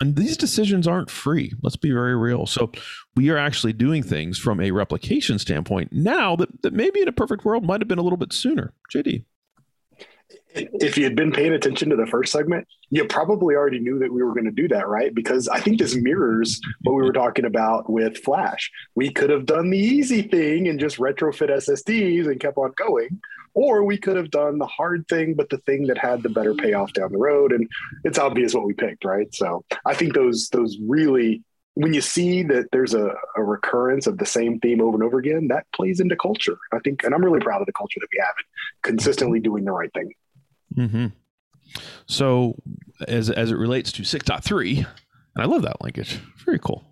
And 0.01 0.15
these 0.15 0.35
decisions 0.35 0.87
aren't 0.87 1.09
free. 1.09 1.53
Let's 1.61 1.77
be 1.77 1.91
very 1.91 2.17
real. 2.17 2.45
So 2.45 2.71
we 3.15 3.29
are 3.29 3.37
actually 3.37 3.73
doing 3.73 4.03
things 4.03 4.37
from 4.37 4.59
a 4.59 4.71
replication 4.71 5.39
standpoint 5.39 5.93
now 5.93 6.35
that, 6.35 6.61
that 6.63 6.73
maybe 6.73 7.01
in 7.01 7.07
a 7.07 7.13
perfect 7.13 7.45
world 7.45 7.63
might 7.63 7.79
have 7.79 7.87
been 7.87 7.99
a 7.99 8.03
little 8.03 8.17
bit 8.17 8.33
sooner. 8.33 8.73
JD. 8.93 9.23
if 10.55 10.97
you 10.97 11.05
had 11.05 11.15
been 11.15 11.31
paying 11.31 11.53
attention 11.53 11.89
to 11.89 11.95
the 11.95 12.07
first 12.07 12.31
segment, 12.31 12.67
you 12.89 13.05
probably 13.05 13.55
already 13.55 13.79
knew 13.79 13.99
that 13.99 14.11
we 14.11 14.21
were 14.21 14.33
going 14.33 14.45
to 14.45 14.51
do 14.51 14.67
that, 14.67 14.87
right? 14.87 15.13
Because 15.15 15.47
I 15.47 15.59
think 15.59 15.79
this 15.79 15.95
mirrors 15.95 16.59
what 16.83 16.93
we 16.93 17.01
were 17.01 17.13
talking 17.13 17.45
about 17.45 17.89
with 17.89 18.17
Flash. 18.17 18.71
We 18.95 19.11
could 19.11 19.29
have 19.29 19.45
done 19.45 19.69
the 19.69 19.77
easy 19.77 20.23
thing 20.23 20.67
and 20.67 20.79
just 20.79 20.97
retrofit 20.97 21.49
SSDs 21.49 22.27
and 22.27 22.39
kept 22.39 22.57
on 22.57 22.73
going, 22.75 23.21
or 23.55 23.83
we 23.83 23.97
could 23.97 24.17
have 24.17 24.29
done 24.29 24.59
the 24.59 24.67
hard 24.67 25.07
thing, 25.07 25.33
but 25.33 25.49
the 25.49 25.57
thing 25.59 25.87
that 25.87 25.97
had 25.97 26.21
the 26.21 26.29
better 26.29 26.53
payoff 26.53 26.93
down 26.93 27.11
the 27.11 27.17
road. 27.17 27.51
And 27.51 27.67
it's 28.03 28.19
obvious 28.19 28.53
what 28.53 28.65
we 28.65 28.73
picked, 28.73 29.05
right? 29.05 29.33
So 29.33 29.63
I 29.85 29.95
think 29.95 30.13
those 30.13 30.49
those 30.49 30.77
really 30.85 31.41
when 31.75 31.93
you 31.93 32.01
see 32.01 32.43
that 32.43 32.67
there's 32.71 32.93
a, 32.93 33.13
a, 33.35 33.43
recurrence 33.43 34.07
of 34.07 34.17
the 34.17 34.25
same 34.25 34.59
theme 34.61 34.79
over 34.79 34.95
and 34.95 35.03
over 35.03 35.19
again, 35.19 35.49
that 35.49 35.65
plays 35.73 35.99
into 35.99 36.15
culture. 36.15 36.57
I 36.71 36.79
think, 36.79 37.03
and 37.03 37.13
I'm 37.13 37.23
really 37.23 37.41
proud 37.41 37.59
of 37.59 37.65
the 37.65 37.73
culture 37.73 37.99
that 37.99 38.07
we 38.13 38.19
have, 38.19 38.33
consistently 38.81 39.41
doing 39.41 39.65
the 39.65 39.73
right 39.73 39.91
thing. 39.93 40.13
Mm-hmm. 40.77 41.07
So, 42.05 42.55
as 43.07 43.29
as 43.29 43.51
it 43.51 43.55
relates 43.55 43.91
to 43.93 44.03
6.3, 44.03 44.77
and 44.77 44.85
I 45.35 45.45
love 45.45 45.63
that 45.63 45.81
linkage. 45.81 46.19
Very 46.45 46.59
cool. 46.59 46.85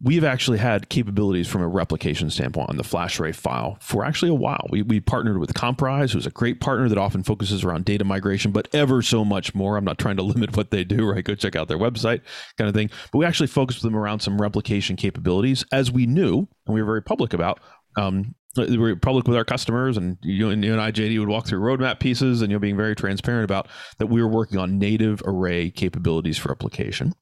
We've 0.00 0.22
actually 0.22 0.58
had 0.58 0.88
capabilities 0.88 1.48
from 1.48 1.60
a 1.60 1.66
replication 1.66 2.30
standpoint 2.30 2.70
on 2.70 2.76
the 2.76 2.84
FlashArray 2.84 3.34
file 3.34 3.78
for 3.80 4.04
actually 4.04 4.30
a 4.30 4.34
while. 4.34 4.64
We, 4.70 4.82
we 4.82 5.00
partnered 5.00 5.38
with 5.38 5.54
Komprise, 5.54 6.12
who's 6.12 6.26
a 6.26 6.30
great 6.30 6.60
partner 6.60 6.88
that 6.88 6.98
often 6.98 7.24
focuses 7.24 7.64
around 7.64 7.84
data 7.84 8.04
migration, 8.04 8.52
but 8.52 8.68
ever 8.72 9.02
so 9.02 9.24
much 9.24 9.56
more. 9.56 9.76
I'm 9.76 9.84
not 9.84 9.98
trying 9.98 10.16
to 10.18 10.22
limit 10.24 10.56
what 10.56 10.70
they 10.70 10.84
do, 10.84 11.10
right? 11.10 11.24
Go 11.24 11.34
check 11.34 11.56
out 11.56 11.66
their 11.66 11.78
website, 11.78 12.20
kind 12.56 12.68
of 12.68 12.74
thing. 12.74 12.90
But 13.10 13.18
we 13.18 13.24
actually 13.24 13.48
focused 13.48 13.82
them 13.82 13.96
around 13.96 14.20
some 14.20 14.40
replication 14.40 14.94
capabilities, 14.94 15.64
as 15.72 15.90
we 15.90 16.06
knew, 16.06 16.46
and 16.66 16.74
we 16.74 16.80
were 16.80 16.86
very 16.86 17.02
public 17.02 17.32
about 17.32 17.58
um, 17.96 18.36
we 18.56 18.78
were 18.78 18.96
public 18.96 19.26
with 19.28 19.36
our 19.36 19.44
customers 19.44 19.96
and 19.96 20.18
you 20.22 20.50
and, 20.50 20.64
you 20.64 20.72
and 20.72 20.80
I, 20.80 20.90
JD, 20.90 21.18
would 21.18 21.28
walk 21.28 21.46
through 21.46 21.60
roadmap 21.60 22.00
pieces 22.00 22.42
and 22.42 22.50
you're 22.50 22.60
being 22.60 22.76
very 22.76 22.94
transparent 22.94 23.44
about 23.44 23.68
that 23.98 24.06
we 24.06 24.22
were 24.22 24.28
working 24.28 24.58
on 24.58 24.78
native 24.78 25.22
array 25.24 25.70
capabilities 25.70 26.38
for 26.38 26.48
replication. 26.48 27.12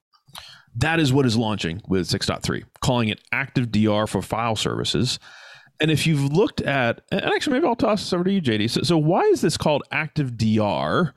That 0.78 1.00
is 1.00 1.12
what 1.12 1.24
is 1.24 1.36
launching 1.36 1.80
with 1.88 2.08
6.3, 2.08 2.64
calling 2.80 3.08
it 3.08 3.20
Active 3.32 3.72
DR 3.72 4.06
for 4.06 4.20
file 4.20 4.56
services. 4.56 5.18
And 5.80 5.90
if 5.90 6.06
you've 6.06 6.32
looked 6.32 6.60
at, 6.60 7.02
and 7.10 7.22
actually, 7.22 7.54
maybe 7.54 7.66
I'll 7.66 7.76
toss 7.76 8.02
this 8.02 8.12
over 8.12 8.24
to 8.24 8.32
you, 8.32 8.42
JD. 8.42 8.70
So, 8.70 8.82
so 8.82 8.98
why 8.98 9.22
is 9.22 9.40
this 9.40 9.56
called 9.56 9.82
Active 9.90 10.36
DR 10.36 11.14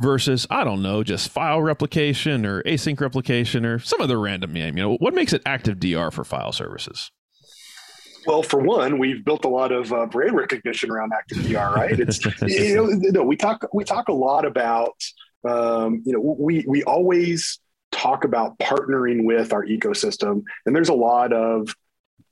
versus, 0.00 0.46
I 0.50 0.64
don't 0.64 0.82
know, 0.82 1.02
just 1.02 1.30
file 1.30 1.62
replication 1.62 2.46
or 2.46 2.62
async 2.62 3.00
replication 3.00 3.64
or 3.66 3.78
some 3.78 4.00
other 4.00 4.18
random 4.18 4.52
name? 4.52 4.76
You 4.76 4.82
know, 4.84 4.96
what 4.96 5.14
makes 5.14 5.32
it 5.32 5.42
Active 5.46 5.78
DR 5.78 6.10
for 6.10 6.24
file 6.24 6.52
services? 6.52 7.10
Well, 8.26 8.42
for 8.42 8.60
one, 8.60 8.98
we've 8.98 9.24
built 9.24 9.44
a 9.44 9.48
lot 9.48 9.72
of 9.72 9.92
uh, 9.92 10.06
brand 10.06 10.36
recognition 10.36 10.90
around 10.90 11.12
ActiveDR, 11.12 11.74
right? 11.74 11.98
It's 11.98 12.24
you 12.42 12.76
know, 12.76 12.86
no, 12.86 13.22
we 13.24 13.36
talk 13.36 13.66
we 13.72 13.84
talk 13.84 14.08
a 14.08 14.12
lot 14.12 14.46
about 14.46 14.94
um, 15.46 16.02
you 16.04 16.12
know 16.12 16.36
we 16.38 16.64
we 16.68 16.84
always 16.84 17.58
talk 17.92 18.24
about 18.24 18.58
partnering 18.58 19.24
with 19.24 19.52
our 19.52 19.64
ecosystem, 19.64 20.42
and 20.66 20.74
there's 20.74 20.88
a 20.88 20.94
lot 20.94 21.32
of 21.32 21.74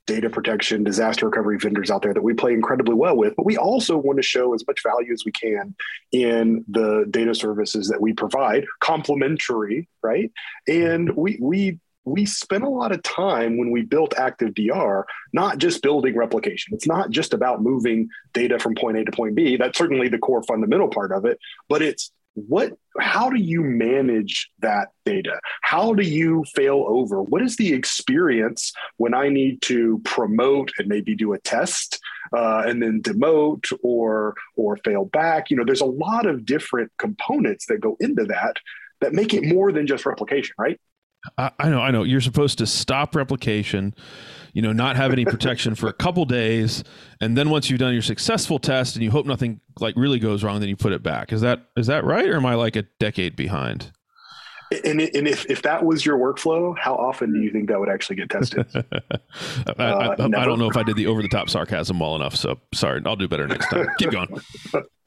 data 0.07 0.29
protection, 0.29 0.83
disaster 0.83 1.27
recovery 1.27 1.57
vendors 1.57 1.89
out 1.89 2.03
there 2.03 2.13
that 2.13 2.23
we 2.23 2.35
play 2.35 2.53
incredibly 2.53 2.95
well 2.95 3.17
with, 3.17 3.35
but 3.37 3.47
we 3.47 3.57
also 3.57 3.97
want 3.97 4.17
to 4.17 4.23
show 4.23 4.53
as 4.55 4.67
much 4.67 4.83
value 4.83 5.13
as 5.13 5.25
we 5.25 5.31
can 5.31 5.75
in 6.11 6.65
the 6.69 7.07
data 7.11 7.33
services 7.33 7.89
that 7.89 8.01
we 8.01 8.13
provide, 8.13 8.65
complementary, 8.81 9.89
right? 10.03 10.33
And 10.67 11.11
mm-hmm. 11.11 11.21
we 11.21 11.39
we 11.41 11.79
we 12.05 12.27
spent 12.27 12.65
a 12.65 12.69
lot 12.69 12.93
of 12.93 13.03
time 13.03 13.59
when 13.59 13.71
we 13.71 13.83
built 13.83 14.15
Active 14.17 14.55
DR, 14.55 15.07
not 15.33 15.59
just 15.59 15.83
building 15.83 16.17
replication. 16.17 16.75
It's 16.75 16.87
not 16.87 17.11
just 17.11 17.33
about 17.35 17.63
moving 17.63 18.09
data 18.33 18.59
from 18.59 18.75
point 18.75 18.97
A 18.97 19.05
to 19.05 19.13
point 19.13 19.37
B. 19.37 19.57
That's 19.57 19.79
certainly 19.79 20.09
the 20.09 20.19
core 20.19 20.43
fundamental 20.43 20.89
part 20.89 21.13
of 21.13 21.25
it, 21.25 21.39
but 21.69 21.83
it's 21.83 22.11
what 22.35 22.73
how 22.99 23.31
do 23.31 23.39
you 23.39 23.63
manage 23.63 24.51
that 24.61 24.89
data? 25.05 25.41
How 25.63 25.95
do 25.95 26.03
you 26.03 26.45
fail 26.55 26.85
over? 26.89 27.23
What 27.23 27.43
is 27.43 27.57
the 27.57 27.73
experience 27.73 28.73
when 28.97 29.15
i 29.15 29.29
need 29.29 29.63
to 29.63 30.01
promote 30.05 30.73
and 30.79 30.89
maybe 30.89 31.15
do 31.15 31.33
a 31.33 31.39
test 31.39 32.01
uh, 32.37 32.65
and 32.67 32.83
then 32.83 33.01
demote 33.03 33.73
or 33.83 34.35
or 34.57 34.77
fail 34.79 35.05
back? 35.07 35.51
You 35.51 35.57
know 35.57 35.65
there's 35.65 35.81
a 35.81 35.87
lot 35.87 36.27
of 36.27 36.45
different 36.45 36.93
components 36.99 37.67
that 37.67 37.81
go 37.81 37.97
into 38.01 38.25
that 38.27 38.57
that 39.01 39.13
make 39.13 39.35
it 39.35 39.45
more 39.45 39.73
than 39.73 39.87
just 39.87 40.07
replication 40.07 40.55
right 40.59 40.81
I, 41.37 41.51
I 41.59 41.69
know, 41.69 41.81
I 41.81 41.91
know. 41.91 42.03
You're 42.03 42.21
supposed 42.21 42.59
to 42.59 42.67
stop 42.67 43.15
replication, 43.15 43.95
you 44.53 44.63
know, 44.63 44.73
not 44.73 44.97
have 44.97 45.13
any 45.13 45.25
protection 45.25 45.75
for 45.75 45.89
a 45.89 45.93
couple 45.93 46.25
days, 46.25 46.83
and 47.21 47.37
then 47.37 47.51
once 47.51 47.69
you've 47.69 47.81
done 47.81 47.93
your 47.93 48.03
successful 48.03 48.59
test 48.59 48.97
and 48.97 49.05
you 49.05 49.11
hope 49.11 49.27
nothing 49.27 49.61
like 49.79 49.95
really 49.97 50.19
goes 50.19 50.43
wrong, 50.43 50.61
then 50.61 50.69
you 50.69 50.77
put 50.77 50.93
it 50.93 51.03
back. 51.03 51.33
Is 51.33 51.41
that 51.43 51.67
is 51.77 51.87
that 51.89 52.05
right, 52.05 52.29
or 52.29 52.37
am 52.37 52.47
I 52.47 52.55
like 52.55 52.77
a 52.77 52.83
decade 52.99 53.37
behind? 53.37 53.93
And, 54.85 55.01
and 55.01 55.27
if, 55.27 55.47
if 55.47 55.63
that 55.63 55.85
was 55.85 56.07
your 56.07 56.17
workflow, 56.17 56.79
how 56.79 56.95
often 56.95 57.33
do 57.33 57.41
you 57.41 57.51
think 57.51 57.69
that 57.71 57.81
would 57.81 57.89
actually 57.89 58.15
get 58.17 58.31
tested? 58.31 58.67
I, 58.75 59.83
uh, 59.83 60.17
I, 60.17 60.25
I, 60.25 60.45
don't 60.45 60.61
know 60.61 60.71
if 60.71 60.77
I 60.77 60.85
did 60.85 60.95
the 60.95 61.09
over 61.09 61.23
the 61.23 61.29
top 61.29 61.51
sarcasm 61.51 61.99
well 61.99 62.15
enough. 62.15 62.37
So 62.37 62.61
sorry, 62.73 63.03
I'll 63.05 63.17
do 63.17 63.27
better 63.27 63.49
next 63.49 63.69
time. 63.69 63.89
Keep 63.99 64.13
going. 64.13 64.29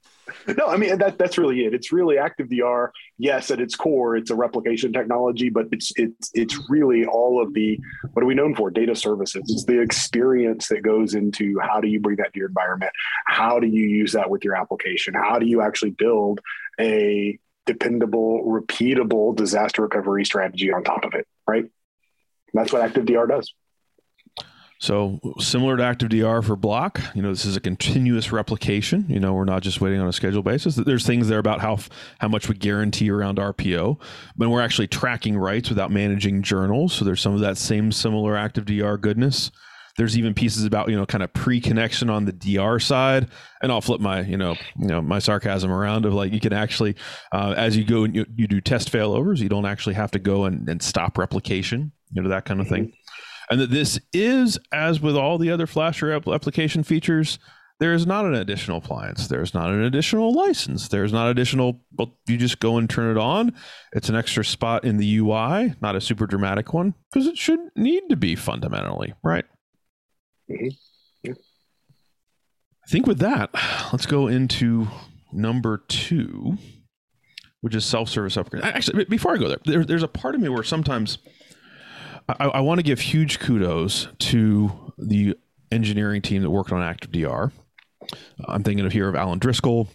no, 0.56 0.66
I 0.66 0.76
mean 0.76 0.98
that 0.98 1.18
that's 1.18 1.38
really 1.38 1.64
it. 1.64 1.74
It's 1.74 1.92
really 1.92 2.18
active 2.18 2.48
DR. 2.48 2.92
Yes, 3.18 3.50
at 3.50 3.60
its 3.60 3.74
core, 3.74 4.16
it's 4.16 4.30
a 4.30 4.34
replication 4.34 4.92
technology, 4.92 5.48
but 5.48 5.66
it's 5.72 5.92
it's 5.96 6.30
it's 6.34 6.58
really 6.68 7.06
all 7.06 7.42
of 7.42 7.54
the 7.54 7.78
what 8.12 8.22
are 8.22 8.26
we 8.26 8.34
known 8.34 8.54
for? 8.54 8.70
Data 8.70 8.94
services. 8.94 9.42
It's 9.48 9.64
the 9.64 9.80
experience 9.80 10.68
that 10.68 10.82
goes 10.82 11.14
into 11.14 11.58
how 11.60 11.80
do 11.80 11.88
you 11.88 12.00
bring 12.00 12.16
that 12.16 12.32
to 12.32 12.38
your 12.38 12.48
environment? 12.48 12.92
How 13.26 13.58
do 13.58 13.66
you 13.66 13.86
use 13.86 14.12
that 14.12 14.30
with 14.30 14.44
your 14.44 14.56
application? 14.56 15.14
How 15.14 15.38
do 15.38 15.46
you 15.46 15.62
actually 15.62 15.90
build 15.90 16.40
a 16.80 17.38
dependable, 17.66 18.44
repeatable 18.44 19.34
disaster 19.34 19.82
recovery 19.82 20.24
strategy 20.24 20.72
on 20.72 20.84
top 20.84 21.04
of 21.04 21.14
it? 21.14 21.26
Right. 21.46 21.66
That's 22.52 22.72
what 22.72 22.82
active 22.82 23.06
DR 23.06 23.26
does. 23.26 23.52
So 24.84 25.18
similar 25.38 25.78
to 25.78 25.82
ActiveDR 25.82 26.44
for 26.44 26.56
block, 26.56 27.00
you 27.14 27.22
know, 27.22 27.30
this 27.30 27.46
is 27.46 27.56
a 27.56 27.60
continuous 27.60 28.30
replication. 28.30 29.06
You 29.08 29.18
know, 29.18 29.32
we're 29.32 29.46
not 29.46 29.62
just 29.62 29.80
waiting 29.80 29.98
on 29.98 30.06
a 30.06 30.12
schedule 30.12 30.42
basis. 30.42 30.74
There's 30.74 31.06
things 31.06 31.26
there 31.26 31.38
about 31.38 31.62
how 31.62 31.78
how 32.18 32.28
much 32.28 32.50
we 32.50 32.54
guarantee 32.54 33.10
around 33.10 33.38
RPO, 33.38 33.98
but 34.36 34.50
we're 34.50 34.60
actually 34.60 34.88
tracking 34.88 35.38
writes 35.38 35.70
without 35.70 35.90
managing 35.90 36.42
journals. 36.42 36.92
So 36.92 37.06
there's 37.06 37.22
some 37.22 37.32
of 37.32 37.40
that 37.40 37.56
same 37.56 37.92
similar 37.92 38.34
ActiveDR 38.34 39.00
goodness. 39.00 39.50
There's 39.96 40.18
even 40.18 40.34
pieces 40.34 40.66
about 40.66 40.90
you 40.90 40.96
know 40.96 41.06
kind 41.06 41.24
of 41.24 41.32
pre-connection 41.32 42.10
on 42.10 42.26
the 42.26 42.32
DR 42.32 42.78
side, 42.78 43.28
and 43.62 43.72
I'll 43.72 43.80
flip 43.80 44.02
my 44.02 44.20
you 44.20 44.36
know 44.36 44.54
you 44.78 44.88
know 44.88 45.00
my 45.00 45.18
sarcasm 45.18 45.70
around 45.70 46.04
of 46.04 46.12
like 46.12 46.30
you 46.30 46.40
can 46.40 46.52
actually 46.52 46.94
uh, 47.32 47.54
as 47.56 47.74
you 47.74 47.84
go 47.84 48.04
and 48.04 48.14
you, 48.14 48.26
you 48.36 48.46
do 48.46 48.60
test 48.60 48.92
failovers, 48.92 49.38
you 49.38 49.48
don't 49.48 49.64
actually 49.64 49.94
have 49.94 50.10
to 50.10 50.18
go 50.18 50.44
and, 50.44 50.68
and 50.68 50.82
stop 50.82 51.16
replication, 51.16 51.90
you 52.10 52.20
know 52.22 52.28
that 52.28 52.44
kind 52.44 52.60
of 52.60 52.68
thing 52.68 52.92
and 53.50 53.60
that 53.60 53.70
this 53.70 53.98
is, 54.12 54.58
as 54.72 55.00
with 55.00 55.16
all 55.16 55.38
the 55.38 55.50
other 55.50 55.66
Flasher 55.66 56.12
application 56.12 56.82
features, 56.82 57.38
there 57.80 57.92
is 57.92 58.06
not 58.06 58.24
an 58.24 58.34
additional 58.34 58.78
appliance. 58.78 59.26
There's 59.26 59.52
not 59.52 59.70
an 59.70 59.82
additional 59.82 60.32
license. 60.32 60.88
There's 60.88 61.12
not 61.12 61.28
additional, 61.28 61.80
well, 61.96 62.16
you 62.26 62.36
just 62.36 62.60
go 62.60 62.78
and 62.78 62.88
turn 62.88 63.16
it 63.16 63.20
on. 63.20 63.52
It's 63.92 64.08
an 64.08 64.14
extra 64.14 64.44
spot 64.44 64.84
in 64.84 64.96
the 64.96 65.18
UI, 65.18 65.74
not 65.80 65.96
a 65.96 66.00
super 66.00 66.26
dramatic 66.26 66.72
one, 66.72 66.94
because 67.12 67.26
it 67.26 67.36
should 67.36 67.60
need 67.74 68.04
to 68.10 68.16
be 68.16 68.36
fundamentally, 68.36 69.14
right? 69.24 69.44
Mm-hmm. 70.50 70.68
Yeah. 71.24 71.32
I 72.86 72.90
think 72.90 73.06
with 73.06 73.18
that, 73.18 73.50
let's 73.92 74.06
go 74.06 74.28
into 74.28 74.86
number 75.32 75.78
two, 75.88 76.58
which 77.60 77.74
is 77.74 77.84
self 77.84 78.08
service 78.08 78.36
upgrade. 78.36 78.62
Actually, 78.62 79.04
before 79.06 79.34
I 79.34 79.38
go 79.38 79.48
there, 79.48 79.58
there, 79.64 79.84
there's 79.84 80.02
a 80.02 80.08
part 80.08 80.34
of 80.34 80.40
me 80.40 80.48
where 80.48 80.62
sometimes 80.62 81.18
I, 82.28 82.46
I 82.46 82.60
want 82.60 82.78
to 82.78 82.82
give 82.82 83.00
huge 83.00 83.38
kudos 83.38 84.08
to 84.18 84.92
the 84.98 85.36
engineering 85.70 86.22
team 86.22 86.42
that 86.42 86.50
worked 86.50 86.72
on 86.72 86.80
ActiveDR. 86.80 87.52
I'm 88.46 88.62
thinking 88.62 88.84
of 88.86 88.92
here 88.92 89.08
of 89.08 89.14
Alan 89.14 89.38
Driscoll, 89.38 89.88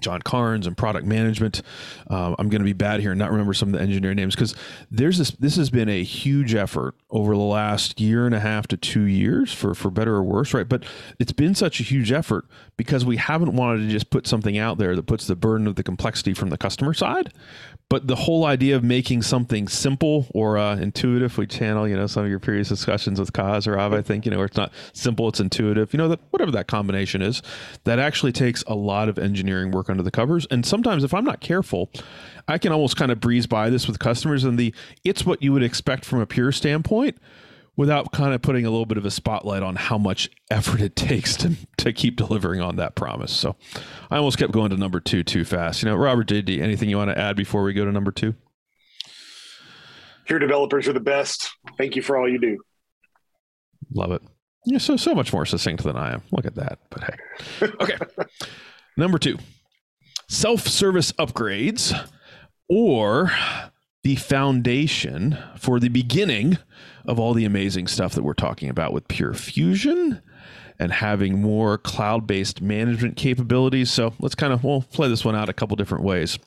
John 0.00 0.22
Carnes 0.22 0.66
and 0.66 0.76
product 0.76 1.06
management. 1.06 1.62
Um, 2.08 2.36
I'm 2.38 2.48
going 2.48 2.60
to 2.60 2.66
be 2.66 2.72
bad 2.72 3.00
here 3.00 3.12
and 3.12 3.18
not 3.18 3.30
remember 3.30 3.54
some 3.54 3.70
of 3.70 3.72
the 3.74 3.80
engineering 3.80 4.16
names 4.16 4.34
because 4.34 4.54
there's 4.90 5.18
this. 5.18 5.30
This 5.32 5.56
has 5.56 5.70
been 5.70 5.88
a 5.88 6.02
huge 6.02 6.54
effort 6.54 6.94
over 7.10 7.34
the 7.34 7.40
last 7.40 8.00
year 8.00 8.26
and 8.26 8.34
a 8.34 8.40
half 8.40 8.66
to 8.68 8.76
two 8.76 9.02
years, 9.02 9.52
for 9.52 9.74
for 9.74 9.90
better 9.90 10.14
or 10.14 10.22
worse, 10.22 10.54
right? 10.54 10.68
But 10.68 10.84
it's 11.18 11.32
been 11.32 11.54
such 11.54 11.80
a 11.80 11.82
huge 11.82 12.12
effort 12.12 12.46
because 12.76 13.04
we 13.04 13.16
haven't 13.16 13.54
wanted 13.54 13.82
to 13.82 13.88
just 13.88 14.10
put 14.10 14.26
something 14.26 14.58
out 14.58 14.78
there 14.78 14.94
that 14.96 15.06
puts 15.06 15.26
the 15.26 15.36
burden 15.36 15.66
of 15.66 15.76
the 15.76 15.82
complexity 15.82 16.34
from 16.34 16.50
the 16.50 16.58
customer 16.58 16.92
side, 16.92 17.32
but 17.88 18.08
the 18.08 18.16
whole 18.16 18.44
idea 18.44 18.74
of 18.74 18.82
making 18.82 19.22
something 19.22 19.68
simple 19.68 20.26
or 20.34 20.58
uh, 20.58 20.76
intuitive, 20.76 21.38
we 21.38 21.46
channel, 21.46 21.86
you 21.86 21.96
know, 21.96 22.08
some 22.08 22.24
of 22.24 22.30
your 22.30 22.40
previous 22.40 22.68
discussions 22.68 23.20
with 23.20 23.32
Kaz 23.32 23.68
or 23.68 23.78
Av, 23.78 23.92
I 23.92 24.02
think, 24.02 24.24
you 24.24 24.32
know, 24.32 24.42
it's 24.42 24.56
not 24.56 24.72
simple, 24.92 25.28
it's 25.28 25.38
intuitive, 25.38 25.92
you 25.92 25.98
know, 25.98 26.08
that 26.08 26.20
whatever 26.30 26.50
that 26.50 26.66
combination 26.66 27.22
is, 27.22 27.42
that 27.84 28.00
actually 28.00 28.32
takes 28.32 28.64
a 28.66 28.74
lot 28.74 29.08
of 29.08 29.18
engineering 29.18 29.70
work 29.70 29.85
under 29.88 30.02
the 30.02 30.10
covers. 30.10 30.46
And 30.50 30.64
sometimes, 30.64 31.04
if 31.04 31.14
I'm 31.14 31.24
not 31.24 31.40
careful, 31.40 31.90
I 32.48 32.58
can 32.58 32.72
almost 32.72 32.96
kind 32.96 33.10
of 33.10 33.20
breeze 33.20 33.46
by 33.46 33.70
this 33.70 33.86
with 33.86 33.98
customers 33.98 34.44
and 34.44 34.58
the 34.58 34.74
it's 35.04 35.24
what 35.24 35.42
you 35.42 35.52
would 35.52 35.62
expect 35.62 36.04
from 36.04 36.20
a 36.20 36.26
pure 36.26 36.52
standpoint 36.52 37.18
without 37.76 38.10
kind 38.10 38.34
of 38.34 38.40
putting 38.40 38.64
a 38.64 38.70
little 38.70 38.86
bit 38.86 38.96
of 38.96 39.04
a 39.04 39.10
spotlight 39.10 39.62
on 39.62 39.76
how 39.76 39.98
much 39.98 40.30
effort 40.50 40.80
it 40.80 40.96
takes 40.96 41.36
to 41.36 41.54
to 41.78 41.92
keep 41.92 42.16
delivering 42.16 42.60
on 42.60 42.76
that 42.76 42.94
promise. 42.94 43.32
So 43.32 43.56
I 44.10 44.16
almost 44.16 44.38
kept 44.38 44.52
going 44.52 44.70
to 44.70 44.76
number 44.76 45.00
two 45.00 45.22
too 45.22 45.44
fast. 45.44 45.82
You 45.82 45.88
know, 45.88 45.96
Robert 45.96 46.28
JD, 46.28 46.60
anything 46.60 46.88
you 46.88 46.96
want 46.96 47.10
to 47.10 47.18
add 47.18 47.36
before 47.36 47.62
we 47.62 47.72
go 47.72 47.84
to 47.84 47.92
number 47.92 48.10
two? 48.10 48.34
Your 50.28 50.38
developers 50.38 50.88
are 50.88 50.92
the 50.92 51.00
best. 51.00 51.50
Thank 51.78 51.94
you 51.94 52.02
for 52.02 52.16
all 52.16 52.28
you 52.28 52.40
do. 52.40 52.58
Love 53.94 54.10
it. 54.12 54.22
You're 54.64 54.80
so 54.80 54.96
so 54.96 55.14
much 55.14 55.32
more 55.32 55.46
succinct 55.46 55.84
than 55.84 55.96
I 55.96 56.14
am. 56.14 56.22
Look 56.32 56.46
at 56.46 56.56
that. 56.56 56.80
But 56.90 57.04
hey. 57.04 57.66
Okay. 57.80 57.96
number 58.96 59.18
two. 59.18 59.38
Self-service 60.28 61.12
upgrades 61.12 62.08
or 62.68 63.30
the 64.02 64.16
foundation 64.16 65.38
for 65.56 65.80
the 65.80 65.88
beginning 65.88 66.58
of 67.04 67.18
all 67.18 67.34
the 67.34 67.44
amazing 67.44 67.86
stuff 67.86 68.14
that 68.14 68.22
we're 68.22 68.34
talking 68.34 68.68
about 68.68 68.92
with 68.92 69.08
Pure 69.08 69.34
Fusion 69.34 70.20
and 70.78 70.92
having 70.92 71.40
more 71.40 71.78
cloud 71.78 72.26
based 72.26 72.60
management 72.60 73.16
capabilities. 73.16 73.90
So 73.90 74.14
let's 74.20 74.34
kind 74.34 74.52
of 74.52 74.62
we'll 74.64 74.82
play 74.82 75.08
this 75.08 75.24
one 75.24 75.36
out 75.36 75.48
a 75.48 75.52
couple 75.52 75.76
different 75.76 76.04
ways. 76.04 76.38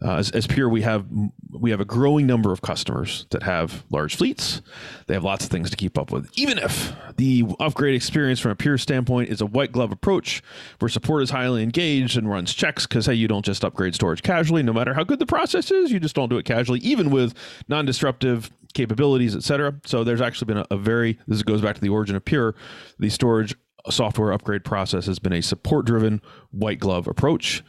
Uh, 0.00 0.16
as, 0.16 0.30
as 0.30 0.46
Pure, 0.46 0.68
we 0.68 0.82
have 0.82 1.06
we 1.50 1.70
have 1.70 1.80
a 1.80 1.84
growing 1.84 2.26
number 2.26 2.52
of 2.52 2.62
customers 2.62 3.26
that 3.30 3.42
have 3.42 3.84
large 3.90 4.16
fleets. 4.16 4.62
They 5.06 5.14
have 5.14 5.24
lots 5.24 5.44
of 5.44 5.50
things 5.50 5.70
to 5.70 5.76
keep 5.76 5.98
up 5.98 6.12
with. 6.12 6.30
Even 6.36 6.58
if 6.58 6.94
the 7.16 7.44
upgrade 7.58 7.96
experience 7.96 8.38
from 8.38 8.52
a 8.52 8.56
Pure 8.56 8.78
standpoint 8.78 9.28
is 9.28 9.40
a 9.40 9.46
white 9.46 9.72
glove 9.72 9.90
approach, 9.90 10.40
where 10.78 10.88
support 10.88 11.22
is 11.24 11.30
highly 11.30 11.64
engaged 11.64 12.16
and 12.16 12.30
runs 12.30 12.54
checks, 12.54 12.86
because 12.86 13.06
hey, 13.06 13.14
you 13.14 13.26
don't 13.26 13.44
just 13.44 13.64
upgrade 13.64 13.94
storage 13.94 14.22
casually, 14.22 14.62
no 14.62 14.72
matter 14.72 14.94
how 14.94 15.02
good 15.02 15.18
the 15.18 15.26
process 15.26 15.70
is, 15.72 15.90
you 15.90 15.98
just 15.98 16.14
don't 16.14 16.28
do 16.28 16.38
it 16.38 16.44
casually, 16.44 16.78
even 16.80 17.10
with 17.10 17.34
non-disruptive 17.66 18.52
capabilities, 18.74 19.34
etc. 19.34 19.74
So 19.84 20.04
there's 20.04 20.20
actually 20.20 20.46
been 20.46 20.58
a, 20.58 20.66
a 20.70 20.76
very 20.76 21.18
this 21.26 21.42
goes 21.42 21.60
back 21.60 21.74
to 21.74 21.80
the 21.80 21.88
origin 21.88 22.14
of 22.14 22.24
Pure, 22.24 22.54
the 23.00 23.10
storage 23.10 23.56
software 23.90 24.32
upgrade 24.32 24.64
process 24.64 25.06
has 25.06 25.18
been 25.18 25.32
a 25.32 25.40
support 25.40 25.86
driven 25.86 26.20
white 26.50 26.78
glove 26.78 27.06
approach 27.06 27.62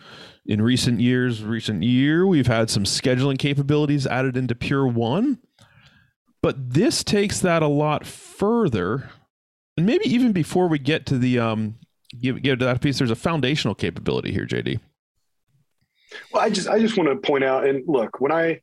in 0.49 0.63
recent 0.63 0.99
years, 0.99 1.43
recent 1.43 1.83
year, 1.83 2.25
we've 2.25 2.47
had 2.47 2.71
some 2.71 2.83
scheduling 2.83 3.37
capabilities 3.37 4.07
added 4.07 4.35
into 4.35 4.55
Pure 4.55 4.87
One, 4.87 5.37
but 6.41 6.73
this 6.73 7.03
takes 7.03 7.39
that 7.41 7.61
a 7.61 7.67
lot 7.67 8.03
further. 8.03 9.11
And 9.77 9.85
maybe 9.85 10.05
even 10.05 10.31
before 10.31 10.67
we 10.67 10.79
get 10.79 11.05
to 11.05 11.19
the 11.19 11.37
um, 11.37 11.75
get, 12.19 12.41
get 12.41 12.57
to 12.59 12.65
that 12.65 12.81
piece, 12.81 12.97
there's 12.97 13.11
a 13.11 13.15
foundational 13.15 13.75
capability 13.75 14.33
here, 14.33 14.47
JD. 14.47 14.79
Well, 16.33 16.41
I 16.41 16.49
just 16.49 16.67
I 16.67 16.79
just 16.79 16.97
want 16.97 17.09
to 17.09 17.15
point 17.15 17.43
out 17.43 17.67
and 17.67 17.83
look 17.87 18.19
when 18.19 18.31
I 18.31 18.61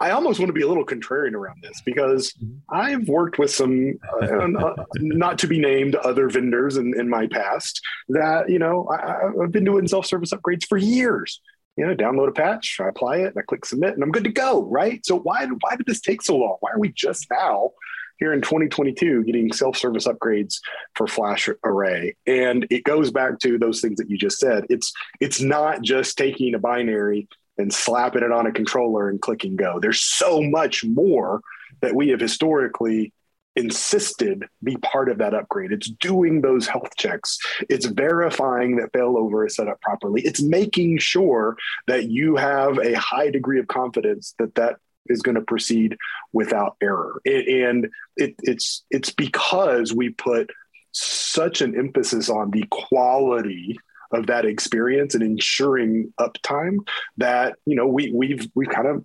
I 0.00 0.10
almost 0.10 0.40
want 0.40 0.48
to 0.48 0.54
be 0.54 0.62
a 0.62 0.68
little 0.68 0.84
contrarian 0.84 1.34
around 1.34 1.62
this 1.62 1.80
because 1.84 2.32
mm-hmm. 2.32 2.56
I've 2.68 3.08
worked 3.08 3.38
with 3.38 3.50
some 3.50 3.98
uh, 4.22 4.26
uh, 4.26 4.84
not 4.96 5.38
to 5.38 5.46
be 5.46 5.58
named 5.58 5.94
other 5.96 6.28
vendors 6.28 6.76
in, 6.76 6.98
in 6.98 7.08
my 7.08 7.26
past 7.28 7.80
that, 8.08 8.48
you 8.48 8.58
know, 8.58 8.88
I, 8.90 9.30
have 9.40 9.52
been 9.52 9.64
doing 9.64 9.86
self 9.86 10.06
service 10.06 10.32
upgrades 10.32 10.66
for 10.66 10.78
years. 10.78 11.40
You 11.76 11.86
know, 11.86 11.94
download 11.94 12.28
a 12.28 12.32
patch, 12.32 12.78
I 12.80 12.88
apply 12.88 13.16
it, 13.18 13.28
and 13.28 13.38
I 13.38 13.42
click 13.42 13.64
submit, 13.64 13.94
and 13.94 14.02
I'm 14.02 14.12
good 14.12 14.24
to 14.24 14.30
go. 14.30 14.62
Right. 14.62 15.04
So 15.04 15.18
why 15.18 15.44
why 15.46 15.74
did 15.76 15.86
this 15.86 16.00
take 16.00 16.22
so 16.22 16.36
long? 16.36 16.56
Why 16.60 16.70
are 16.70 16.78
we 16.78 16.90
just 16.90 17.26
now 17.30 17.70
here 18.18 18.32
in 18.32 18.40
2022 18.40 19.24
getting 19.24 19.52
self-service 19.52 20.06
upgrades 20.06 20.60
for 20.94 21.06
flash 21.06 21.48
array 21.64 22.14
and 22.26 22.66
it 22.70 22.84
goes 22.84 23.10
back 23.10 23.38
to 23.40 23.58
those 23.58 23.80
things 23.80 23.96
that 23.96 24.08
you 24.08 24.16
just 24.16 24.38
said 24.38 24.64
it's 24.70 24.92
it's 25.20 25.40
not 25.40 25.82
just 25.82 26.16
taking 26.16 26.54
a 26.54 26.58
binary 26.58 27.28
and 27.58 27.72
slapping 27.72 28.22
it 28.22 28.32
on 28.32 28.46
a 28.46 28.52
controller 28.52 29.08
and 29.08 29.20
clicking 29.20 29.56
go. 29.56 29.78
There's 29.80 30.00
so 30.00 30.42
much 30.42 30.84
more 30.84 31.40
that 31.80 31.94
we 31.94 32.08
have 32.08 32.20
historically 32.20 33.12
insisted 33.56 34.44
be 34.62 34.76
part 34.78 35.08
of 35.08 35.18
that 35.18 35.34
upgrade. 35.34 35.72
It's 35.72 35.88
doing 35.88 36.40
those 36.40 36.66
health 36.66 36.96
checks. 36.96 37.38
It's 37.68 37.86
verifying 37.86 38.76
that 38.76 38.92
failover 38.92 39.46
is 39.46 39.54
set 39.54 39.68
up 39.68 39.80
properly. 39.80 40.22
It's 40.22 40.42
making 40.42 40.98
sure 40.98 41.56
that 41.86 42.10
you 42.10 42.36
have 42.36 42.78
a 42.78 42.94
high 42.94 43.30
degree 43.30 43.60
of 43.60 43.68
confidence 43.68 44.34
that 44.38 44.54
that 44.56 44.76
is 45.06 45.22
going 45.22 45.34
to 45.36 45.42
proceed 45.42 45.96
without 46.32 46.76
error. 46.80 47.20
And 47.26 47.88
it, 48.16 48.34
it's 48.42 48.84
it's 48.90 49.10
because 49.10 49.92
we 49.92 50.10
put 50.10 50.50
such 50.92 51.60
an 51.60 51.76
emphasis 51.76 52.30
on 52.30 52.50
the 52.50 52.64
quality 52.70 53.76
of 54.14 54.26
that 54.28 54.44
experience 54.44 55.14
and 55.14 55.22
ensuring 55.22 56.12
uptime 56.20 56.78
that 57.16 57.56
you 57.66 57.76
know 57.76 57.86
we 57.86 58.12
we've 58.12 58.48
we've 58.54 58.68
kind 58.68 58.86
of 58.86 59.04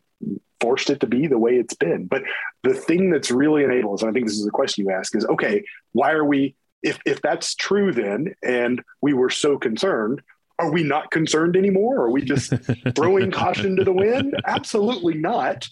forced 0.62 0.90
it 0.90 1.00
to 1.00 1.08
be 1.08 1.26
the 1.28 1.38
way 1.38 1.56
it's 1.56 1.74
been. 1.74 2.06
But 2.06 2.24
the 2.64 2.74
thing 2.74 3.10
that's 3.10 3.32
really 3.32 3.64
enables 3.64 4.02
and 4.02 4.10
i 4.10 4.14
think 4.14 4.26
this 4.26 4.38
is 4.38 4.46
a 4.46 4.52
question 4.52 4.86
you 4.86 4.92
ask 4.92 5.16
is 5.16 5.26
okay 5.26 5.64
why 5.94 6.12
are 6.12 6.26
we 6.26 6.56
if 6.84 7.00
if 7.06 7.22
that's 7.22 7.56
true 7.56 7.94
then 7.94 8.36
and 8.44 8.84
we 9.02 9.14
were 9.14 9.30
so 9.30 9.58
concerned 9.58 10.22
are 10.60 10.72
we 10.72 10.84
not 10.84 11.10
concerned 11.10 11.56
anymore? 11.56 12.02
Are 12.02 12.12
we 12.12 12.22
just 12.22 12.54
throwing 12.96 13.32
caution 13.32 13.78
to 13.78 13.84
the 13.84 13.94
wind? 13.94 14.36
Absolutely 14.46 15.16
not. 15.16 15.68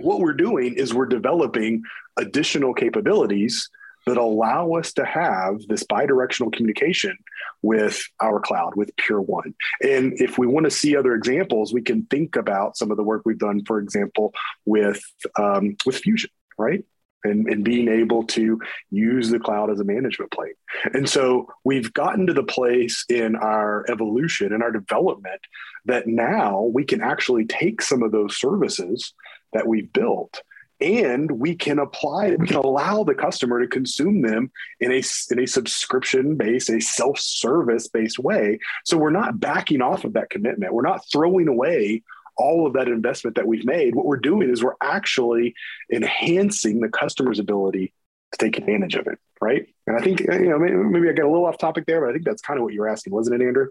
What 0.00 0.20
we're 0.20 0.32
doing 0.32 0.74
is 0.74 0.94
we're 0.94 1.06
developing 1.06 1.82
additional 2.16 2.72
capabilities 2.72 3.68
that 4.10 4.18
allow 4.18 4.72
us 4.72 4.92
to 4.94 5.04
have 5.04 5.60
this 5.68 5.84
bidirectional 5.84 6.52
communication 6.52 7.16
with 7.62 8.02
our 8.20 8.40
cloud, 8.40 8.74
with 8.74 8.90
Pure 8.96 9.20
One. 9.22 9.54
And 9.82 10.20
if 10.20 10.36
we 10.36 10.48
want 10.48 10.64
to 10.64 10.70
see 10.70 10.96
other 10.96 11.14
examples, 11.14 11.72
we 11.72 11.82
can 11.82 12.06
think 12.06 12.34
about 12.34 12.76
some 12.76 12.90
of 12.90 12.96
the 12.96 13.04
work 13.04 13.22
we've 13.24 13.38
done, 13.38 13.64
for 13.64 13.78
example, 13.78 14.32
with 14.64 15.00
um, 15.38 15.76
with 15.86 15.98
Fusion, 15.98 16.30
right? 16.58 16.82
And, 17.22 17.46
and 17.48 17.62
being 17.62 17.86
able 17.88 18.24
to 18.28 18.60
use 18.90 19.28
the 19.30 19.38
cloud 19.38 19.70
as 19.70 19.78
a 19.78 19.84
management 19.84 20.32
plane. 20.32 20.54
And 20.92 21.06
so 21.06 21.52
we've 21.64 21.92
gotten 21.92 22.26
to 22.26 22.32
the 22.32 22.42
place 22.42 23.04
in 23.08 23.36
our 23.36 23.84
evolution 23.90 24.52
and 24.52 24.62
our 24.62 24.72
development 24.72 25.40
that 25.84 26.06
now 26.06 26.62
we 26.62 26.84
can 26.84 27.00
actually 27.00 27.44
take 27.44 27.82
some 27.82 28.02
of 28.02 28.10
those 28.10 28.38
services 28.38 29.12
that 29.52 29.66
we've 29.66 29.92
built 29.92 30.42
and 30.80 31.30
we 31.30 31.54
can 31.54 31.78
apply 31.78 32.26
it, 32.26 32.40
we 32.40 32.46
can 32.46 32.56
allow 32.56 33.04
the 33.04 33.14
customer 33.14 33.60
to 33.60 33.66
consume 33.66 34.22
them 34.22 34.50
in 34.80 34.92
a 34.92 35.02
in 35.30 35.38
a 35.40 35.46
subscription 35.46 36.36
based 36.36 36.70
a 36.70 36.80
self-service 36.80 37.88
based 37.88 38.18
way. 38.18 38.58
So 38.84 38.96
we're 38.96 39.10
not 39.10 39.40
backing 39.40 39.82
off 39.82 40.04
of 40.04 40.14
that 40.14 40.30
commitment. 40.30 40.74
We're 40.74 40.82
not 40.82 41.04
throwing 41.10 41.48
away 41.48 42.02
all 42.36 42.66
of 42.66 42.72
that 42.72 42.88
investment 42.88 43.36
that 43.36 43.46
we've 43.46 43.66
made. 43.66 43.94
What 43.94 44.06
we're 44.06 44.16
doing 44.16 44.48
is 44.48 44.64
we're 44.64 44.72
actually 44.80 45.54
enhancing 45.92 46.80
the 46.80 46.88
customer's 46.88 47.38
ability 47.38 47.92
to 48.32 48.38
take 48.38 48.56
advantage 48.56 48.94
of 48.94 49.06
it 49.06 49.18
right? 49.40 49.66
And 49.86 49.96
i 49.96 50.00
think 50.00 50.20
you 50.20 50.48
know 50.48 50.58
maybe, 50.58 50.76
maybe 50.76 51.08
i 51.08 51.12
got 51.12 51.24
a 51.24 51.30
little 51.30 51.46
off 51.46 51.58
topic 51.58 51.86
there 51.86 52.00
but 52.00 52.10
i 52.10 52.12
think 52.12 52.24
that's 52.24 52.42
kind 52.42 52.58
of 52.58 52.64
what 52.64 52.72
you're 52.72 52.88
asking 52.88 53.12
wasn't 53.12 53.40
it 53.40 53.46
andrew 53.46 53.68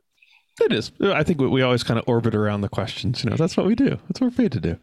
it 0.62 0.74
is. 0.74 0.92
I 1.02 1.24
think 1.24 1.40
we 1.40 1.62
always 1.62 1.84
kind 1.84 2.00
of 2.00 2.08
orbit 2.08 2.36
around 2.36 2.62
the 2.62 2.70
questions. 2.70 3.24
You 3.24 3.30
know, 3.30 3.36
that's 3.36 3.58
what 3.58 3.66
we 3.66 3.76
do. 3.76 3.90
That's 3.90 4.22
what 4.22 4.32
we're 4.32 4.32
paid 4.32 4.52
to 4.54 4.60
do. 4.60 4.78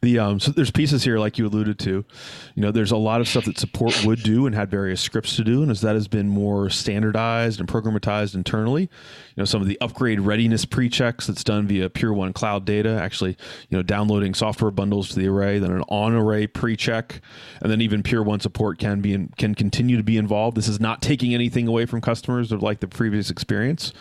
The 0.00 0.18
um, 0.18 0.40
so 0.40 0.52
there's 0.52 0.70
pieces 0.70 1.04
here 1.04 1.18
like 1.18 1.38
you 1.38 1.46
alluded 1.46 1.78
to. 1.80 1.90
You 1.90 2.62
know, 2.62 2.70
there's 2.70 2.90
a 2.90 2.96
lot 2.96 3.20
of 3.20 3.28
stuff 3.28 3.46
that 3.46 3.58
support 3.58 4.04
would 4.04 4.22
do 4.22 4.46
and 4.46 4.54
had 4.54 4.70
various 4.70 5.00
scripts 5.00 5.36
to 5.36 5.44
do, 5.44 5.62
and 5.62 5.70
as 5.70 5.80
that 5.80 5.94
has 5.94 6.08
been 6.08 6.28
more 6.28 6.68
standardized 6.68 7.58
and 7.58 7.68
programmatized 7.68 8.34
internally, 8.34 8.82
you 8.82 8.88
know, 9.36 9.44
some 9.44 9.62
of 9.62 9.68
the 9.68 9.80
upgrade 9.80 10.20
readiness 10.20 10.64
pre-checks 10.64 11.26
that's 11.26 11.42
done 11.42 11.66
via 11.66 11.88
Pure 11.88 12.12
One 12.14 12.32
Cloud 12.32 12.64
data, 12.64 13.00
actually, 13.00 13.36
you 13.70 13.78
know, 13.78 13.82
downloading 13.82 14.34
software 14.34 14.70
bundles 14.70 15.08
to 15.10 15.18
the 15.18 15.28
array, 15.28 15.58
then 15.58 15.70
an 15.70 15.84
on-array 15.88 16.48
pre-check, 16.48 17.20
and 17.62 17.72
then 17.72 17.80
even 17.80 18.02
Pure 18.02 18.24
One 18.24 18.40
support 18.40 18.78
can 18.78 19.00
be 19.00 19.14
in, 19.14 19.32
can 19.38 19.54
continue 19.54 19.96
to 19.96 20.02
be 20.02 20.18
involved. 20.18 20.56
This 20.56 20.68
is 20.68 20.80
not 20.80 21.00
taking 21.00 21.34
anything 21.34 21.66
away 21.66 21.86
from 21.86 22.00
customers 22.00 22.52
of 22.52 22.62
like 22.62 22.80
the 22.80 22.88
previous 22.88 23.30
experience. 23.30 23.92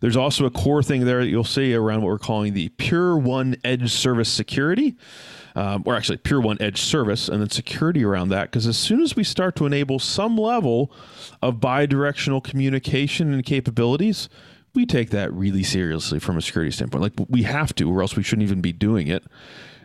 There's 0.00 0.16
also 0.16 0.46
a 0.46 0.50
core 0.50 0.82
thing 0.82 1.04
there 1.04 1.20
that 1.20 1.28
you'll 1.28 1.44
see 1.44 1.74
around 1.74 2.02
what 2.02 2.08
we're 2.08 2.18
calling 2.18 2.54
the 2.54 2.68
Pure 2.70 3.18
One 3.18 3.56
Edge 3.64 3.92
Service 3.92 4.28
Security, 4.28 4.96
um, 5.54 5.82
or 5.86 5.96
actually 5.96 6.18
Pure 6.18 6.42
One 6.42 6.56
Edge 6.60 6.80
Service, 6.80 7.28
and 7.28 7.40
then 7.40 7.50
security 7.50 8.04
around 8.04 8.28
that. 8.30 8.50
Because 8.50 8.66
as 8.66 8.76
soon 8.76 9.00
as 9.00 9.16
we 9.16 9.24
start 9.24 9.56
to 9.56 9.66
enable 9.66 9.98
some 9.98 10.36
level 10.36 10.92
of 11.42 11.56
bidirectional 11.56 12.42
communication 12.42 13.32
and 13.32 13.44
capabilities, 13.44 14.28
we 14.74 14.84
take 14.86 15.10
that 15.10 15.32
really 15.32 15.62
seriously 15.62 16.18
from 16.18 16.36
a 16.36 16.42
security 16.42 16.70
standpoint. 16.70 17.02
Like 17.02 17.28
we 17.28 17.42
have 17.44 17.74
to, 17.76 17.90
or 17.90 18.02
else 18.02 18.16
we 18.16 18.22
shouldn't 18.22 18.46
even 18.46 18.60
be 18.60 18.72
doing 18.72 19.08
it. 19.08 19.24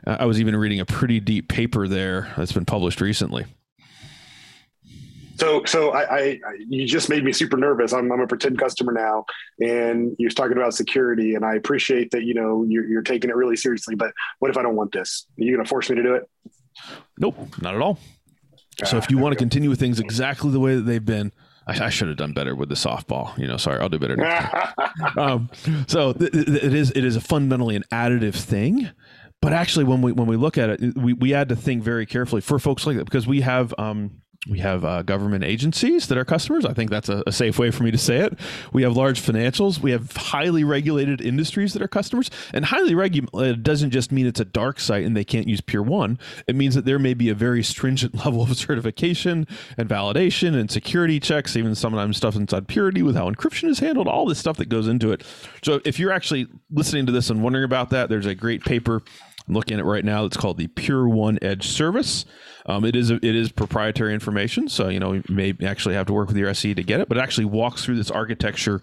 Uh, 0.05 0.18
I 0.20 0.26
was 0.26 0.39
even 0.41 0.55
reading 0.55 0.80
a 0.80 0.86
pretty 0.86 1.20
deep 1.20 1.47
paper 1.47 1.88
there 1.88 2.34
that's 2.36 2.51
been 2.51 2.66
published 2.66 2.99
recently 2.99 3.45
so, 5.41 5.63
so 5.65 5.89
I, 5.89 6.17
I, 6.19 6.39
you 6.69 6.85
just 6.85 7.09
made 7.09 7.23
me 7.23 7.33
super 7.33 7.57
nervous. 7.57 7.93
I'm, 7.93 8.11
I'm 8.11 8.19
a 8.19 8.27
pretend 8.27 8.59
customer 8.59 8.91
now, 8.91 9.25
and 9.59 10.15
you're 10.19 10.29
talking 10.29 10.55
about 10.55 10.75
security, 10.75 11.33
and 11.33 11.43
I 11.43 11.55
appreciate 11.55 12.11
that. 12.11 12.25
You 12.25 12.35
know, 12.35 12.63
you're, 12.69 12.85
you're 12.85 13.01
taking 13.01 13.31
it 13.31 13.35
really 13.35 13.55
seriously. 13.55 13.95
But 13.95 14.13
what 14.37 14.51
if 14.51 14.57
I 14.57 14.61
don't 14.61 14.75
want 14.75 14.91
this? 14.91 15.25
Are 15.39 15.43
you 15.43 15.55
going 15.55 15.65
to 15.65 15.67
force 15.67 15.89
me 15.89 15.95
to 15.95 16.03
do 16.03 16.13
it? 16.13 16.29
Nope, 17.17 17.59
not 17.59 17.73
at 17.73 17.81
all. 17.81 17.97
So, 18.83 18.97
if 18.97 19.09
you 19.09 19.17
want 19.17 19.33
to 19.33 19.37
continue 19.37 19.67
with 19.67 19.79
things 19.79 19.99
exactly 19.99 20.51
the 20.51 20.59
way 20.59 20.75
that 20.75 20.83
they've 20.83 21.03
been, 21.03 21.31
I, 21.65 21.85
I, 21.85 21.89
should 21.89 22.07
have 22.07 22.17
done 22.17 22.33
better 22.33 22.55
with 22.55 22.69
the 22.69 22.75
softball. 22.75 23.35
You 23.39 23.47
know, 23.47 23.57
sorry, 23.57 23.79
I'll 23.79 23.89
do 23.89 23.97
better 23.97 24.15
next 24.15 24.51
time. 24.51 25.17
um, 25.17 25.49
so 25.87 26.13
th- 26.13 26.31
th- 26.31 26.47
it 26.47 26.73
is 26.75 26.91
it 26.91 27.03
is 27.03 27.15
a 27.15 27.21
fundamentally 27.21 27.75
an 27.75 27.83
additive 27.91 28.35
thing. 28.35 28.91
But 29.41 29.53
actually, 29.53 29.85
when 29.85 30.03
we 30.03 30.11
when 30.11 30.27
we 30.27 30.35
look 30.35 30.59
at 30.59 30.69
it, 30.69 30.95
we, 30.95 31.13
we 31.13 31.31
had 31.31 31.49
to 31.49 31.55
think 31.55 31.81
very 31.81 32.05
carefully 32.05 32.41
for 32.41 32.59
folks 32.59 32.85
like 32.85 32.97
that 32.97 33.05
because 33.05 33.25
we 33.25 33.41
have 33.41 33.73
um, 33.79 34.21
We 34.49 34.57
have 34.57 34.83
uh, 34.83 35.03
government 35.03 35.43
agencies 35.43 36.07
that 36.07 36.17
are 36.17 36.25
customers. 36.25 36.65
I 36.65 36.73
think 36.73 36.89
that's 36.89 37.09
a, 37.09 37.21
a, 37.27 37.31
safe 37.31 37.59
way 37.59 37.69
for 37.69 37.83
me 37.83 37.91
to 37.91 37.97
say 37.99 38.21
it. 38.21 38.39
We 38.73 38.81
have 38.81 38.97
large 38.97 39.21
financials. 39.21 39.79
We 39.79 39.91
have 39.91 40.11
highly 40.13 40.63
regulated 40.63 41.21
industries 41.21 41.73
that 41.73 41.81
are 41.83 41.87
customers. 41.87 42.31
And 42.51 42.65
highly 42.65 42.95
regulated 42.95 43.61
doesn't 43.61 43.91
just 43.91 44.11
mean 44.11 44.25
it's 44.25 44.39
a 44.39 44.45
dark 44.45 44.79
site 44.79 45.05
and 45.05 45.15
they 45.15 45.23
can't 45.23 45.47
use 45.47 45.61
Pure 45.61 45.83
One. 45.83 46.17
It 46.47 46.55
means 46.55 46.73
that 46.73 46.85
there 46.85 46.97
may 46.97 47.13
be 47.13 47.29
a 47.29 47.35
very 47.35 47.61
stringent 47.61 48.15
level 48.25 48.41
of 48.41 48.57
certification 48.57 49.45
and 49.77 49.87
validation 49.87 50.59
and 50.59 50.71
security 50.71 51.19
checks, 51.19 51.55
even 51.55 51.75
sometimes 51.75 52.17
stuff 52.17 52.35
inside 52.35 52.67
Purity 52.67 53.03
with 53.03 53.15
how 53.15 53.29
encryption 53.29 53.69
is 53.69 53.77
handled, 53.77 54.07
all 54.07 54.25
this 54.25 54.39
stuff 54.39 54.57
that 54.57 54.69
goes 54.69 54.87
into 54.87 55.11
it. 55.11 55.23
So 55.61 55.81
if 55.85 55.99
you're 55.99 56.11
actually 56.11 56.47
listening 56.71 57.05
to 57.05 57.11
this 57.11 57.29
and 57.29 57.43
wondering 57.43 57.65
about 57.65 57.91
that, 57.91 58.09
there's 58.09 58.25
a 58.25 58.33
great 58.33 58.65
paper 58.65 59.03
I'm 59.47 59.53
looking 59.53 59.77
at 59.77 59.85
right 59.85 60.05
now. 60.05 60.25
It's 60.25 60.37
called 60.37 60.57
the 60.57 60.67
Pure 60.67 61.09
One 61.09 61.37
Edge 61.41 61.67
Service. 61.67 62.25
Um, 62.66 62.86
it 62.86 62.95
is 62.95 63.09
it 63.09 63.24
is 63.24 63.51
proprietary 63.51 64.14
information, 64.14 64.70
so 64.70 64.89
you 64.89 64.99
know 64.99 65.14
you 65.14 65.24
may 65.30 65.55
actually 65.64 65.95
have 65.95 66.07
to 66.07 66.14
work 66.14 66.28
with 66.28 66.38
your 66.38 66.49
SE 66.49 66.74
to 66.74 66.84
get 66.84 66.99
it. 66.99 67.07
But 67.07 67.18
it 67.18 67.22
actually 67.22 67.45
walks 67.45 67.84
through 67.84 67.95
this 67.95 68.12
architecture 68.12 68.82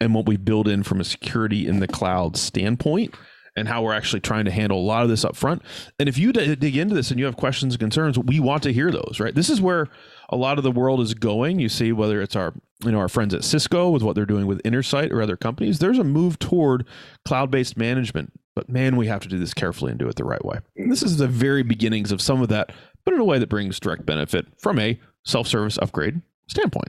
and 0.00 0.14
what 0.14 0.26
we 0.26 0.36
build 0.36 0.68
in 0.68 0.82
from 0.82 1.00
a 1.00 1.04
security 1.04 1.66
in 1.66 1.80
the 1.80 1.88
cloud 1.88 2.36
standpoint, 2.36 3.14
and 3.56 3.68
how 3.68 3.82
we're 3.82 3.94
actually 3.94 4.20
trying 4.20 4.44
to 4.46 4.50
handle 4.50 4.78
a 4.78 4.82
lot 4.82 5.02
of 5.02 5.08
this 5.08 5.24
up 5.24 5.36
front. 5.36 5.62
And 5.98 6.08
if 6.08 6.18
you 6.18 6.32
d- 6.32 6.54
dig 6.56 6.76
into 6.76 6.94
this 6.94 7.10
and 7.10 7.20
you 7.20 7.26
have 7.26 7.36
questions 7.36 7.74
and 7.74 7.80
concerns, 7.80 8.18
we 8.18 8.40
want 8.40 8.62
to 8.64 8.72
hear 8.72 8.90
those. 8.90 9.18
Right, 9.20 9.34
this 9.34 9.50
is 9.50 9.60
where 9.60 9.88
a 10.28 10.36
lot 10.36 10.58
of 10.58 10.64
the 10.64 10.70
world 10.70 11.00
is 11.00 11.14
going. 11.14 11.60
You 11.60 11.68
see, 11.68 11.92
whether 11.92 12.20
it's 12.20 12.36
our 12.36 12.54
you 12.84 12.92
know 12.92 12.98
our 12.98 13.08
friends 13.08 13.34
at 13.34 13.44
Cisco 13.44 13.90
with 13.90 14.02
what 14.02 14.16
they're 14.16 14.26
doing 14.26 14.46
with 14.46 14.62
Intersight 14.62 15.12
or 15.12 15.22
other 15.22 15.36
companies, 15.36 15.78
there's 15.78 15.98
a 15.98 16.04
move 16.04 16.38
toward 16.38 16.86
cloud-based 17.24 17.76
management 17.76 18.32
but 18.54 18.68
man, 18.68 18.96
we 18.96 19.06
have 19.06 19.20
to 19.22 19.28
do 19.28 19.38
this 19.38 19.54
carefully 19.54 19.90
and 19.90 19.98
do 19.98 20.08
it 20.08 20.16
the 20.16 20.24
right 20.24 20.44
way. 20.44 20.58
And 20.76 20.90
this 20.90 21.02
is 21.02 21.16
the 21.16 21.28
very 21.28 21.62
beginnings 21.62 22.10
of 22.12 22.20
some 22.20 22.42
of 22.42 22.48
that, 22.48 22.72
but 23.04 23.14
in 23.14 23.20
a 23.20 23.24
way 23.24 23.38
that 23.38 23.48
brings 23.48 23.80
direct 23.80 24.06
benefit 24.06 24.46
from 24.58 24.78
a 24.78 25.00
self 25.24 25.46
service 25.46 25.78
upgrade 25.80 26.22
standpoint. 26.48 26.88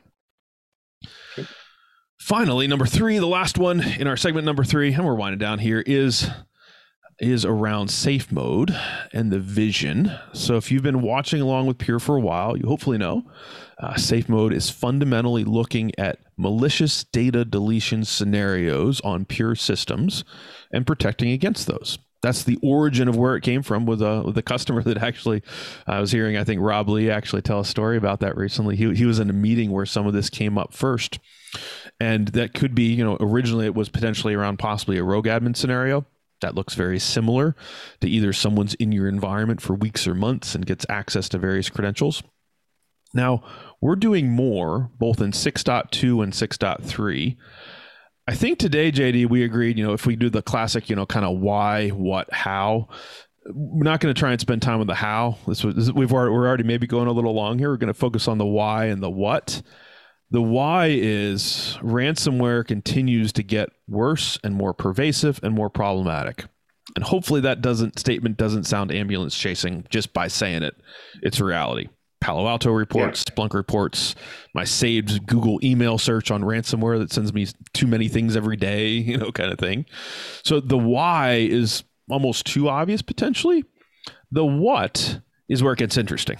Finally, 2.20 2.68
number 2.68 2.86
three, 2.86 3.18
the 3.18 3.26
last 3.26 3.58
one 3.58 3.82
in 3.82 4.08
our 4.08 4.16
segment 4.16 4.46
number 4.46 4.64
three, 4.64 4.94
and 4.94 5.06
we're 5.06 5.16
winding 5.16 5.40
down 5.40 5.60
here, 5.60 5.84
is 5.86 6.30
is 7.20 7.46
around 7.46 7.90
safe 7.90 8.32
mode 8.32 8.76
and 9.14 9.32
the 9.32 9.40
vision. 9.40 10.12
So 10.34 10.58
if 10.58 10.72
you've 10.72 10.82
been 10.82 11.02
watching 11.02 11.40
along 11.40 11.68
with 11.68 11.78
Pure 11.78 12.00
for 12.00 12.18
a 12.18 12.22
while, 12.22 12.58
you 12.58 12.68
hopefully 12.68 12.98
know 12.98 13.24
uh, 13.80 13.96
safe 13.96 14.28
mode 14.28 14.54
is 14.54 14.72
fundamentally 14.72 15.44
looking 15.44 15.92
at 16.00 16.20
malicious 16.36 17.04
data 17.04 17.46
deletion 17.46 18.06
scenarios 18.06 19.02
on 19.02 19.26
Pure 19.26 19.56
systems 19.56 20.24
and 20.74 20.88
protecting 20.88 21.32
against 21.32 21.68
those. 21.68 22.00
That's 22.22 22.44
the 22.44 22.60
origin 22.62 23.08
of 23.08 23.16
where 23.16 23.36
it 23.36 23.42
came 23.42 23.64
from 23.64 23.86
with 23.86 24.02
a 24.02 24.22
with 24.22 24.38
a 24.38 24.44
customer 24.44 24.84
that 24.84 24.98
actually 24.98 25.42
I 25.88 26.00
was 26.00 26.12
hearing. 26.12 26.38
I 26.38 26.44
think 26.44 26.62
Rob 26.62 26.90
Lee 26.90 27.10
actually 27.10 27.42
tell 27.42 27.60
a 27.60 27.66
story 27.66 27.98
about 27.98 28.20
that 28.20 28.38
recently. 28.38 28.76
He 28.76 28.94
he 28.94 29.06
was 29.06 29.20
in 29.20 29.30
a 29.30 29.34
meeting 29.34 29.72
where 29.72 29.86
some 29.86 30.08
of 30.08 30.14
this 30.14 30.30
came 30.30 30.58
up 30.58 30.74
first, 30.74 31.20
and 32.00 32.30
that 32.30 32.54
could 32.54 32.76
be 32.76 32.94
you 32.94 33.04
know 33.04 33.18
originally 33.20 33.66
it 33.66 33.76
was 33.76 33.90
potentially 33.90 34.34
around 34.34 34.58
possibly 34.58 34.98
a 34.98 35.04
rogue 35.04 35.26
admin 35.26 35.56
scenario 35.56 36.06
that 36.42 36.56
looks 36.56 36.74
very 36.74 37.00
similar 37.00 37.56
to 38.02 38.10
either 38.10 38.34
someone's 38.34 38.74
in 38.76 38.92
your 38.92 39.08
environment 39.08 39.62
for 39.62 39.74
weeks 39.74 40.08
or 40.08 40.14
months 40.14 40.54
and 40.54 40.66
gets 40.66 40.86
access 40.90 41.30
to 41.30 41.38
various 41.38 41.70
credentials. 41.70 42.24
Now, 43.14 43.44
we're 43.80 43.96
doing 43.96 44.30
more 44.30 44.90
both 45.00 45.22
in 45.22 45.32
6.2 45.32 46.24
and 46.24 46.34
6.3. 46.34 47.38
I 48.28 48.36
think 48.36 48.60
today, 48.60 48.92
JD, 48.92 49.30
we 49.30 49.44
agreed, 49.44 49.78
you 49.78 49.86
know, 49.86 49.94
if 49.94 50.06
we 50.06 50.16
do 50.16 50.30
the 50.30 50.42
classic, 50.42 50.90
you 50.90 50.96
know, 50.96 51.06
kind 51.06 51.26
of 51.26 51.40
why, 51.40 51.90
what, 51.90 52.32
how, 52.32 52.88
we're 53.46 53.84
not 53.84 54.00
going 54.00 54.14
to 54.14 54.20
try 54.20 54.32
and 54.32 54.40
spend 54.40 54.62
time 54.62 54.80
on 54.80 54.88
the 54.88 54.96
how. 54.96 55.38
This 55.48 55.64
was 55.64 55.92
we've 55.92 56.14
already, 56.14 56.32
we're 56.32 56.48
already 56.48 56.64
maybe 56.64 56.88
going 56.88 57.08
a 57.08 57.12
little 57.12 57.34
long 57.34 57.58
here. 57.58 57.70
We're 57.70 57.78
going 57.78 57.88
to 57.88 57.94
focus 57.94 58.28
on 58.28 58.38
the 58.38 58.46
why 58.46 58.86
and 58.86 59.02
the 59.02 59.10
what. 59.10 59.62
The 60.30 60.42
why 60.42 60.88
is 60.92 61.78
ransomware 61.82 62.66
continues 62.66 63.34
to 63.34 63.44
get 63.44 63.70
worse 63.88 64.40
and 64.44 64.56
more 64.56 64.74
pervasive 64.74 65.40
and 65.44 65.54
more 65.54 65.70
problematic. 65.70 66.46
And 66.96 67.04
hopefully 67.04 67.42
that 67.42 67.62
doesn't 67.62 68.00
statement 68.00 68.38
doesn't 68.38 68.66
sound 68.66 68.92
ambulance 68.92 69.38
chasing 69.38 69.86
just 69.90 70.14
by 70.14 70.28
saying 70.28 70.64
it. 70.64 70.76
It's 71.22 71.40
reality. 71.42 71.90
Palo 72.22 72.48
Alto 72.48 72.72
reports, 72.72 73.26
yeah. 73.28 73.34
Splunk 73.34 73.54
reports, 73.54 74.16
my 74.54 74.64
saved 74.64 75.26
Google 75.26 75.60
email 75.64 75.98
search 75.98 76.32
on 76.32 76.44
ransomware 76.44 77.00
that 77.00 77.12
sends 77.12 77.34
me 77.34 77.48
too 77.74 77.88
many 77.88 78.08
things 78.08 78.38
every 78.38 78.56
day, 78.56 78.90
you 78.92 79.18
know, 79.18 79.32
kind 79.32 79.52
of 79.52 79.60
thing. 79.60 79.86
So 80.44 80.60
the 80.62 80.78
why 80.78 81.34
is 81.36 81.84
almost 82.10 82.46
too 82.46 82.70
obvious 82.70 83.02
potentially. 83.02 83.66
The 84.32 84.46
what 84.46 85.20
is 85.50 85.62
where 85.62 85.74
it 85.74 85.80
gets 85.80 85.98
interesting. 85.98 86.38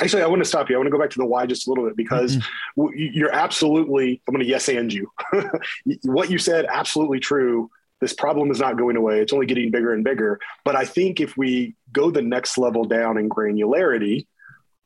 Actually, 0.00 0.22
I 0.22 0.26
want 0.26 0.42
to 0.42 0.48
stop 0.48 0.68
you. 0.68 0.76
I 0.76 0.78
want 0.78 0.86
to 0.86 0.90
go 0.90 0.98
back 0.98 1.10
to 1.10 1.18
the 1.18 1.26
why 1.26 1.46
just 1.46 1.66
a 1.66 1.70
little 1.70 1.84
bit 1.84 1.96
because 1.96 2.36
mm-hmm. 2.36 2.86
you're 2.96 3.32
absolutely, 3.32 4.22
I'm 4.26 4.34
going 4.34 4.44
to 4.44 4.48
yes 4.48 4.68
and 4.68 4.92
you. 4.92 5.10
what 6.04 6.30
you 6.30 6.38
said, 6.38 6.66
absolutely 6.68 7.20
true. 7.20 7.70
This 8.00 8.12
problem 8.12 8.50
is 8.50 8.58
not 8.58 8.76
going 8.76 8.96
away. 8.96 9.20
It's 9.20 9.32
only 9.32 9.46
getting 9.46 9.70
bigger 9.70 9.92
and 9.92 10.02
bigger. 10.02 10.40
But 10.64 10.74
I 10.74 10.84
think 10.84 11.20
if 11.20 11.36
we 11.36 11.76
go 11.92 12.10
the 12.10 12.22
next 12.22 12.58
level 12.58 12.84
down 12.84 13.18
in 13.18 13.28
granularity, 13.28 14.26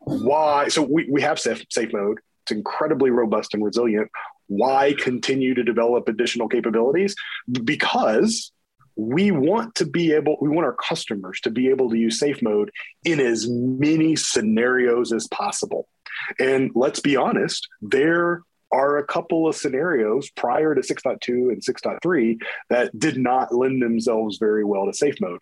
why? 0.08 0.68
So 0.68 0.82
we, 0.82 1.08
we 1.10 1.22
have 1.22 1.38
safe, 1.38 1.64
safe 1.70 1.92
mode. 1.92 2.18
It's 2.44 2.52
incredibly 2.52 3.10
robust 3.10 3.54
and 3.54 3.64
resilient. 3.64 4.10
Why 4.46 4.94
continue 4.98 5.54
to 5.54 5.62
develop 5.62 6.08
additional 6.08 6.48
capabilities? 6.48 7.14
Because 7.64 8.50
we 8.98 9.30
want 9.30 9.76
to 9.76 9.86
be 9.86 10.12
able 10.12 10.36
we 10.40 10.48
want 10.48 10.66
our 10.66 10.74
customers 10.74 11.40
to 11.40 11.50
be 11.50 11.68
able 11.68 11.88
to 11.88 11.96
use 11.96 12.18
safe 12.18 12.42
mode 12.42 12.70
in 13.04 13.20
as 13.20 13.48
many 13.48 14.16
scenarios 14.16 15.12
as 15.12 15.28
possible 15.28 15.88
and 16.40 16.72
let's 16.74 16.98
be 16.98 17.16
honest 17.16 17.68
there 17.80 18.42
are 18.72 18.98
a 18.98 19.06
couple 19.06 19.48
of 19.48 19.54
scenarios 19.54 20.28
prior 20.30 20.74
to 20.74 20.80
6.2 20.80 21.28
and 21.28 21.62
6.3 21.62 22.38
that 22.68 22.98
did 22.98 23.16
not 23.16 23.54
lend 23.54 23.80
themselves 23.80 24.36
very 24.38 24.64
well 24.64 24.84
to 24.86 24.92
safe 24.92 25.14
mode 25.20 25.40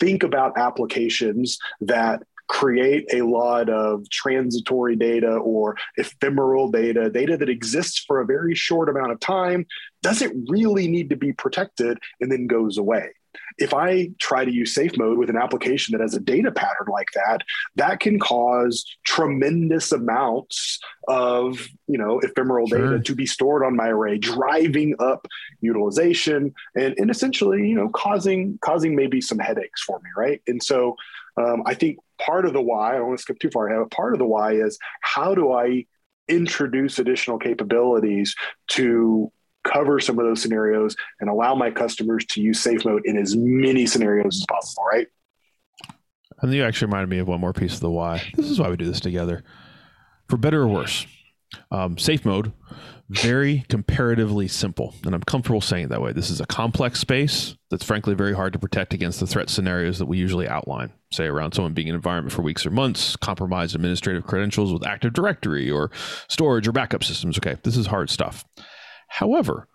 think 0.00 0.22
about 0.22 0.56
applications 0.56 1.58
that 1.82 2.22
create 2.48 3.06
a 3.12 3.22
lot 3.22 3.68
of 3.68 4.08
transitory 4.10 4.96
data 4.96 5.36
or 5.36 5.76
ephemeral 5.96 6.70
data, 6.70 7.10
data 7.10 7.36
that 7.36 7.48
exists 7.48 8.04
for 8.06 8.20
a 8.20 8.26
very 8.26 8.54
short 8.54 8.88
amount 8.88 9.12
of 9.12 9.20
time, 9.20 9.66
doesn't 10.02 10.48
really 10.48 10.88
need 10.88 11.10
to 11.10 11.16
be 11.16 11.32
protected 11.32 11.98
and 12.20 12.32
then 12.32 12.46
goes 12.46 12.78
away. 12.78 13.10
If 13.58 13.74
I 13.74 14.10
try 14.18 14.44
to 14.44 14.52
use 14.52 14.74
safe 14.74 14.96
mode 14.96 15.18
with 15.18 15.30
an 15.30 15.36
application 15.36 15.92
that 15.92 16.00
has 16.00 16.14
a 16.14 16.20
data 16.20 16.50
pattern 16.50 16.86
like 16.90 17.10
that, 17.14 17.42
that 17.76 18.00
can 18.00 18.18
cause 18.18 18.84
tremendous 19.04 19.92
amounts 19.92 20.78
of 21.08 21.68
you 21.86 21.98
know 21.98 22.20
ephemeral 22.20 22.66
sure. 22.68 22.78
data 22.78 23.02
to 23.02 23.14
be 23.14 23.26
stored 23.26 23.64
on 23.64 23.76
my 23.76 23.88
array, 23.88 24.16
driving 24.16 24.94
up 24.98 25.26
utilization 25.60 26.54
and, 26.74 26.94
and 26.98 27.10
essentially 27.10 27.68
you 27.68 27.74
know 27.74 27.88
causing 27.90 28.58
causing 28.60 28.96
maybe 28.96 29.20
some 29.20 29.38
headaches 29.38 29.82
for 29.82 29.98
me, 30.00 30.10
right? 30.16 30.40
And 30.46 30.62
so 30.62 30.96
um, 31.36 31.62
I 31.66 31.74
think 31.74 31.98
part 32.18 32.46
of 32.46 32.52
the 32.52 32.62
why, 32.62 32.94
I 32.94 32.98
don't 32.98 33.08
want 33.08 33.18
to 33.18 33.22
skip 33.22 33.38
too 33.38 33.50
far 33.50 33.68
ahead, 33.68 33.80
but 33.80 33.94
part 33.94 34.12
of 34.12 34.18
the 34.18 34.26
why 34.26 34.52
is 34.52 34.78
how 35.00 35.34
do 35.34 35.52
I 35.52 35.86
introduce 36.28 36.98
additional 36.98 37.38
capabilities 37.38 38.34
to 38.72 39.32
cover 39.64 40.00
some 40.00 40.18
of 40.18 40.24
those 40.24 40.42
scenarios 40.42 40.96
and 41.20 41.28
allow 41.28 41.54
my 41.54 41.70
customers 41.70 42.24
to 42.26 42.40
use 42.40 42.60
safe 42.60 42.84
mode 42.84 43.02
in 43.04 43.16
as 43.16 43.36
many 43.36 43.86
scenarios 43.86 44.36
as 44.36 44.46
possible, 44.48 44.84
right? 44.90 45.08
And 46.40 46.52
you 46.52 46.62
actually 46.62 46.86
reminded 46.86 47.10
me 47.10 47.18
of 47.18 47.28
one 47.28 47.40
more 47.40 47.52
piece 47.52 47.74
of 47.74 47.80
the 47.80 47.90
why. 47.90 48.22
This 48.34 48.50
is 48.50 48.60
why 48.60 48.70
we 48.70 48.76
do 48.76 48.84
this 48.84 49.00
together. 49.00 49.42
For 50.28 50.36
better 50.36 50.62
or 50.62 50.68
worse, 50.68 51.06
um, 51.70 51.98
safe 51.98 52.24
mode 52.24 52.52
very 53.10 53.64
comparatively 53.68 54.48
simple. 54.48 54.94
And 55.04 55.14
I'm 55.14 55.22
comfortable 55.22 55.60
saying 55.60 55.86
it 55.86 55.88
that 55.90 56.02
way. 56.02 56.12
This 56.12 56.28
is 56.30 56.40
a 56.40 56.46
complex 56.46 57.00
space 57.00 57.56
that's 57.70 57.84
frankly 57.84 58.14
very 58.14 58.34
hard 58.34 58.52
to 58.52 58.58
protect 58.58 58.92
against 58.92 59.20
the 59.20 59.26
threat 59.26 59.48
scenarios 59.48 59.98
that 59.98 60.06
we 60.06 60.18
usually 60.18 60.46
outline, 60.46 60.92
say 61.12 61.24
around 61.26 61.52
someone 61.52 61.72
being 61.72 61.88
in 61.88 61.94
an 61.94 61.98
environment 61.98 62.32
for 62.32 62.42
weeks 62.42 62.66
or 62.66 62.70
months, 62.70 63.16
compromised 63.16 63.74
administrative 63.74 64.24
credentials 64.24 64.72
with 64.72 64.86
Active 64.86 65.14
Directory 65.14 65.70
or 65.70 65.90
storage 66.28 66.68
or 66.68 66.72
backup 66.72 67.02
systems. 67.02 67.38
Okay, 67.38 67.56
this 67.62 67.76
is 67.76 67.86
hard 67.86 68.10
stuff. 68.10 68.44
However, 69.08 69.68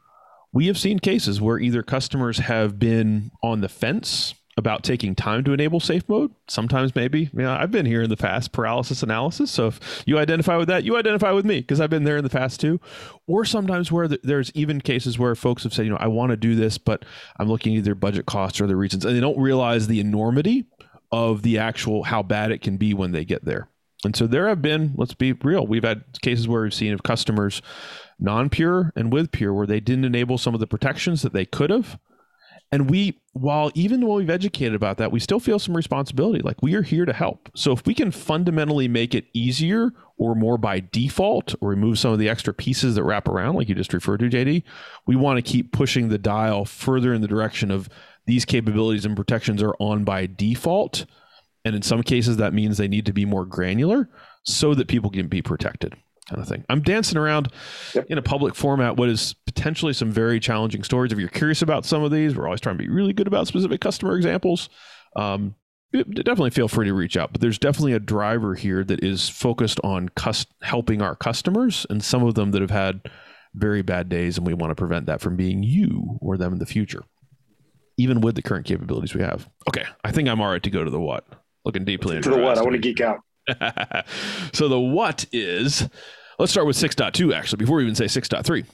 we 0.51 0.67
have 0.67 0.77
seen 0.77 0.99
cases 0.99 1.41
where 1.41 1.57
either 1.57 1.81
customers 1.81 2.37
have 2.37 2.77
been 2.77 3.31
on 3.41 3.61
the 3.61 3.69
fence 3.69 4.35
about 4.55 4.83
taking 4.83 5.15
time 5.15 5.43
to 5.43 5.53
enable 5.53 5.79
safe 5.79 6.07
mode. 6.07 6.31
Sometimes 6.47 6.93
maybe, 6.95 7.21
you 7.33 7.41
know, 7.41 7.53
I've 7.53 7.71
been 7.71 7.85
here 7.85 8.03
in 8.03 8.09
the 8.09 8.17
past 8.17 8.51
paralysis 8.51 9.01
analysis. 9.01 9.49
So 9.49 9.67
if 9.67 10.03
you 10.05 10.19
identify 10.19 10.57
with 10.57 10.67
that, 10.67 10.83
you 10.83 10.95
identify 10.95 11.31
with 11.31 11.45
me 11.45 11.61
because 11.61 11.81
I've 11.81 11.89
been 11.89 12.03
there 12.03 12.17
in 12.17 12.23
the 12.23 12.29
past 12.29 12.59
too. 12.59 12.79
Or 13.25 13.45
sometimes 13.45 13.91
where 13.91 14.07
there's 14.07 14.51
even 14.53 14.79
cases 14.79 15.17
where 15.17 15.33
folks 15.35 15.63
have 15.63 15.73
said, 15.73 15.85
you 15.85 15.91
know, 15.91 15.97
I 15.97 16.07
want 16.07 16.29
to 16.31 16.37
do 16.37 16.53
this, 16.55 16.77
but 16.77 17.03
I'm 17.39 17.47
looking 17.47 17.73
at 17.73 17.79
either 17.79 17.95
budget 17.95 18.27
costs 18.27 18.61
or 18.61 18.65
other 18.65 18.77
reasons, 18.77 19.05
and 19.05 19.15
they 19.15 19.21
don't 19.21 19.39
realize 19.39 19.87
the 19.87 19.99
enormity 19.99 20.65
of 21.11 21.41
the 21.41 21.57
actual 21.57 22.03
how 22.03 22.21
bad 22.21 22.51
it 22.51 22.61
can 22.61 22.77
be 22.77 22.93
when 22.93 23.11
they 23.11 23.25
get 23.25 23.45
there. 23.45 23.69
And 24.05 24.15
so 24.15 24.27
there 24.27 24.49
have 24.49 24.61
been, 24.61 24.93
let's 24.95 25.13
be 25.13 25.33
real, 25.33 25.65
we've 25.65 25.83
had 25.83 26.03
cases 26.21 26.47
where 26.47 26.63
we've 26.63 26.73
seen 26.73 26.93
of 26.93 27.03
customers 27.03 27.61
non 28.19 28.49
pure 28.49 28.91
and 28.95 29.11
with 29.11 29.31
pure 29.31 29.53
where 29.53 29.67
they 29.67 29.79
didn't 29.79 30.05
enable 30.05 30.37
some 30.37 30.53
of 30.53 30.59
the 30.59 30.67
protections 30.67 31.21
that 31.23 31.33
they 31.33 31.45
could 31.45 31.69
have 31.69 31.97
And 32.73 32.89
we, 32.89 33.19
while 33.33 33.69
even 33.75 34.01
when 34.01 34.17
we've 34.17 34.31
educated 34.31 34.73
about 34.73 34.97
that, 34.97 35.11
we 35.11 35.19
still 35.19 35.39
feel 35.39 35.59
some 35.59 35.77
responsibility. 35.77 36.39
Like 36.39 36.63
we 36.63 36.73
are 36.73 36.81
here 36.81 37.05
to 37.05 37.13
help. 37.13 37.51
So 37.55 37.71
if 37.71 37.85
we 37.85 37.93
can 37.93 38.09
fundamentally 38.09 38.87
make 38.87 39.13
it 39.13 39.25
easier 39.31 39.91
or 40.17 40.33
more 40.33 40.57
by 40.57 40.79
default 40.79 41.53
or 41.61 41.69
remove 41.69 41.99
some 41.99 42.13
of 42.13 42.17
the 42.17 42.27
extra 42.27 42.51
pieces 42.51 42.95
that 42.95 43.03
wrap 43.03 43.27
around, 43.27 43.57
like 43.57 43.69
you 43.69 43.75
just 43.75 43.93
referred 43.93 44.21
to, 44.21 44.25
JD, 44.27 44.63
we 45.05 45.15
want 45.15 45.37
to 45.37 45.43
keep 45.43 45.71
pushing 45.71 46.09
the 46.09 46.17
dial 46.17 46.65
further 46.65 47.13
in 47.13 47.21
the 47.21 47.27
direction 47.27 47.69
of 47.69 47.89
these 48.25 48.43
capabilities 48.43 49.05
and 49.05 49.15
protections 49.15 49.61
are 49.61 49.75
on 49.77 50.03
by 50.03 50.25
default. 50.25 51.05
And 51.63 51.75
in 51.75 51.83
some 51.83 52.01
cases, 52.01 52.37
that 52.37 52.55
means 52.55 52.79
they 52.79 52.87
need 52.87 53.05
to 53.05 53.13
be 53.13 53.23
more 53.23 53.45
granular 53.45 54.09
so 54.41 54.73
that 54.73 54.87
people 54.87 55.11
can 55.11 55.27
be 55.27 55.43
protected 55.43 55.93
kind 56.29 56.41
of 56.41 56.47
thing. 56.47 56.63
I'm 56.69 56.81
dancing 56.81 57.17
around 57.17 57.51
yep. 57.93 58.05
in 58.09 58.17
a 58.17 58.21
public 58.21 58.55
format 58.55 58.97
what 58.97 59.09
is 59.09 59.35
potentially 59.45 59.93
some 59.93 60.11
very 60.11 60.39
challenging 60.39 60.83
stories. 60.83 61.11
If 61.11 61.19
you're 61.19 61.29
curious 61.29 61.61
about 61.61 61.85
some 61.85 62.03
of 62.03 62.11
these, 62.11 62.35
we're 62.35 62.45
always 62.45 62.61
trying 62.61 62.77
to 62.77 62.83
be 62.83 62.89
really 62.89 63.13
good 63.13 63.27
about 63.27 63.47
specific 63.47 63.81
customer 63.81 64.15
examples. 64.15 64.69
Um, 65.15 65.55
definitely 65.91 66.49
feel 66.49 66.67
free 66.67 66.87
to 66.87 66.93
reach 66.93 67.17
out. 67.17 67.31
But 67.31 67.41
there's 67.41 67.59
definitely 67.59 67.93
a 67.93 67.99
driver 67.99 68.55
here 68.55 68.83
that 68.83 69.03
is 69.03 69.29
focused 69.29 69.79
on 69.83 70.09
cus- 70.09 70.47
helping 70.61 71.01
our 71.01 71.15
customers, 71.15 71.85
and 71.89 72.03
some 72.03 72.23
of 72.23 72.35
them 72.35 72.51
that 72.51 72.61
have 72.61 72.71
had 72.71 73.01
very 73.53 73.81
bad 73.81 74.09
days, 74.09 74.37
and 74.37 74.47
we 74.47 74.53
want 74.53 74.71
to 74.71 74.75
prevent 74.75 75.05
that 75.05 75.21
from 75.21 75.35
being 75.35 75.61
you 75.61 76.17
or 76.21 76.37
them 76.37 76.53
in 76.53 76.59
the 76.59 76.65
future, 76.65 77.03
even 77.97 78.21
with 78.21 78.35
the 78.35 78.41
current 78.41 78.65
capabilities 78.65 79.13
we 79.13 79.21
have. 79.21 79.47
Okay, 79.69 79.85
I 80.03 80.11
think 80.11 80.27
I'm 80.27 80.41
all 80.41 80.49
right 80.49 80.63
to 80.63 80.71
go 80.71 80.83
to 80.83 80.89
the 80.89 80.99
what. 80.99 81.25
Looking 81.65 81.85
deeply 81.85 82.17
into 82.17 82.29
the 82.29 82.37
what. 82.37 82.57
I 82.57 82.61
want 82.61 82.73
to 82.73 82.79
geek 82.79 82.99
out. 82.99 83.19
so 84.53 84.67
the 84.67 84.79
what 84.79 85.25
is 85.31 85.89
let's 86.39 86.51
start 86.51 86.67
with 86.67 86.77
6.2 86.77 87.33
actually 87.33 87.57
before 87.57 87.77
we 87.77 87.83
even 87.83 87.95
say 87.95 88.05
6.3 88.05 88.65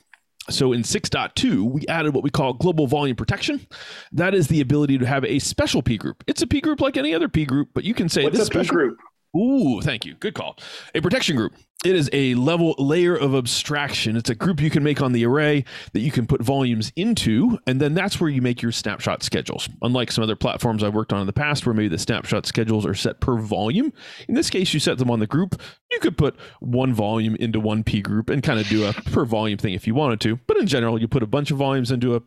so 0.49 0.73
in 0.73 0.81
6.2 0.81 1.63
we 1.63 1.85
added 1.87 2.13
what 2.13 2.23
we 2.23 2.29
call 2.29 2.53
global 2.53 2.87
volume 2.87 3.15
protection. 3.15 3.67
That 4.11 4.33
is 4.33 4.47
the 4.47 4.61
ability 4.61 4.97
to 4.97 5.05
have 5.05 5.23
a 5.25 5.39
special 5.39 5.81
p 5.81 5.97
group. 5.97 6.23
It's 6.27 6.41
a 6.41 6.47
p 6.47 6.61
group 6.61 6.81
like 6.81 6.97
any 6.97 7.13
other 7.13 7.29
p 7.29 7.45
group 7.45 7.69
but 7.73 7.83
you 7.83 7.93
can 7.93 8.09
say 8.09 8.23
What's 8.23 8.37
this 8.37 8.47
a 8.47 8.51
P 8.51 8.65
group 8.65 8.97
Ooh, 9.37 9.79
thank 9.81 10.05
you. 10.05 10.15
Good 10.15 10.33
call. 10.33 10.57
A 10.95 11.01
protection 11.01 11.35
group. 11.35 11.53
It 11.85 11.95
is 11.95 12.09
a 12.11 12.33
level 12.33 12.75
layer 12.77 13.15
of 13.15 13.33
abstraction. 13.33 14.17
It's 14.17 14.29
a 14.29 14.35
group 14.35 14.59
you 14.59 14.69
can 14.69 14.83
make 14.83 15.01
on 15.01 15.13
the 15.13 15.25
array 15.25 15.63
that 15.93 16.01
you 16.01 16.11
can 16.11 16.27
put 16.27 16.41
volumes 16.41 16.91
into, 16.97 17.57
and 17.65 17.79
then 17.79 17.93
that's 17.93 18.19
where 18.19 18.29
you 18.29 18.41
make 18.41 18.61
your 18.61 18.73
snapshot 18.73 19.23
schedules. 19.23 19.69
Unlike 19.81 20.11
some 20.11 20.23
other 20.23 20.35
platforms 20.35 20.83
I've 20.83 20.93
worked 20.93 21.13
on 21.13 21.21
in 21.21 21.27
the 21.27 21.31
past 21.31 21.65
where 21.65 21.73
maybe 21.73 21.87
the 21.87 21.97
snapshot 21.97 22.45
schedules 22.45 22.85
are 22.85 22.95
set 22.95 23.21
per 23.21 23.37
volume, 23.37 23.93
in 24.27 24.35
this 24.35 24.49
case 24.49 24.73
you 24.73 24.79
set 24.81 24.97
them 24.97 25.09
on 25.09 25.19
the 25.19 25.27
group. 25.27 25.61
You 25.89 25.99
could 25.99 26.17
put 26.17 26.35
one 26.59 26.93
volume 26.93 27.35
into 27.35 27.61
one 27.61 27.83
P 27.83 28.01
group 28.01 28.29
and 28.29 28.43
kind 28.43 28.59
of 28.59 28.67
do 28.67 28.85
a 28.85 28.91
per 28.91 29.23
volume 29.23 29.57
thing 29.57 29.73
if 29.73 29.87
you 29.87 29.95
wanted 29.95 30.19
to. 30.21 30.37
But 30.47 30.57
in 30.57 30.67
general, 30.67 30.99
you 30.99 31.07
put 31.07 31.23
a 31.23 31.27
bunch 31.27 31.49
of 31.49 31.57
volumes 31.57 31.91
into 31.91 32.13
a 32.15 32.21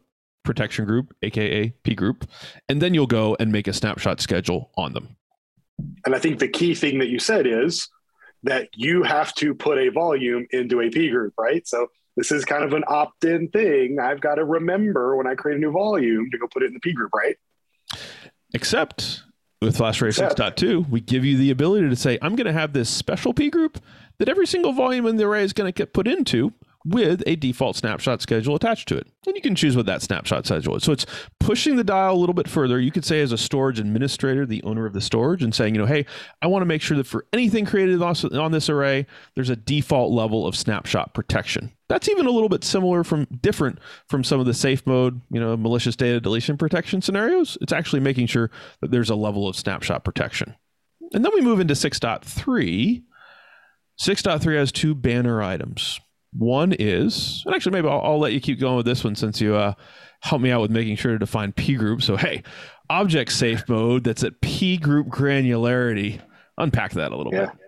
protection 0.45 0.87
group, 0.87 1.15
aka 1.23 1.75
P 1.83 1.95
group, 1.95 2.27
and 2.71 2.81
then 2.81 2.95
you'll 2.95 3.07
go 3.07 3.37
and 3.39 3.53
make 3.53 3.69
a 3.69 3.75
snapshot 3.75 4.21
schedule 4.21 4.71
on 4.79 4.95
them. 4.95 5.17
And 6.05 6.15
I 6.15 6.19
think 6.19 6.39
the 6.39 6.49
key 6.49 6.75
thing 6.75 6.99
that 6.99 7.09
you 7.09 7.19
said 7.19 7.47
is 7.47 7.89
that 8.43 8.69
you 8.75 9.03
have 9.03 9.35
to 9.37 9.55
put 9.55 9.79
a 9.79 9.89
volume 9.89 10.47
into 10.51 10.81
a 10.81 10.91
P 10.91 11.11
group, 11.11 11.35
right? 11.39 11.67
So 11.67 11.89
this 12.17 12.33
is 12.33 12.45
kind 12.45 12.65
of 12.65 12.73
an 12.73 12.85
opt 12.89 13.25
in 13.25 13.49
thing. 13.49 13.99
I've 14.01 14.21
got 14.21 14.35
to 14.37 14.45
remember 14.45 15.17
when 15.17 15.27
I 15.27 15.35
create 15.35 15.57
a 15.57 15.61
new 15.61 15.71
volume 15.71 16.31
to 16.31 16.39
go 16.39 16.47
put 16.49 16.63
it 16.63 16.67
in 16.67 16.75
the 16.75 16.81
P 16.81 16.93
group, 16.93 17.13
right? 17.15 17.37
Except 18.55 19.23
with 19.61 19.79
FlashArray 19.79 20.19
6.2, 20.19 20.89
we 20.91 21.01
give 21.01 21.25
you 21.25 21.39
the 21.39 21.51
ability 21.51 21.89
to 21.89 21.97
say, 21.97 22.19
I'm 22.21 22.35
going 22.35 22.47
to 22.47 22.53
have 22.53 22.73
this 22.73 22.91
special 22.91 23.33
P 23.33 23.49
group 23.49 23.79
that 24.19 24.29
every 24.29 24.47
single 24.47 24.73
volume 24.73 25.07
in 25.07 25.17
the 25.17 25.25
array 25.25 25.45
is 25.45 25.53
going 25.53 25.69
to 25.69 25.77
get 25.77 25.93
put 25.93 26.09
into 26.09 26.53
with 26.85 27.23
a 27.27 27.37
default 27.37 27.77
snapshot 27.77 28.21
schedule 28.21 28.57
attached 28.57 28.89
to 28.89 28.97
it. 28.97 29.07
And 29.27 29.37
you 29.37 29.43
can 29.43 29.55
choose 29.55 29.77
what 29.77 29.87
that 29.87 30.03
snapshot 30.03 30.47
schedule 30.47 30.77
is. 30.77 30.83
So 30.83 30.93
it's 30.93 31.07
pushing 31.39 31.77
the 31.77 31.85
dial 31.85 32.15
a 32.15 32.19
little 32.19 32.35
bit 32.35 32.49
further. 32.49 32.81
You 32.81 32.91
could 32.91 33.05
say, 33.05 33.21
as 33.21 33.31
a 33.31 33.39
storage 33.39 33.79
administrator, 33.79 34.47
the 34.47 34.63
owner 34.65 34.85
of 34.85 34.93
the 34.93 35.01
storage, 35.01 35.43
and 35.43 35.55
saying, 35.55 35.75
you 35.75 35.81
know, 35.81 35.87
hey, 35.87 36.07
I 36.41 36.49
want 36.49 36.63
to 36.63 36.67
make 36.67 36.83
sure 36.83 36.97
that 36.97 37.07
for 37.07 37.27
anything 37.33 37.65
created 37.65 38.03
on 38.03 38.53
this 38.53 38.69
array, 38.69 39.07
there's 39.35 39.51
a 39.51 39.57
default 39.57 40.13
level 40.13 40.47
of 40.47 40.57
snapshot 40.57 41.15
protection. 41.15 41.73
That's 41.89 42.09
even 42.09 42.27
a 42.27 42.31
little 42.31 42.49
bit 42.49 42.65
similar 42.65 43.05
from 43.05 43.27
different 43.41 43.79
from 44.09 44.25
some 44.25 44.41
of 44.41 44.47
the 44.47 44.55
safe 44.55 44.87
mode, 44.87 45.21
you 45.31 45.39
know, 45.39 45.57
malicious 45.57 45.95
data 45.95 46.21
deletion 46.21 46.57
protection 46.57 47.03
scenarios. 47.03 47.59
It's 47.61 47.73
actually 47.73 48.01
making 48.01 48.27
sure 48.27 48.51
that 48.81 48.91
there's 48.91 49.11
a 49.11 49.15
level 49.15 49.47
of 49.47 49.57
snapshot 49.57 50.03
protection. 50.03 50.57
And 51.13 51.25
then 51.25 51.33
we 51.35 51.43
move 51.43 51.61
into 51.61 51.75
6.3. 51.75 53.03
6.3 54.01 54.57
has 54.57 54.73
two 54.73 54.95
banner 54.95 55.43
items. 55.43 56.01
One 56.33 56.73
is, 56.73 57.43
and 57.45 57.55
actually, 57.55 57.73
maybe 57.73 57.89
I'll, 57.89 58.01
I'll, 58.01 58.19
let 58.19 58.33
you 58.33 58.41
keep 58.41 58.59
going 58.59 58.77
with 58.77 58.87
this 58.87 59.05
one 59.05 59.15
since 59.15 59.41
you 59.41 59.55
uh, 59.55 59.75
helped 60.21 60.43
me 60.43 60.51
out 60.51 60.63
with 60.63 60.71
making 60.71 60.97
sure 60.97 61.13
to 61.13 61.19
define 61.19 61.53
P 61.53 61.75
group. 61.75 62.03
So, 62.03 62.17
hey, 62.17 62.43
object 62.89 63.33
safe 63.33 63.69
mode 63.69 64.05
that's 64.05 64.25
at 64.25 64.41
P 64.41 64.79
group 64.79 65.09
granularity. 65.09 66.21
Unpack 66.57 66.93
that 66.93 67.13
a 67.13 67.17
little 67.17 67.35
yeah. 67.35 67.47
bit. 67.47 67.59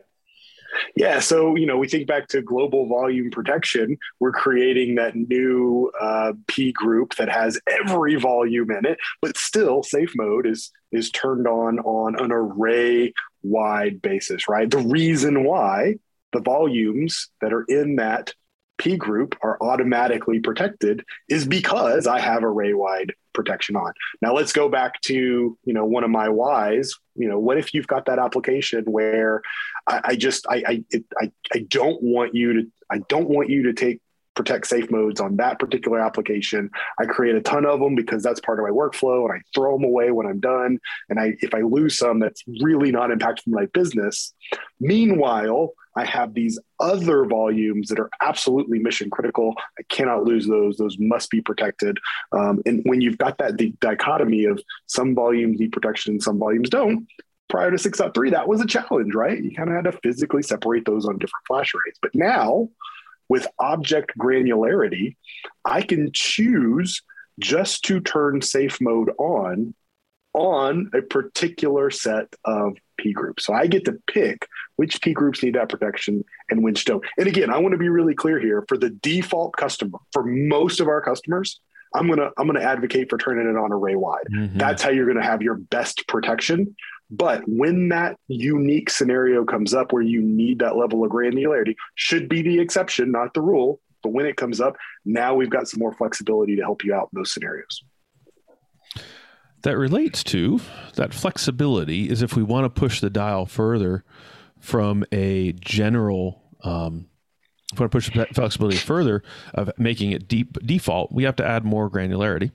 Yeah, 0.96 1.20
so 1.20 1.56
you 1.56 1.66
know, 1.66 1.76
we 1.76 1.88
think 1.88 2.06
back 2.06 2.28
to 2.28 2.42
global 2.42 2.88
volume 2.88 3.30
protection. 3.30 3.96
We're 4.20 4.32
creating 4.32 4.96
that 4.96 5.14
new 5.14 5.90
uh, 6.00 6.32
P 6.46 6.72
group 6.72 7.14
that 7.16 7.28
has 7.28 7.60
every 7.68 8.16
volume 8.16 8.70
in 8.70 8.86
it, 8.86 8.98
but 9.20 9.36
still, 9.36 9.82
safe 9.82 10.12
mode 10.16 10.46
is 10.46 10.70
is 10.92 11.10
turned 11.10 11.46
on 11.46 11.80
on 11.80 12.16
an 12.18 12.32
array 12.32 13.12
wide 13.42 14.00
basis, 14.02 14.48
right? 14.48 14.70
The 14.70 14.78
reason 14.78 15.44
why 15.44 15.96
the 16.32 16.40
volumes 16.40 17.28
that 17.40 17.52
are 17.52 17.64
in 17.68 17.96
that 17.96 18.32
P 18.78 18.96
group 18.96 19.36
are 19.42 19.58
automatically 19.60 20.40
protected 20.40 21.04
is 21.28 21.46
because 21.46 22.06
I 22.06 22.18
have 22.18 22.42
array 22.42 22.74
wide 22.74 23.12
protection 23.32 23.76
on. 23.76 23.92
Now 24.22 24.34
let's 24.34 24.52
go 24.52 24.68
back 24.68 25.00
to, 25.02 25.14
you 25.64 25.74
know, 25.74 25.84
one 25.84 26.04
of 26.04 26.10
my 26.10 26.28
whys, 26.28 26.94
you 27.14 27.28
know, 27.28 27.38
what 27.38 27.58
if 27.58 27.74
you've 27.74 27.86
got 27.86 28.06
that 28.06 28.18
application 28.18 28.84
where 28.84 29.42
I, 29.86 30.00
I 30.04 30.16
just, 30.16 30.46
I, 30.48 30.62
I, 30.66 30.84
it, 30.90 31.04
I, 31.20 31.30
I 31.52 31.58
don't 31.68 32.02
want 32.02 32.34
you 32.34 32.52
to, 32.54 32.72
I 32.90 32.98
don't 33.08 33.28
want 33.28 33.48
you 33.48 33.64
to 33.64 33.72
take 33.72 34.00
protect 34.34 34.66
safe 34.66 34.90
modes 34.90 35.20
on 35.20 35.36
that 35.36 35.58
particular 35.58 36.00
application. 36.00 36.70
I 36.98 37.06
create 37.06 37.36
a 37.36 37.40
ton 37.40 37.64
of 37.64 37.80
them 37.80 37.94
because 37.94 38.22
that's 38.22 38.40
part 38.40 38.58
of 38.58 38.64
my 38.64 38.70
workflow 38.70 39.24
and 39.24 39.32
I 39.32 39.42
throw 39.54 39.76
them 39.76 39.84
away 39.84 40.10
when 40.10 40.26
I'm 40.26 40.40
done. 40.40 40.78
And 41.08 41.20
I, 41.20 41.34
if 41.40 41.54
I 41.54 41.60
lose 41.60 41.98
some, 41.98 42.18
that's 42.18 42.42
really 42.62 42.90
not 42.90 43.10
impactful 43.10 43.48
my 43.48 43.66
business. 43.66 44.34
Meanwhile, 44.80 45.72
I 45.96 46.04
have 46.04 46.34
these 46.34 46.58
other 46.80 47.24
volumes 47.24 47.88
that 47.88 48.00
are 48.00 48.10
absolutely 48.20 48.80
mission 48.80 49.10
critical. 49.10 49.54
I 49.78 49.82
cannot 49.88 50.24
lose 50.24 50.46
those. 50.46 50.76
Those 50.76 50.96
must 50.98 51.30
be 51.30 51.40
protected. 51.40 51.98
Um, 52.32 52.60
and 52.66 52.82
when 52.84 53.00
you've 53.00 53.18
got 53.18 53.38
that 53.38 53.56
dichotomy 53.80 54.44
of 54.44 54.60
some 54.86 55.14
volumes 55.14 55.60
need 55.60 55.72
protection 55.72 56.14
and 56.14 56.22
some 56.22 56.38
volumes 56.38 56.68
don't, 56.68 57.06
prior 57.48 57.70
to 57.70 57.76
6.3, 57.76 58.32
that 58.32 58.48
was 58.48 58.60
a 58.60 58.66
challenge, 58.66 59.14
right? 59.14 59.42
You 59.42 59.54
kind 59.54 59.68
of 59.68 59.76
had 59.76 59.84
to 59.84 59.98
physically 60.02 60.42
separate 60.42 60.84
those 60.84 61.06
on 61.06 61.18
different 61.18 61.46
flash 61.46 61.72
arrays. 61.74 61.96
But 62.02 62.14
now, 62.14 62.68
with 63.28 63.46
object 63.58 64.12
granularity, 64.18 65.16
I 65.64 65.82
can 65.82 66.10
choose 66.12 67.02
just 67.40 67.84
to 67.84 68.00
turn 68.00 68.42
safe 68.42 68.80
mode 68.80 69.10
on 69.18 69.74
on 70.34 70.90
a 70.92 71.00
particular 71.00 71.90
set 71.90 72.26
of 72.44 72.76
P 72.96 73.12
groups. 73.12 73.46
So 73.46 73.54
I 73.54 73.66
get 73.66 73.84
to 73.84 73.98
pick 74.08 74.48
which 74.76 75.00
P 75.00 75.12
groups 75.12 75.42
need 75.42 75.54
that 75.54 75.68
protection 75.68 76.24
and 76.50 76.64
which 76.64 76.84
don't. 76.84 77.04
And 77.16 77.28
again, 77.28 77.50
I 77.50 77.58
want 77.58 77.72
to 77.72 77.78
be 77.78 77.88
really 77.88 78.14
clear 78.14 78.40
here 78.40 78.64
for 78.68 78.76
the 78.76 78.90
default 78.90 79.56
customer, 79.56 79.98
for 80.12 80.24
most 80.24 80.80
of 80.80 80.88
our 80.88 81.00
customers, 81.00 81.60
I'm 81.94 82.08
gonna 82.08 82.30
I'm 82.36 82.46
gonna 82.46 82.60
advocate 82.60 83.08
for 83.08 83.18
turning 83.18 83.48
it 83.48 83.56
on 83.56 83.72
array 83.72 83.94
wide. 83.94 84.26
Mm-hmm. 84.34 84.58
That's 84.58 84.82
how 84.82 84.90
you're 84.90 85.06
gonna 85.06 85.24
have 85.24 85.42
your 85.42 85.54
best 85.54 86.06
protection. 86.08 86.74
But 87.16 87.42
when 87.46 87.88
that 87.90 88.16
unique 88.28 88.90
scenario 88.90 89.44
comes 89.44 89.74
up 89.74 89.92
where 89.92 90.02
you 90.02 90.20
need 90.20 90.58
that 90.60 90.76
level 90.76 91.04
of 91.04 91.10
granularity, 91.10 91.74
should 91.94 92.28
be 92.28 92.42
the 92.42 92.58
exception, 92.60 93.12
not 93.12 93.34
the 93.34 93.40
rule. 93.40 93.80
But 94.02 94.12
when 94.12 94.26
it 94.26 94.36
comes 94.36 94.60
up, 94.60 94.76
now 95.04 95.34
we've 95.34 95.50
got 95.50 95.68
some 95.68 95.80
more 95.80 95.92
flexibility 95.92 96.56
to 96.56 96.62
help 96.62 96.84
you 96.84 96.94
out 96.94 97.08
in 97.12 97.20
those 97.20 97.32
scenarios 97.32 97.82
that 99.64 99.78
relates 99.78 100.22
to 100.22 100.60
that 100.96 101.12
flexibility 101.12 102.08
is 102.08 102.22
if 102.22 102.36
we 102.36 102.42
want 102.42 102.64
to 102.64 102.70
push 102.80 103.00
the 103.00 103.10
dial 103.10 103.46
further 103.46 104.04
from 104.60 105.04
a 105.10 105.52
general 105.52 106.42
um, 106.62 107.06
if 107.72 107.78
we 107.78 107.82
want 107.82 107.92
to 107.92 107.96
push 107.96 108.34
flexibility 108.34 108.76
further 108.76 109.22
of 109.54 109.70
making 109.78 110.12
it 110.12 110.28
deep 110.28 110.58
default 110.64 111.10
we 111.10 111.24
have 111.24 111.34
to 111.34 111.44
add 111.44 111.64
more 111.64 111.90
granularity 111.90 112.50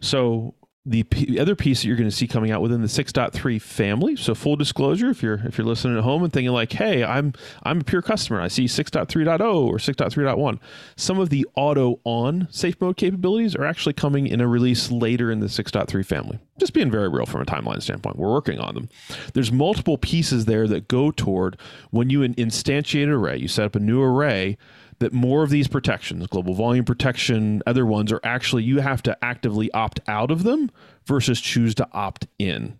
so 0.00 0.54
the, 0.88 1.02
p- 1.02 1.38
other 1.38 1.54
piece 1.54 1.82
that 1.82 1.88
you're 1.88 1.96
going 1.96 2.08
to 2.08 2.14
see 2.14 2.26
coming 2.26 2.50
out 2.50 2.62
within 2.62 2.80
the 2.80 2.88
6.3 2.88 3.60
family. 3.60 4.16
So 4.16 4.34
full 4.34 4.56
disclosure, 4.56 5.10
if 5.10 5.22
you're 5.22 5.40
if 5.46 5.58
you're 5.58 5.66
listening 5.66 5.98
at 5.98 6.04
home 6.04 6.24
and 6.24 6.32
thinking 6.32 6.52
like, 6.52 6.72
"Hey, 6.72 7.04
I'm 7.04 7.34
I'm 7.62 7.80
a 7.80 7.84
pure 7.84 8.02
customer. 8.02 8.40
I 8.40 8.48
see 8.48 8.64
6.3.0 8.64 9.40
or 9.40 9.76
6.3.1." 9.76 10.58
Some 10.96 11.18
of 11.18 11.28
the 11.30 11.46
auto 11.54 12.00
on 12.04 12.48
safe 12.50 12.80
mode 12.80 12.96
capabilities 12.96 13.54
are 13.54 13.64
actually 13.64 13.92
coming 13.92 14.26
in 14.26 14.40
a 14.40 14.48
release 14.48 14.90
later 14.90 15.30
in 15.30 15.40
the 15.40 15.46
6.3 15.46 16.04
family. 16.04 16.38
Just 16.58 16.72
being 16.72 16.90
very 16.90 17.08
real 17.08 17.26
from 17.26 17.42
a 17.42 17.46
timeline 17.46 17.82
standpoint, 17.82 18.16
we're 18.16 18.32
working 18.32 18.58
on 18.58 18.74
them. 18.74 18.88
There's 19.34 19.52
multiple 19.52 19.98
pieces 19.98 20.46
there 20.46 20.66
that 20.68 20.88
go 20.88 21.10
toward 21.10 21.58
when 21.90 22.10
you 22.10 22.20
instantiate 22.20 23.04
an 23.04 23.10
array, 23.10 23.36
you 23.36 23.48
set 23.48 23.66
up 23.66 23.76
a 23.76 23.80
new 23.80 24.02
array 24.02 24.56
that 25.00 25.12
more 25.12 25.42
of 25.42 25.50
these 25.50 25.68
protections, 25.68 26.26
global 26.26 26.54
volume 26.54 26.84
protection, 26.84 27.62
other 27.66 27.86
ones, 27.86 28.12
are 28.12 28.20
actually 28.24 28.64
you 28.64 28.80
have 28.80 29.02
to 29.02 29.16
actively 29.24 29.70
opt 29.72 30.00
out 30.08 30.30
of 30.30 30.42
them 30.42 30.70
versus 31.06 31.40
choose 31.40 31.74
to 31.76 31.88
opt 31.92 32.26
in. 32.38 32.78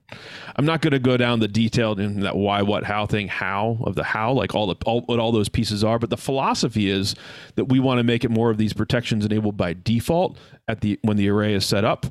I'm 0.57 0.67
not 0.67 0.83
going 0.83 0.93
to 0.93 0.99
go 0.99 1.17
down 1.17 1.41
the 1.41 1.49
detailed 1.49 2.01
in 2.01 2.21
that 2.21 2.37
why, 2.37 2.63
what, 2.63 2.85
how 2.85 3.07
thing, 3.07 3.29
how 3.29 3.79
of 3.85 3.95
the 3.95 4.03
how, 4.05 4.33
like 4.33 4.55
all 4.55 4.67
the 4.67 4.77
all, 4.85 5.03
what 5.03 5.19
all 5.19 5.33
those 5.33 5.49
pieces 5.49 5.85
are. 5.85 5.99
But 5.99 6.11
the 6.11 6.17
philosophy 6.17 6.91
is 6.91 7.15
that 7.55 7.67
we 7.67 7.79
want 7.79 7.99
to 7.99 8.05
make 8.05 8.25
it 8.25 8.31
more 8.31 8.51
of 8.51 8.59
these 8.59 8.73
protections 8.73 9.25
enabled 9.25 9.57
by 9.57 9.75
default 9.75 10.39
at 10.67 10.81
the 10.81 10.99
when 11.03 11.17
the 11.17 11.29
array 11.29 11.55
is 11.55 11.65
set 11.65 11.85
up. 11.85 12.07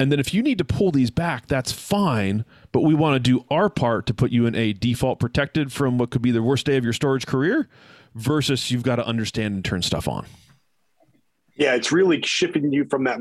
And 0.00 0.10
then 0.10 0.18
if 0.18 0.34
you 0.34 0.42
need 0.42 0.58
to 0.58 0.64
pull 0.64 0.90
these 0.90 1.10
back, 1.10 1.46
that's 1.46 1.70
fine. 1.70 2.44
But 2.72 2.80
we 2.80 2.94
want 2.94 3.14
to 3.14 3.20
do 3.20 3.44
our 3.50 3.68
part 3.68 4.06
to 4.06 4.14
put 4.14 4.32
you 4.32 4.46
in 4.46 4.54
a 4.56 4.72
default 4.72 5.20
protected 5.20 5.72
from 5.72 5.98
what 5.98 6.10
could 6.10 6.22
be 6.22 6.32
the 6.32 6.42
worst 6.42 6.66
day 6.66 6.76
of 6.76 6.84
your 6.84 6.92
storage 6.92 7.26
career 7.26 7.68
versus 8.14 8.70
you've 8.70 8.82
got 8.82 8.96
to 8.96 9.06
understand 9.06 9.54
and 9.54 9.64
turn 9.64 9.82
stuff 9.82 10.08
on. 10.08 10.26
Yeah, 11.56 11.74
it's 11.74 11.92
really 11.92 12.22
shifting 12.22 12.72
you 12.72 12.86
from 12.86 13.04
that, 13.04 13.18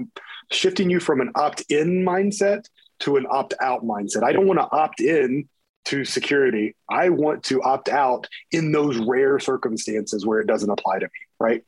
shifting 0.51 0.89
you 0.89 0.99
from 0.99 1.21
an 1.21 1.31
opt 1.35 1.63
in 1.69 2.05
mindset 2.05 2.65
to 3.01 3.17
an 3.17 3.25
opt 3.29 3.53
out 3.61 3.83
mindset. 3.83 4.23
I 4.23 4.31
don't 4.31 4.47
want 4.47 4.59
to 4.59 4.71
opt 4.71 5.01
in 5.01 5.49
to 5.85 6.05
security. 6.05 6.75
I 6.89 7.09
want 7.09 7.43
to 7.45 7.61
opt 7.61 7.89
out 7.89 8.27
in 8.51 8.71
those 8.71 8.97
rare 8.97 9.39
circumstances 9.39 10.25
where 10.25 10.39
it 10.39 10.47
doesn't 10.47 10.69
apply 10.69 10.99
to 10.99 11.05
me, 11.05 11.09
right? 11.39 11.63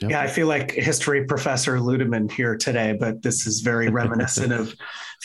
Yep. 0.00 0.10
Yeah, 0.10 0.20
I 0.20 0.28
feel 0.28 0.46
like 0.46 0.70
history 0.70 1.24
professor 1.24 1.76
Ludeman 1.76 2.30
here 2.30 2.56
today, 2.56 2.96
but 2.98 3.22
this 3.22 3.46
is 3.46 3.60
very 3.60 3.88
reminiscent 3.90 4.52
of 4.52 4.74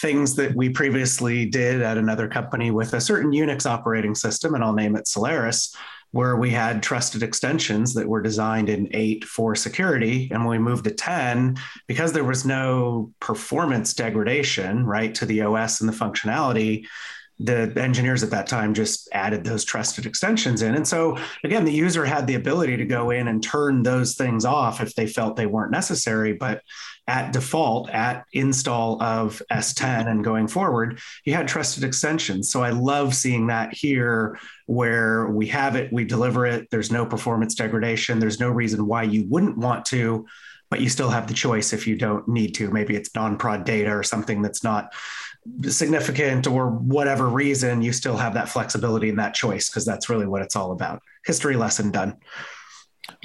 things 0.02 0.36
that 0.36 0.54
we 0.56 0.70
previously 0.70 1.46
did 1.46 1.82
at 1.82 1.98
another 1.98 2.28
company 2.28 2.72
with 2.72 2.94
a 2.94 3.00
certain 3.00 3.32
Unix 3.32 3.66
operating 3.66 4.16
system, 4.16 4.54
and 4.54 4.64
I'll 4.64 4.74
name 4.74 4.96
it 4.96 5.08
Solaris, 5.08 5.76
where 6.16 6.38
we 6.38 6.50
had 6.50 6.82
trusted 6.82 7.22
extensions 7.22 7.94
that 7.94 8.08
were 8.08 8.22
designed 8.22 8.70
in 8.70 8.88
eight 8.94 9.26
for 9.26 9.54
security. 9.54 10.30
And 10.32 10.46
when 10.46 10.62
we 10.62 10.70
moved 10.70 10.86
to 10.86 10.92
10, 10.92 11.58
because 11.88 12.14
there 12.14 12.24
was 12.24 12.46
no 12.46 13.12
performance 13.20 13.94
degradation, 13.94 14.86
right, 14.86 15.14
to 15.14 15.26
the 15.26 15.42
OS 15.42 15.82
and 15.82 15.90
the 15.90 15.94
functionality, 15.94 16.86
the 17.38 17.74
engineers 17.76 18.24
at 18.24 18.30
that 18.30 18.48
time 18.48 18.74
just 18.74 19.10
added 19.12 19.44
those 19.44 19.66
trusted 19.66 20.06
extensions 20.06 20.62
in. 20.62 20.76
And 20.76 20.88
so, 20.88 21.18
again, 21.44 21.66
the 21.66 21.74
user 21.74 22.06
had 22.06 22.28
the 22.28 22.36
ability 22.36 22.78
to 22.78 22.86
go 22.86 23.10
in 23.10 23.28
and 23.28 23.44
turn 23.44 23.84
those 23.84 24.16
things 24.16 24.46
off 24.46 24.80
if 24.80 24.96
they 24.96 25.08
felt 25.08 25.36
they 25.36 25.48
weren't 25.48 25.72
necessary. 25.72 26.32
But 26.32 26.62
at 27.08 27.32
default, 27.32 27.90
at 27.90 28.26
install 28.34 29.02
of 29.02 29.42
S10 29.52 30.08
and 30.08 30.24
going 30.24 30.48
forward, 30.48 31.00
you 31.24 31.34
had 31.34 31.48
trusted 31.48 31.84
extensions. 31.84 32.50
So 32.50 32.64
I 32.64 32.72
love 32.72 33.14
seeing 33.14 33.48
that 33.48 33.74
here 33.74 34.40
where 34.66 35.28
we 35.28 35.48
have 35.48 35.76
it, 35.76 35.94
we 35.94 36.04
deliver 36.04 36.46
it, 36.46 36.68
there's 36.72 36.92
no 36.92 37.06
performance 37.06 37.54
degradation, 37.54 38.20
there's 38.20 38.40
no 38.40 38.50
reason 38.50 38.88
why 38.88 39.04
you 39.04 39.26
wouldn't 39.30 39.58
want 39.58 39.86
to 39.86 40.26
but 40.72 40.82
you 40.82 40.90
still 40.90 41.10
have 41.10 41.28
the 41.28 41.34
choice 41.34 41.74
if 41.74 41.86
you 41.86 41.96
don't 41.96 42.28
need 42.28 42.56
to. 42.56 42.72
Maybe 42.72 42.96
it's 42.96 43.14
non 43.14 43.38
prod 43.38 43.66
data 43.66 43.96
or 43.96 44.02
something 44.02 44.42
that's 44.42 44.64
not 44.64 44.94
significant 45.68 46.48
or 46.48 46.70
whatever 46.70 47.30
reason, 47.30 47.82
you 47.82 47.94
still 47.94 48.18
have 48.18 48.34
that 48.34 48.50
flexibility 48.50 49.10
and 49.10 49.20
that 49.20 49.34
choice 49.34 49.70
because 49.70 49.86
that's 49.86 50.10
really 50.10 50.26
what 50.26 50.42
it's 50.42 50.56
all 50.56 50.72
about. 50.72 51.02
History 51.26 51.56
lesson 51.56 51.92
done. 51.92 52.18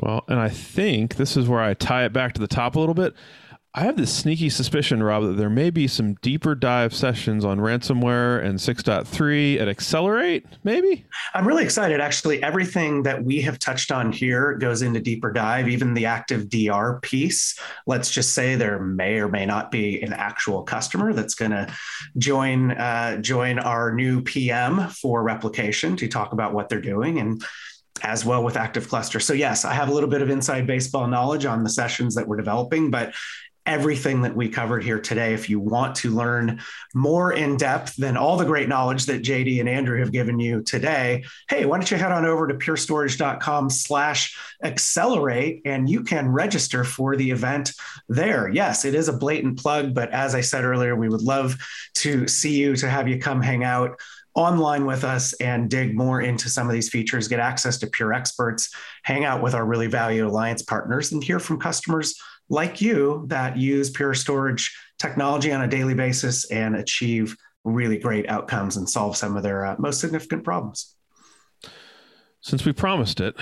Well, 0.03 0.25
and 0.29 0.39
I 0.39 0.51
think 0.51 1.17
this 1.17 1.37
is 1.37 1.49
where 1.49 1.61
I 1.61 1.75
tie 1.75 2.05
it 2.05 2.13
back 2.13 2.35
to 2.35 2.41
the 2.41 2.47
top 2.47 2.77
a 2.77 2.81
little 2.81 2.95
bit. 2.95 3.15
I 3.73 3.83
have 3.83 3.97
this 3.97 4.13
sneaky 4.13 4.49
suspicion, 4.49 5.01
Rob, 5.01 5.23
that 5.23 5.37
there 5.37 5.49
may 5.49 5.71
be 5.71 5.87
some 5.87 6.15
deeper 6.15 6.57
dive 6.57 6.93
sessions 6.93 7.45
on 7.45 7.61
ransomware 7.61 8.45
and 8.45 8.59
6.3 8.59 9.61
at 9.61 9.69
Accelerate, 9.69 10.45
maybe? 10.65 11.05
I'm 11.35 11.47
really 11.47 11.63
excited. 11.63 12.01
Actually, 12.01 12.43
everything 12.43 13.05
that 13.05 13.23
we 13.23 13.41
have 13.43 13.61
touched 13.61 13.93
on 13.93 14.11
here 14.11 14.55
goes 14.55 14.83
into 14.83 14.99
deeper 14.99 15.33
dive, 15.33 15.69
even 15.69 15.95
the 15.95 16.07
active 16.07 16.49
DR 16.49 16.99
piece. 17.01 17.57
Let's 17.87 18.11
just 18.11 18.35
say 18.35 18.57
there 18.57 18.81
may 18.81 19.21
or 19.21 19.29
may 19.29 19.47
not 19.47 19.71
be 19.71 20.03
an 20.03 20.15
actual 20.15 20.65
customer 20.65 21.13
that's 21.13 21.37
going 21.37 21.53
to 21.53 21.73
join 22.19 22.73
uh, 22.73 23.19
join 23.19 23.61
our 23.61 23.95
new 23.95 24.21
PM 24.21 24.89
for 24.89 25.23
replication 25.23 25.97
to 25.99 26.09
talk 26.09 26.33
about 26.33 26.55
what 26.55 26.69
they're 26.69 26.81
doing 26.81 27.21
and 27.21 27.45
as 28.03 28.25
well 28.25 28.43
with 28.43 28.57
active 28.57 28.89
cluster. 28.89 29.21
So 29.21 29.35
yes, 29.35 29.65
I 29.65 29.75
have 29.75 29.89
a 29.89 29.93
little 29.93 30.09
bit 30.09 30.23
of 30.23 30.31
inside 30.31 30.67
baseball 30.67 31.07
knowledge 31.07 31.45
on 31.45 31.63
the 31.63 31.71
sessions 31.71 32.15
that 32.15 32.27
we're 32.27 32.39
developing, 32.39 32.91
but 32.91 33.13
everything 33.71 34.23
that 34.23 34.35
we 34.35 34.49
covered 34.49 34.83
here 34.83 34.99
today. 34.99 35.33
If 35.33 35.49
you 35.49 35.61
want 35.61 35.95
to 35.97 36.11
learn 36.11 36.61
more 36.93 37.33
in 37.33 37.57
depth 37.57 37.95
than 37.95 38.17
all 38.17 38.37
the 38.37 38.45
great 38.45 38.69
knowledge 38.69 39.07
that 39.07 39.23
JD 39.23 39.61
and 39.61 39.69
Andrew 39.69 40.01
have 40.01 40.11
given 40.11 40.41
you 40.41 40.61
today, 40.63 41.23
hey, 41.49 41.67
why 41.67 41.77
don't 41.77 41.89
you 41.89 41.97
head 41.97 42.11
on 42.11 42.27
over 42.27 42.49
to 42.49 42.55
purestorage.com 42.55 43.71
slash 43.71 44.37
accelerate 44.65 45.63
and 45.65 45.89
you 45.89 46.03
can 46.03 46.29
register 46.33 46.83
for 46.83 47.15
the 47.15 47.31
event 47.31 47.71
there. 48.09 48.49
Yes, 48.49 48.85
it 48.85 48.97
is 48.97 49.09
a 49.09 49.13
blatant 49.13 49.61
plug, 49.61 49.95
but 49.95 50.11
as 50.11 50.35
I 50.35 50.41
said 50.41 50.65
earlier, 50.65 50.97
we 50.97 51.09
would 51.09 51.23
love 51.23 51.57
to 51.99 52.27
see 52.27 52.61
you, 52.61 52.75
to 52.75 52.91
have 52.91 53.07
you 53.07 53.21
come 53.21 53.41
hang 53.41 53.63
out 53.63 54.01
online 54.35 54.85
with 54.85 55.05
us 55.05 55.33
and 55.35 55.71
dig 55.71 55.97
more 55.97 56.21
into 56.21 56.49
some 56.49 56.67
of 56.67 56.73
these 56.73 56.89
features, 56.89 57.29
get 57.29 57.39
access 57.39 57.79
to 57.79 57.87
pure 57.87 58.13
experts, 58.13 58.75
hang 59.05 59.25
out 59.25 59.43
with 59.43 59.55
our 59.55 59.65
really 59.65 59.87
valued 59.87 60.27
alliance 60.27 60.63
partners, 60.63 61.13
and 61.13 61.23
hear 61.23 61.39
from 61.39 61.61
customers 61.61 62.21
like 62.51 62.81
you 62.81 63.25
that 63.29 63.57
use 63.57 63.89
Pure 63.91 64.15
Storage 64.15 64.77
technology 64.99 65.53
on 65.53 65.63
a 65.63 65.69
daily 65.69 65.95
basis 65.95 66.51
and 66.51 66.77
achieve 66.77 67.37
really 67.65 67.99
great 67.99 68.29
outcomes 68.29 68.77
and 68.77 68.89
solve 68.89 69.17
some 69.17 69.37
of 69.37 69.43
their 69.43 69.65
uh, 69.65 69.77
most 69.79 70.01
significant 70.01 70.45
problems. 70.45 70.95
Since 72.43 72.65
we 72.65 72.73
promised 72.73 73.21
it, 73.21 73.35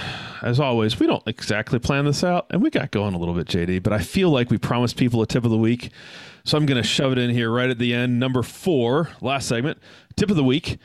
as 0.43 0.59
always, 0.59 0.99
we 0.99 1.07
don't 1.07 1.23
exactly 1.27 1.79
plan 1.79 2.05
this 2.05 2.25
out, 2.25 2.47
and 2.51 2.61
we 2.61 2.69
got 2.69 2.91
going 2.91 3.15
a 3.15 3.19
little 3.19 3.35
bit, 3.35 3.47
JD, 3.47 3.83
but 3.83 3.93
I 3.93 4.01
feel 4.01 4.31
like 4.31 4.51
we 4.51 4.59
promised 4.59 4.97
people 4.97 5.23
a 5.23 5.27
tip 5.27 5.45
of 5.45 5.51
the 5.51 5.57
week. 5.57 5.91
So 6.45 6.57
I'm 6.57 6.67
going 6.67 6.83
to 6.83 6.89
shove 6.89 7.13
it 7.13 7.19
in 7.19 7.31
here 7.31 7.51
right 7.51 7.71
at 7.71 7.79
the 7.79 7.95
end. 7.95 8.19
Number 8.19 8.43
four, 8.43 9.11
last 9.21 9.47
segment, 9.47 9.79
tip 10.17 10.31
of 10.31 10.37
the 10.37 10.43
week. 10.43 10.79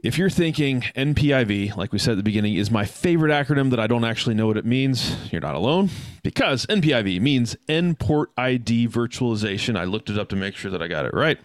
If 0.00 0.16
you're 0.16 0.30
thinking 0.30 0.82
NPIV, 0.94 1.76
like 1.76 1.92
we 1.92 1.98
said 1.98 2.12
at 2.12 2.18
the 2.18 2.22
beginning, 2.22 2.54
is 2.54 2.70
my 2.70 2.84
favorite 2.84 3.32
acronym 3.32 3.70
that 3.70 3.80
I 3.80 3.88
don't 3.88 4.04
actually 4.04 4.36
know 4.36 4.46
what 4.46 4.56
it 4.56 4.64
means, 4.64 5.16
you're 5.32 5.40
not 5.40 5.56
alone 5.56 5.90
because 6.22 6.66
NPIV 6.66 7.20
means 7.20 7.56
N 7.68 7.96
Port 7.96 8.30
ID 8.36 8.86
Virtualization. 8.86 9.76
I 9.76 9.84
looked 9.84 10.08
it 10.08 10.16
up 10.16 10.28
to 10.28 10.36
make 10.36 10.54
sure 10.54 10.70
that 10.70 10.80
I 10.80 10.86
got 10.86 11.04
it 11.04 11.14
right. 11.14 11.36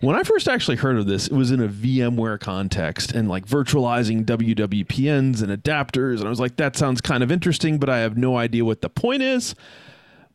When 0.00 0.16
I 0.16 0.22
first 0.22 0.48
actually 0.48 0.78
heard 0.78 0.96
of 0.96 1.04
this, 1.04 1.26
it 1.26 1.34
was 1.34 1.50
in 1.50 1.60
a 1.60 1.68
VMware 1.68 2.40
context 2.40 3.12
and 3.12 3.28
like 3.28 3.44
virtualizing 3.44 4.24
WWPNs 4.24 5.42
and 5.42 5.62
adapters. 5.62 6.16
And 6.16 6.26
I 6.26 6.30
was 6.30 6.40
like, 6.40 6.56
that 6.56 6.76
sounds 6.76 7.02
kind 7.02 7.22
of 7.22 7.30
interesting, 7.30 7.76
but 7.76 7.90
I 7.90 7.98
have 7.98 8.16
no 8.16 8.38
idea 8.38 8.64
what 8.64 8.80
the 8.80 8.88
point 8.88 9.20
is 9.20 9.54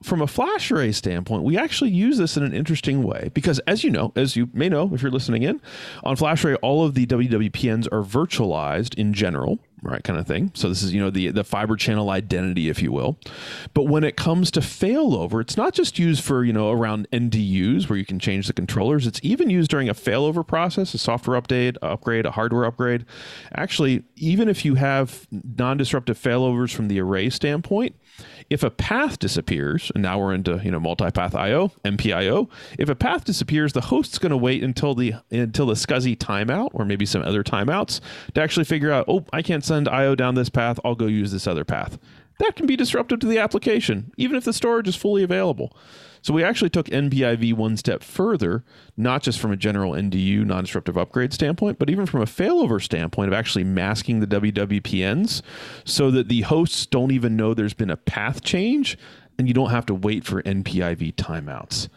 from 0.04 0.22
a 0.22 0.26
FlashArray 0.26 0.94
standpoint, 0.94 1.44
we 1.44 1.58
actually 1.58 1.90
use 1.90 2.18
this 2.18 2.38
in 2.38 2.44
an 2.44 2.54
interesting 2.54 3.04
way 3.04 3.32
because, 3.34 3.60
as 3.60 3.84
you 3.84 3.90
know, 3.90 4.14
as 4.16 4.36
you 4.36 4.50
may 4.54 4.70
know 4.70 4.92
if 4.94 5.02
you're 5.02 5.12
listening 5.12 5.44
in, 5.44 5.62
on 6.04 6.16
FlashArray, 6.16 6.58
all 6.62 6.86
of 6.86 6.94
the 6.94 7.06
WWPNs 7.08 7.88
are 7.92 8.04
virtualized 8.04 8.94
in 8.96 9.14
general, 9.14 9.60
right? 9.82 10.04
Kind 10.04 10.20
of 10.20 10.28
thing. 10.28 10.52
So 10.54 10.70
this 10.70 10.84
is 10.84 10.94
you 10.94 11.00
know 11.00 11.10
the 11.10 11.30
the 11.30 11.44
fiber 11.44 11.76
channel 11.76 12.10
identity, 12.12 12.70
if 12.70 12.82
you 12.82 12.92
will. 12.92 13.18
But 13.74 13.84
when 13.84 14.04
it 14.04 14.16
comes 14.16 14.52
to 14.52 14.60
failover, 14.60 15.42
it's 15.42 15.58
not 15.58 15.74
just 15.74 15.98
used 15.98 16.24
for 16.24 16.44
you 16.44 16.54
know 16.54 16.72
around 16.72 17.08
NDUs 17.12 17.90
where 17.90 17.98
you 17.98 18.06
can 18.06 18.20
change 18.20 18.48
the 18.48 18.54
controllers. 18.54 19.08
It's 19.08 19.20
even 19.24 19.50
used 19.50 19.72
during 19.72 19.90
a 19.90 19.96
failover 19.96 20.46
process, 20.46 20.94
a 20.94 20.98
software 20.98 21.40
update, 21.42 21.78
upgrade, 21.82 22.26
a 22.26 22.32
hardware 22.32 22.66
upgrade. 22.66 23.06
Actually, 23.56 24.04
even 24.16 24.48
if 24.48 24.64
you 24.64 24.76
have 24.76 25.28
non-disruptive 25.32 26.20
failovers 26.20 26.74
from 26.74 26.88
the 26.88 27.00
array 27.00 27.30
standpoint 27.30 27.96
if 28.50 28.64
a 28.64 28.70
path 28.70 29.20
disappears, 29.20 29.92
and 29.94 30.02
now 30.02 30.20
we're 30.20 30.34
into 30.34 30.60
you 30.64 30.72
know 30.72 30.80
multipath 30.80 31.36
IO, 31.36 31.72
MPIO. 31.84 32.50
If 32.78 32.90
a 32.90 32.96
path 32.96 33.26
disappears, 33.26 33.74
the 33.74 33.82
host's 33.82 34.18
going 34.18 34.32
to 34.32 34.38
wait 34.38 34.64
until 34.64 34.96
the 34.96 35.14
until 35.32 35.68
the 35.68 35.74
SCSI 35.74 36.18
timeout 36.18 36.70
or 36.74 36.86
maybe 36.86 37.06
some 37.06 37.22
other 37.22 37.44
timeouts 37.44 38.00
to 38.34 38.42
actually 38.42 38.66
figure 38.66 38.92
out, 38.92 39.06
oh, 39.08 39.26
I 39.34 39.42
can't 39.42 39.64
send 39.64 39.88
IO 39.88 40.16
down 40.16 40.36
this 40.36 40.50
path. 40.50 40.80
I'll 40.84 40.96
go 40.96 41.08
use 41.08 41.32
this 41.32 41.48
other 41.48 41.64
path. 41.64 41.98
That 42.40 42.56
can 42.56 42.68
be 42.68 42.76
disruptive 42.76 43.20
to 43.20 43.28
the 43.28 43.40
application, 43.40 44.12
even 44.18 44.38
if 44.38 44.44
the 44.44 44.54
storage 44.54 44.88
is 44.88 44.96
fully 44.96 45.24
available. 45.24 45.76
So 46.22 46.34
we 46.34 46.44
actually 46.44 46.70
took 46.70 46.88
NPIV 46.88 47.54
one 47.54 47.78
step 47.78 48.04
further, 48.04 48.64
not 48.96 49.24
just 49.24 49.40
from 49.40 49.52
a 49.52 49.58
general 49.58 49.94
NDU 49.94 50.46
non-disruptive 50.46 50.98
upgrade 50.98 51.34
standpoint, 51.34 51.80
but 51.80 51.90
even 51.90 52.06
from 52.06 52.22
a 52.22 52.26
failover 52.26 52.82
standpoint 52.82 53.28
of 53.28 53.34
actually 53.34 53.64
masking 53.64 54.20
the 54.20 54.28
WWPNs 54.28 55.42
so 55.86 56.12
that 56.12 56.28
the 56.28 56.42
hosts 56.42 56.86
don't 56.86 57.12
even 57.12 57.36
know 57.36 57.54
there's 57.54 57.74
been 57.74 57.90
a 57.90 57.98
path 57.98 58.44
change 58.44 58.98
and 59.38 59.48
you 59.48 59.54
don't 59.54 59.70
have 59.70 59.86
to 59.86 59.94
wait 59.94 60.26
for 60.26 60.42
NPIV 60.42 61.16
timeouts. 61.16 61.90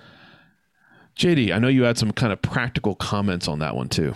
JD, 1.17 1.53
I 1.53 1.59
know 1.59 1.69
you 1.69 1.83
had 1.83 1.99
some 1.99 2.13
kind 2.13 2.33
of 2.33 2.41
practical 2.41 2.95
comments 2.95 3.49
on 3.49 3.59
that 3.59 3.75
one 3.77 3.89
too. 3.89 4.15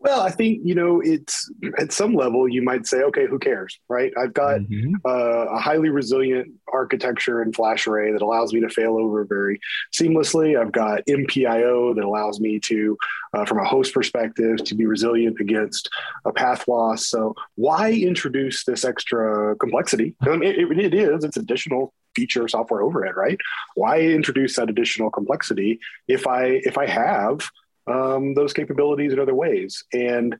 Well, 0.00 0.20
I 0.20 0.30
think 0.30 0.60
you 0.62 0.76
know 0.76 1.00
it's 1.00 1.50
at 1.76 1.92
some 1.92 2.14
level 2.14 2.48
you 2.48 2.62
might 2.62 2.86
say, 2.86 2.98
okay, 3.02 3.26
who 3.26 3.38
cares, 3.38 3.78
right? 3.88 4.12
I've 4.16 4.32
got 4.32 4.60
mm-hmm. 4.60 4.94
uh, 5.04 5.56
a 5.56 5.58
highly 5.58 5.88
resilient 5.88 6.52
architecture 6.72 7.42
and 7.42 7.54
flash 7.54 7.86
array 7.86 8.12
that 8.12 8.22
allows 8.22 8.52
me 8.52 8.60
to 8.60 8.68
fail 8.68 8.96
over 8.96 9.24
very 9.24 9.60
seamlessly. 9.92 10.60
I've 10.60 10.70
got 10.70 11.04
MPIO 11.06 11.96
that 11.96 12.04
allows 12.04 12.38
me 12.38 12.60
to, 12.60 12.96
uh, 13.34 13.44
from 13.44 13.58
a 13.58 13.64
host 13.64 13.92
perspective, 13.92 14.62
to 14.64 14.74
be 14.76 14.86
resilient 14.86 15.40
against 15.40 15.90
a 16.24 16.32
path 16.32 16.68
loss. 16.68 17.08
So 17.08 17.34
why 17.56 17.90
introduce 17.90 18.64
this 18.64 18.84
extra 18.84 19.56
complexity? 19.56 20.14
I 20.20 20.36
mean, 20.36 20.44
it, 20.44 20.78
it 20.78 20.94
is 20.94 21.24
it's 21.24 21.36
additional 21.36 21.92
feature 22.14 22.46
software 22.46 22.82
overhead, 22.82 23.16
right? 23.16 23.38
Why 23.74 24.00
introduce 24.00 24.54
that 24.56 24.70
additional 24.70 25.10
complexity 25.10 25.80
if 26.06 26.26
I 26.28 26.60
if 26.62 26.78
I 26.78 26.86
have 26.86 27.48
um, 27.88 28.34
those 28.34 28.52
capabilities 28.52 29.12
in 29.12 29.20
other 29.20 29.34
ways. 29.34 29.84
And 29.92 30.36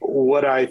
what 0.00 0.44
I 0.44 0.68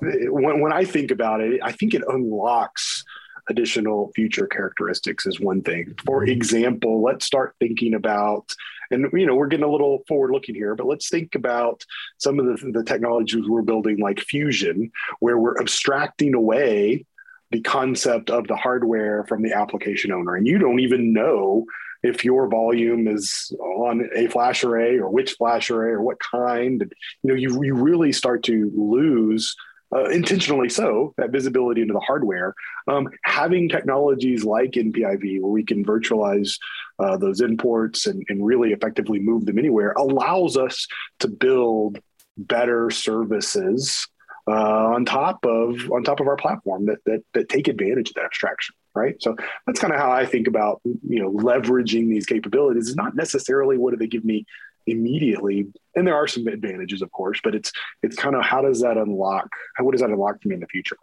when, 0.00 0.60
when 0.60 0.72
I 0.72 0.84
think 0.84 1.10
about 1.10 1.40
it, 1.40 1.60
I 1.62 1.72
think 1.72 1.94
it 1.94 2.02
unlocks 2.06 3.04
additional 3.48 4.12
future 4.14 4.46
characteristics 4.46 5.26
is 5.26 5.40
one 5.40 5.62
thing. 5.62 5.94
For 6.04 6.22
mm-hmm. 6.22 6.30
example, 6.30 7.02
let's 7.02 7.26
start 7.26 7.54
thinking 7.58 7.94
about, 7.94 8.46
and 8.90 9.06
you 9.12 9.26
know, 9.26 9.34
we're 9.34 9.48
getting 9.48 9.66
a 9.66 9.70
little 9.70 10.02
forward 10.08 10.32
looking 10.32 10.54
here, 10.54 10.74
but 10.74 10.86
let's 10.86 11.08
think 11.08 11.34
about 11.34 11.84
some 12.18 12.38
of 12.38 12.46
the, 12.46 12.70
the 12.72 12.84
technologies 12.84 13.48
we're 13.48 13.62
building, 13.62 13.98
like 13.98 14.20
Fusion, 14.20 14.90
where 15.18 15.38
we're 15.38 15.58
abstracting 15.58 16.34
away 16.34 17.04
the 17.50 17.60
concept 17.60 18.30
of 18.30 18.46
the 18.46 18.56
hardware 18.56 19.24
from 19.24 19.42
the 19.42 19.52
application 19.52 20.12
owner, 20.12 20.36
and 20.36 20.46
you 20.46 20.58
don't 20.58 20.80
even 20.80 21.12
know 21.12 21.64
if 22.02 22.24
your 22.24 22.48
volume 22.48 23.06
is 23.08 23.52
on 23.60 24.08
a 24.14 24.26
flash 24.28 24.64
array 24.64 24.98
or 24.98 25.10
which 25.10 25.32
flash 25.32 25.70
array 25.70 25.90
or 25.90 26.02
what 26.02 26.18
kind. 26.18 26.92
You 27.22 27.28
know, 27.28 27.34
you, 27.34 27.62
you 27.62 27.74
really 27.74 28.12
start 28.12 28.42
to 28.44 28.70
lose 28.74 29.54
uh, 29.92 30.04
intentionally 30.04 30.68
so 30.68 31.14
that 31.18 31.30
visibility 31.30 31.82
into 31.82 31.94
the 31.94 32.00
hardware. 32.00 32.54
Um, 32.88 33.08
having 33.24 33.68
technologies 33.68 34.44
like 34.44 34.72
NPIV, 34.72 35.40
where 35.40 35.50
we 35.50 35.64
can 35.64 35.84
virtualize 35.84 36.56
uh, 36.98 37.16
those 37.16 37.40
N 37.40 37.56
ports 37.56 38.06
and, 38.06 38.22
and 38.28 38.44
really 38.44 38.72
effectively 38.72 39.18
move 39.18 39.46
them 39.46 39.58
anywhere, 39.58 39.92
allows 39.92 40.56
us 40.56 40.86
to 41.20 41.28
build 41.28 41.98
better 42.36 42.90
services 42.90 44.06
uh, 44.48 44.52
on 44.94 45.04
top 45.04 45.44
of 45.44 45.90
on 45.90 46.02
top 46.02 46.20
of 46.20 46.26
our 46.26 46.36
platform 46.36 46.86
that, 46.86 46.98
that 47.04 47.22
that 47.34 47.48
take 47.48 47.68
advantage 47.68 48.08
of 48.10 48.14
that 48.14 48.24
abstraction 48.24 48.74
right? 48.94 49.16
So 49.20 49.36
that's 49.66 49.80
kind 49.80 49.92
of 49.92 50.00
how 50.00 50.10
i 50.10 50.26
think 50.26 50.46
about 50.46 50.80
you 50.84 51.20
know 51.20 51.30
leveraging 51.32 52.08
these 52.08 52.26
capabilities. 52.26 52.88
It's 52.88 52.96
not 52.96 53.14
necessarily 53.14 53.78
what 53.78 53.92
do 53.92 53.96
they 53.96 54.06
give 54.06 54.24
me 54.24 54.46
immediately. 54.86 55.66
And 55.94 56.06
there 56.06 56.16
are 56.16 56.26
some 56.26 56.46
advantages 56.46 57.02
of 57.02 57.10
course 57.12 57.40
but 57.42 57.54
it's 57.54 57.72
it's 58.02 58.16
kind 58.16 58.34
of 58.34 58.42
how 58.42 58.62
does 58.62 58.80
that 58.80 58.96
unlock 58.96 59.48
how, 59.76 59.84
what 59.84 59.92
does 59.92 60.00
that 60.00 60.10
unlock 60.10 60.42
for 60.42 60.48
me 60.48 60.54
in 60.54 60.60
the 60.60 60.66
future? 60.66 60.96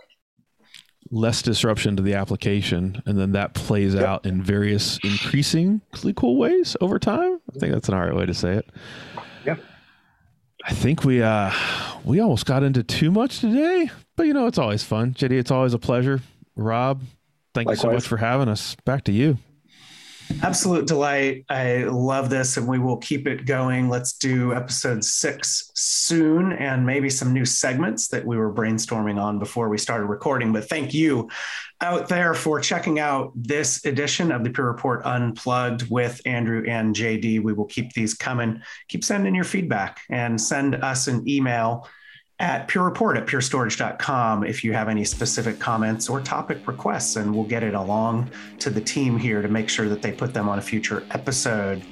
Less 1.10 1.42
disruption 1.42 1.96
to 1.96 2.04
the 2.04 2.16
application 2.16 3.02
and 3.06 3.18
then 3.18 3.32
that 3.32 3.54
plays 3.54 3.94
yep. 3.94 4.04
out 4.04 4.26
in 4.26 4.42
various 4.42 5.00
increasingly 5.04 6.14
cool 6.14 6.38
ways 6.38 6.76
over 6.82 7.00
time? 7.00 7.40
I 7.56 7.60
think 7.60 7.74
that's 7.74 7.88
an 7.88 7.94
all 7.94 8.02
right 8.02 8.16
way 8.16 8.26
to 8.26 8.34
say 8.34 8.56
it. 8.56 8.70
Yeah 9.46 9.56
I 10.68 10.74
think 10.74 11.06
we 11.06 11.22
uh 11.22 11.52
we 12.04 12.20
almost 12.20 12.46
got 12.46 12.62
into 12.62 12.84
too 12.84 13.10
much 13.10 13.40
today, 13.40 13.90
but 14.18 14.28
you 14.28 14.34
know 14.34 14.48
it's 14.48 14.58
always 14.58 14.84
fun. 14.84 15.14
JD, 15.14 15.32
it's 15.32 15.52
always 15.52 15.74
a 15.74 15.80
pleasure. 15.80 16.20
Rob, 16.58 17.02
thank 17.58 17.68
Likewise. 17.68 17.84
you 17.84 17.90
so 17.90 17.94
much 17.94 18.08
for 18.08 18.18
having 18.18 18.50
us. 18.50 18.76
Back 18.86 19.04
to 19.06 19.12
you. 19.12 19.38
Absolute 20.44 20.86
delight. 20.86 21.46
I 21.50 21.86
love 21.86 22.30
this, 22.30 22.58
and 22.58 22.68
we 22.68 22.80
will 22.80 22.98
keep 22.98 23.28
it 23.28 23.46
going. 23.46 23.90
Let's 23.90 24.14
do 24.14 24.54
episode 24.54 25.04
six 25.04 25.72
soon 25.74 26.52
and 26.52 26.86
maybe 26.86 27.10
some 27.10 27.34
new 27.34 27.46
segments 27.46 28.10
that 28.10 28.26
we 28.26 28.38
were 28.38 28.54
brainstorming 28.54 29.20
on 29.20 29.40
before 29.40 29.70
we 29.70 29.78
started 29.78 30.06
recording. 30.06 30.52
But 30.52 30.68
thank 30.70 30.94
you 30.94 31.30
out 31.80 32.10
there 32.10 32.34
for 32.34 32.60
checking 32.60 33.00
out 33.00 33.32
this 33.36 33.86
edition 33.86 34.32
of 34.32 34.44
the 34.44 34.50
Pure 34.50 34.68
Report 34.68 35.02
Unplugged 35.06 35.90
with 35.90 36.22
Andrew 36.26 36.64
and 36.68 36.94
JD. 36.94 37.42
We 37.42 37.54
will 37.54 37.66
keep 37.66 37.94
these 37.94 38.14
coming. 38.14 38.62
Keep 38.90 39.06
sending 39.06 39.34
your 39.34 39.46
feedback 39.46 40.02
and 40.10 40.40
send 40.40 40.76
us 40.76 41.08
an 41.08 41.28
email 41.28 41.88
at 42.40 42.68
Pure 42.68 42.84
Report 42.84 43.18
at 43.18 43.26
purestorage.com 43.26 44.44
if 44.44 44.64
you 44.64 44.74
have 44.74 44.90
any 44.90 45.04
specific 45.04 45.60
comments 45.60 46.08
or 46.08 46.22
topic 46.22 46.68
requests, 46.68 47.16
and 47.16 47.34
we'll 47.34 47.46
get 47.46 47.64
it 47.64 47.74
along 47.74 48.30
to 48.60 48.70
the 48.70 48.82
team 48.82 49.18
here 49.18 49.42
to 49.42 49.48
make 49.48 49.70
sure 49.70 49.90
that 49.90 50.02
they 50.02 50.12
put 50.12 50.34
them 50.34 50.48
on 50.48 50.60
a 50.60 50.62
future 50.62 51.04
episode. 51.12 51.84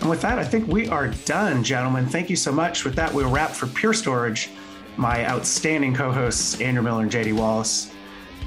And 0.00 0.10
with 0.10 0.20
that, 0.20 0.38
I 0.38 0.44
think 0.44 0.68
we 0.68 0.88
are 0.88 1.08
done, 1.08 1.64
gentlemen. 1.64 2.06
Thank 2.06 2.28
you 2.28 2.36
so 2.36 2.52
much. 2.52 2.84
With 2.84 2.94
that, 2.96 3.12
we'll 3.14 3.30
wrap 3.30 3.52
for 3.52 3.66
Pure 3.68 3.94
Storage. 3.94 4.50
My 4.96 5.26
outstanding 5.26 5.94
co 5.94 6.12
hosts, 6.12 6.60
Andrew 6.60 6.82
Miller 6.82 7.02
and 7.02 7.10
JD 7.10 7.34
Wallace. 7.36 7.92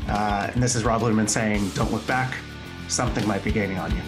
Uh, 0.07 0.49
and 0.53 0.61
this 0.61 0.75
is 0.75 0.83
Rob 0.83 1.01
Ludeman 1.01 1.27
saying, 1.27 1.69
Don't 1.69 1.91
look 1.91 2.05
back. 2.05 2.37
Something 2.87 3.27
might 3.27 3.43
be 3.43 3.51
gaining 3.51 3.77
on 3.79 3.91
you. 3.91 4.01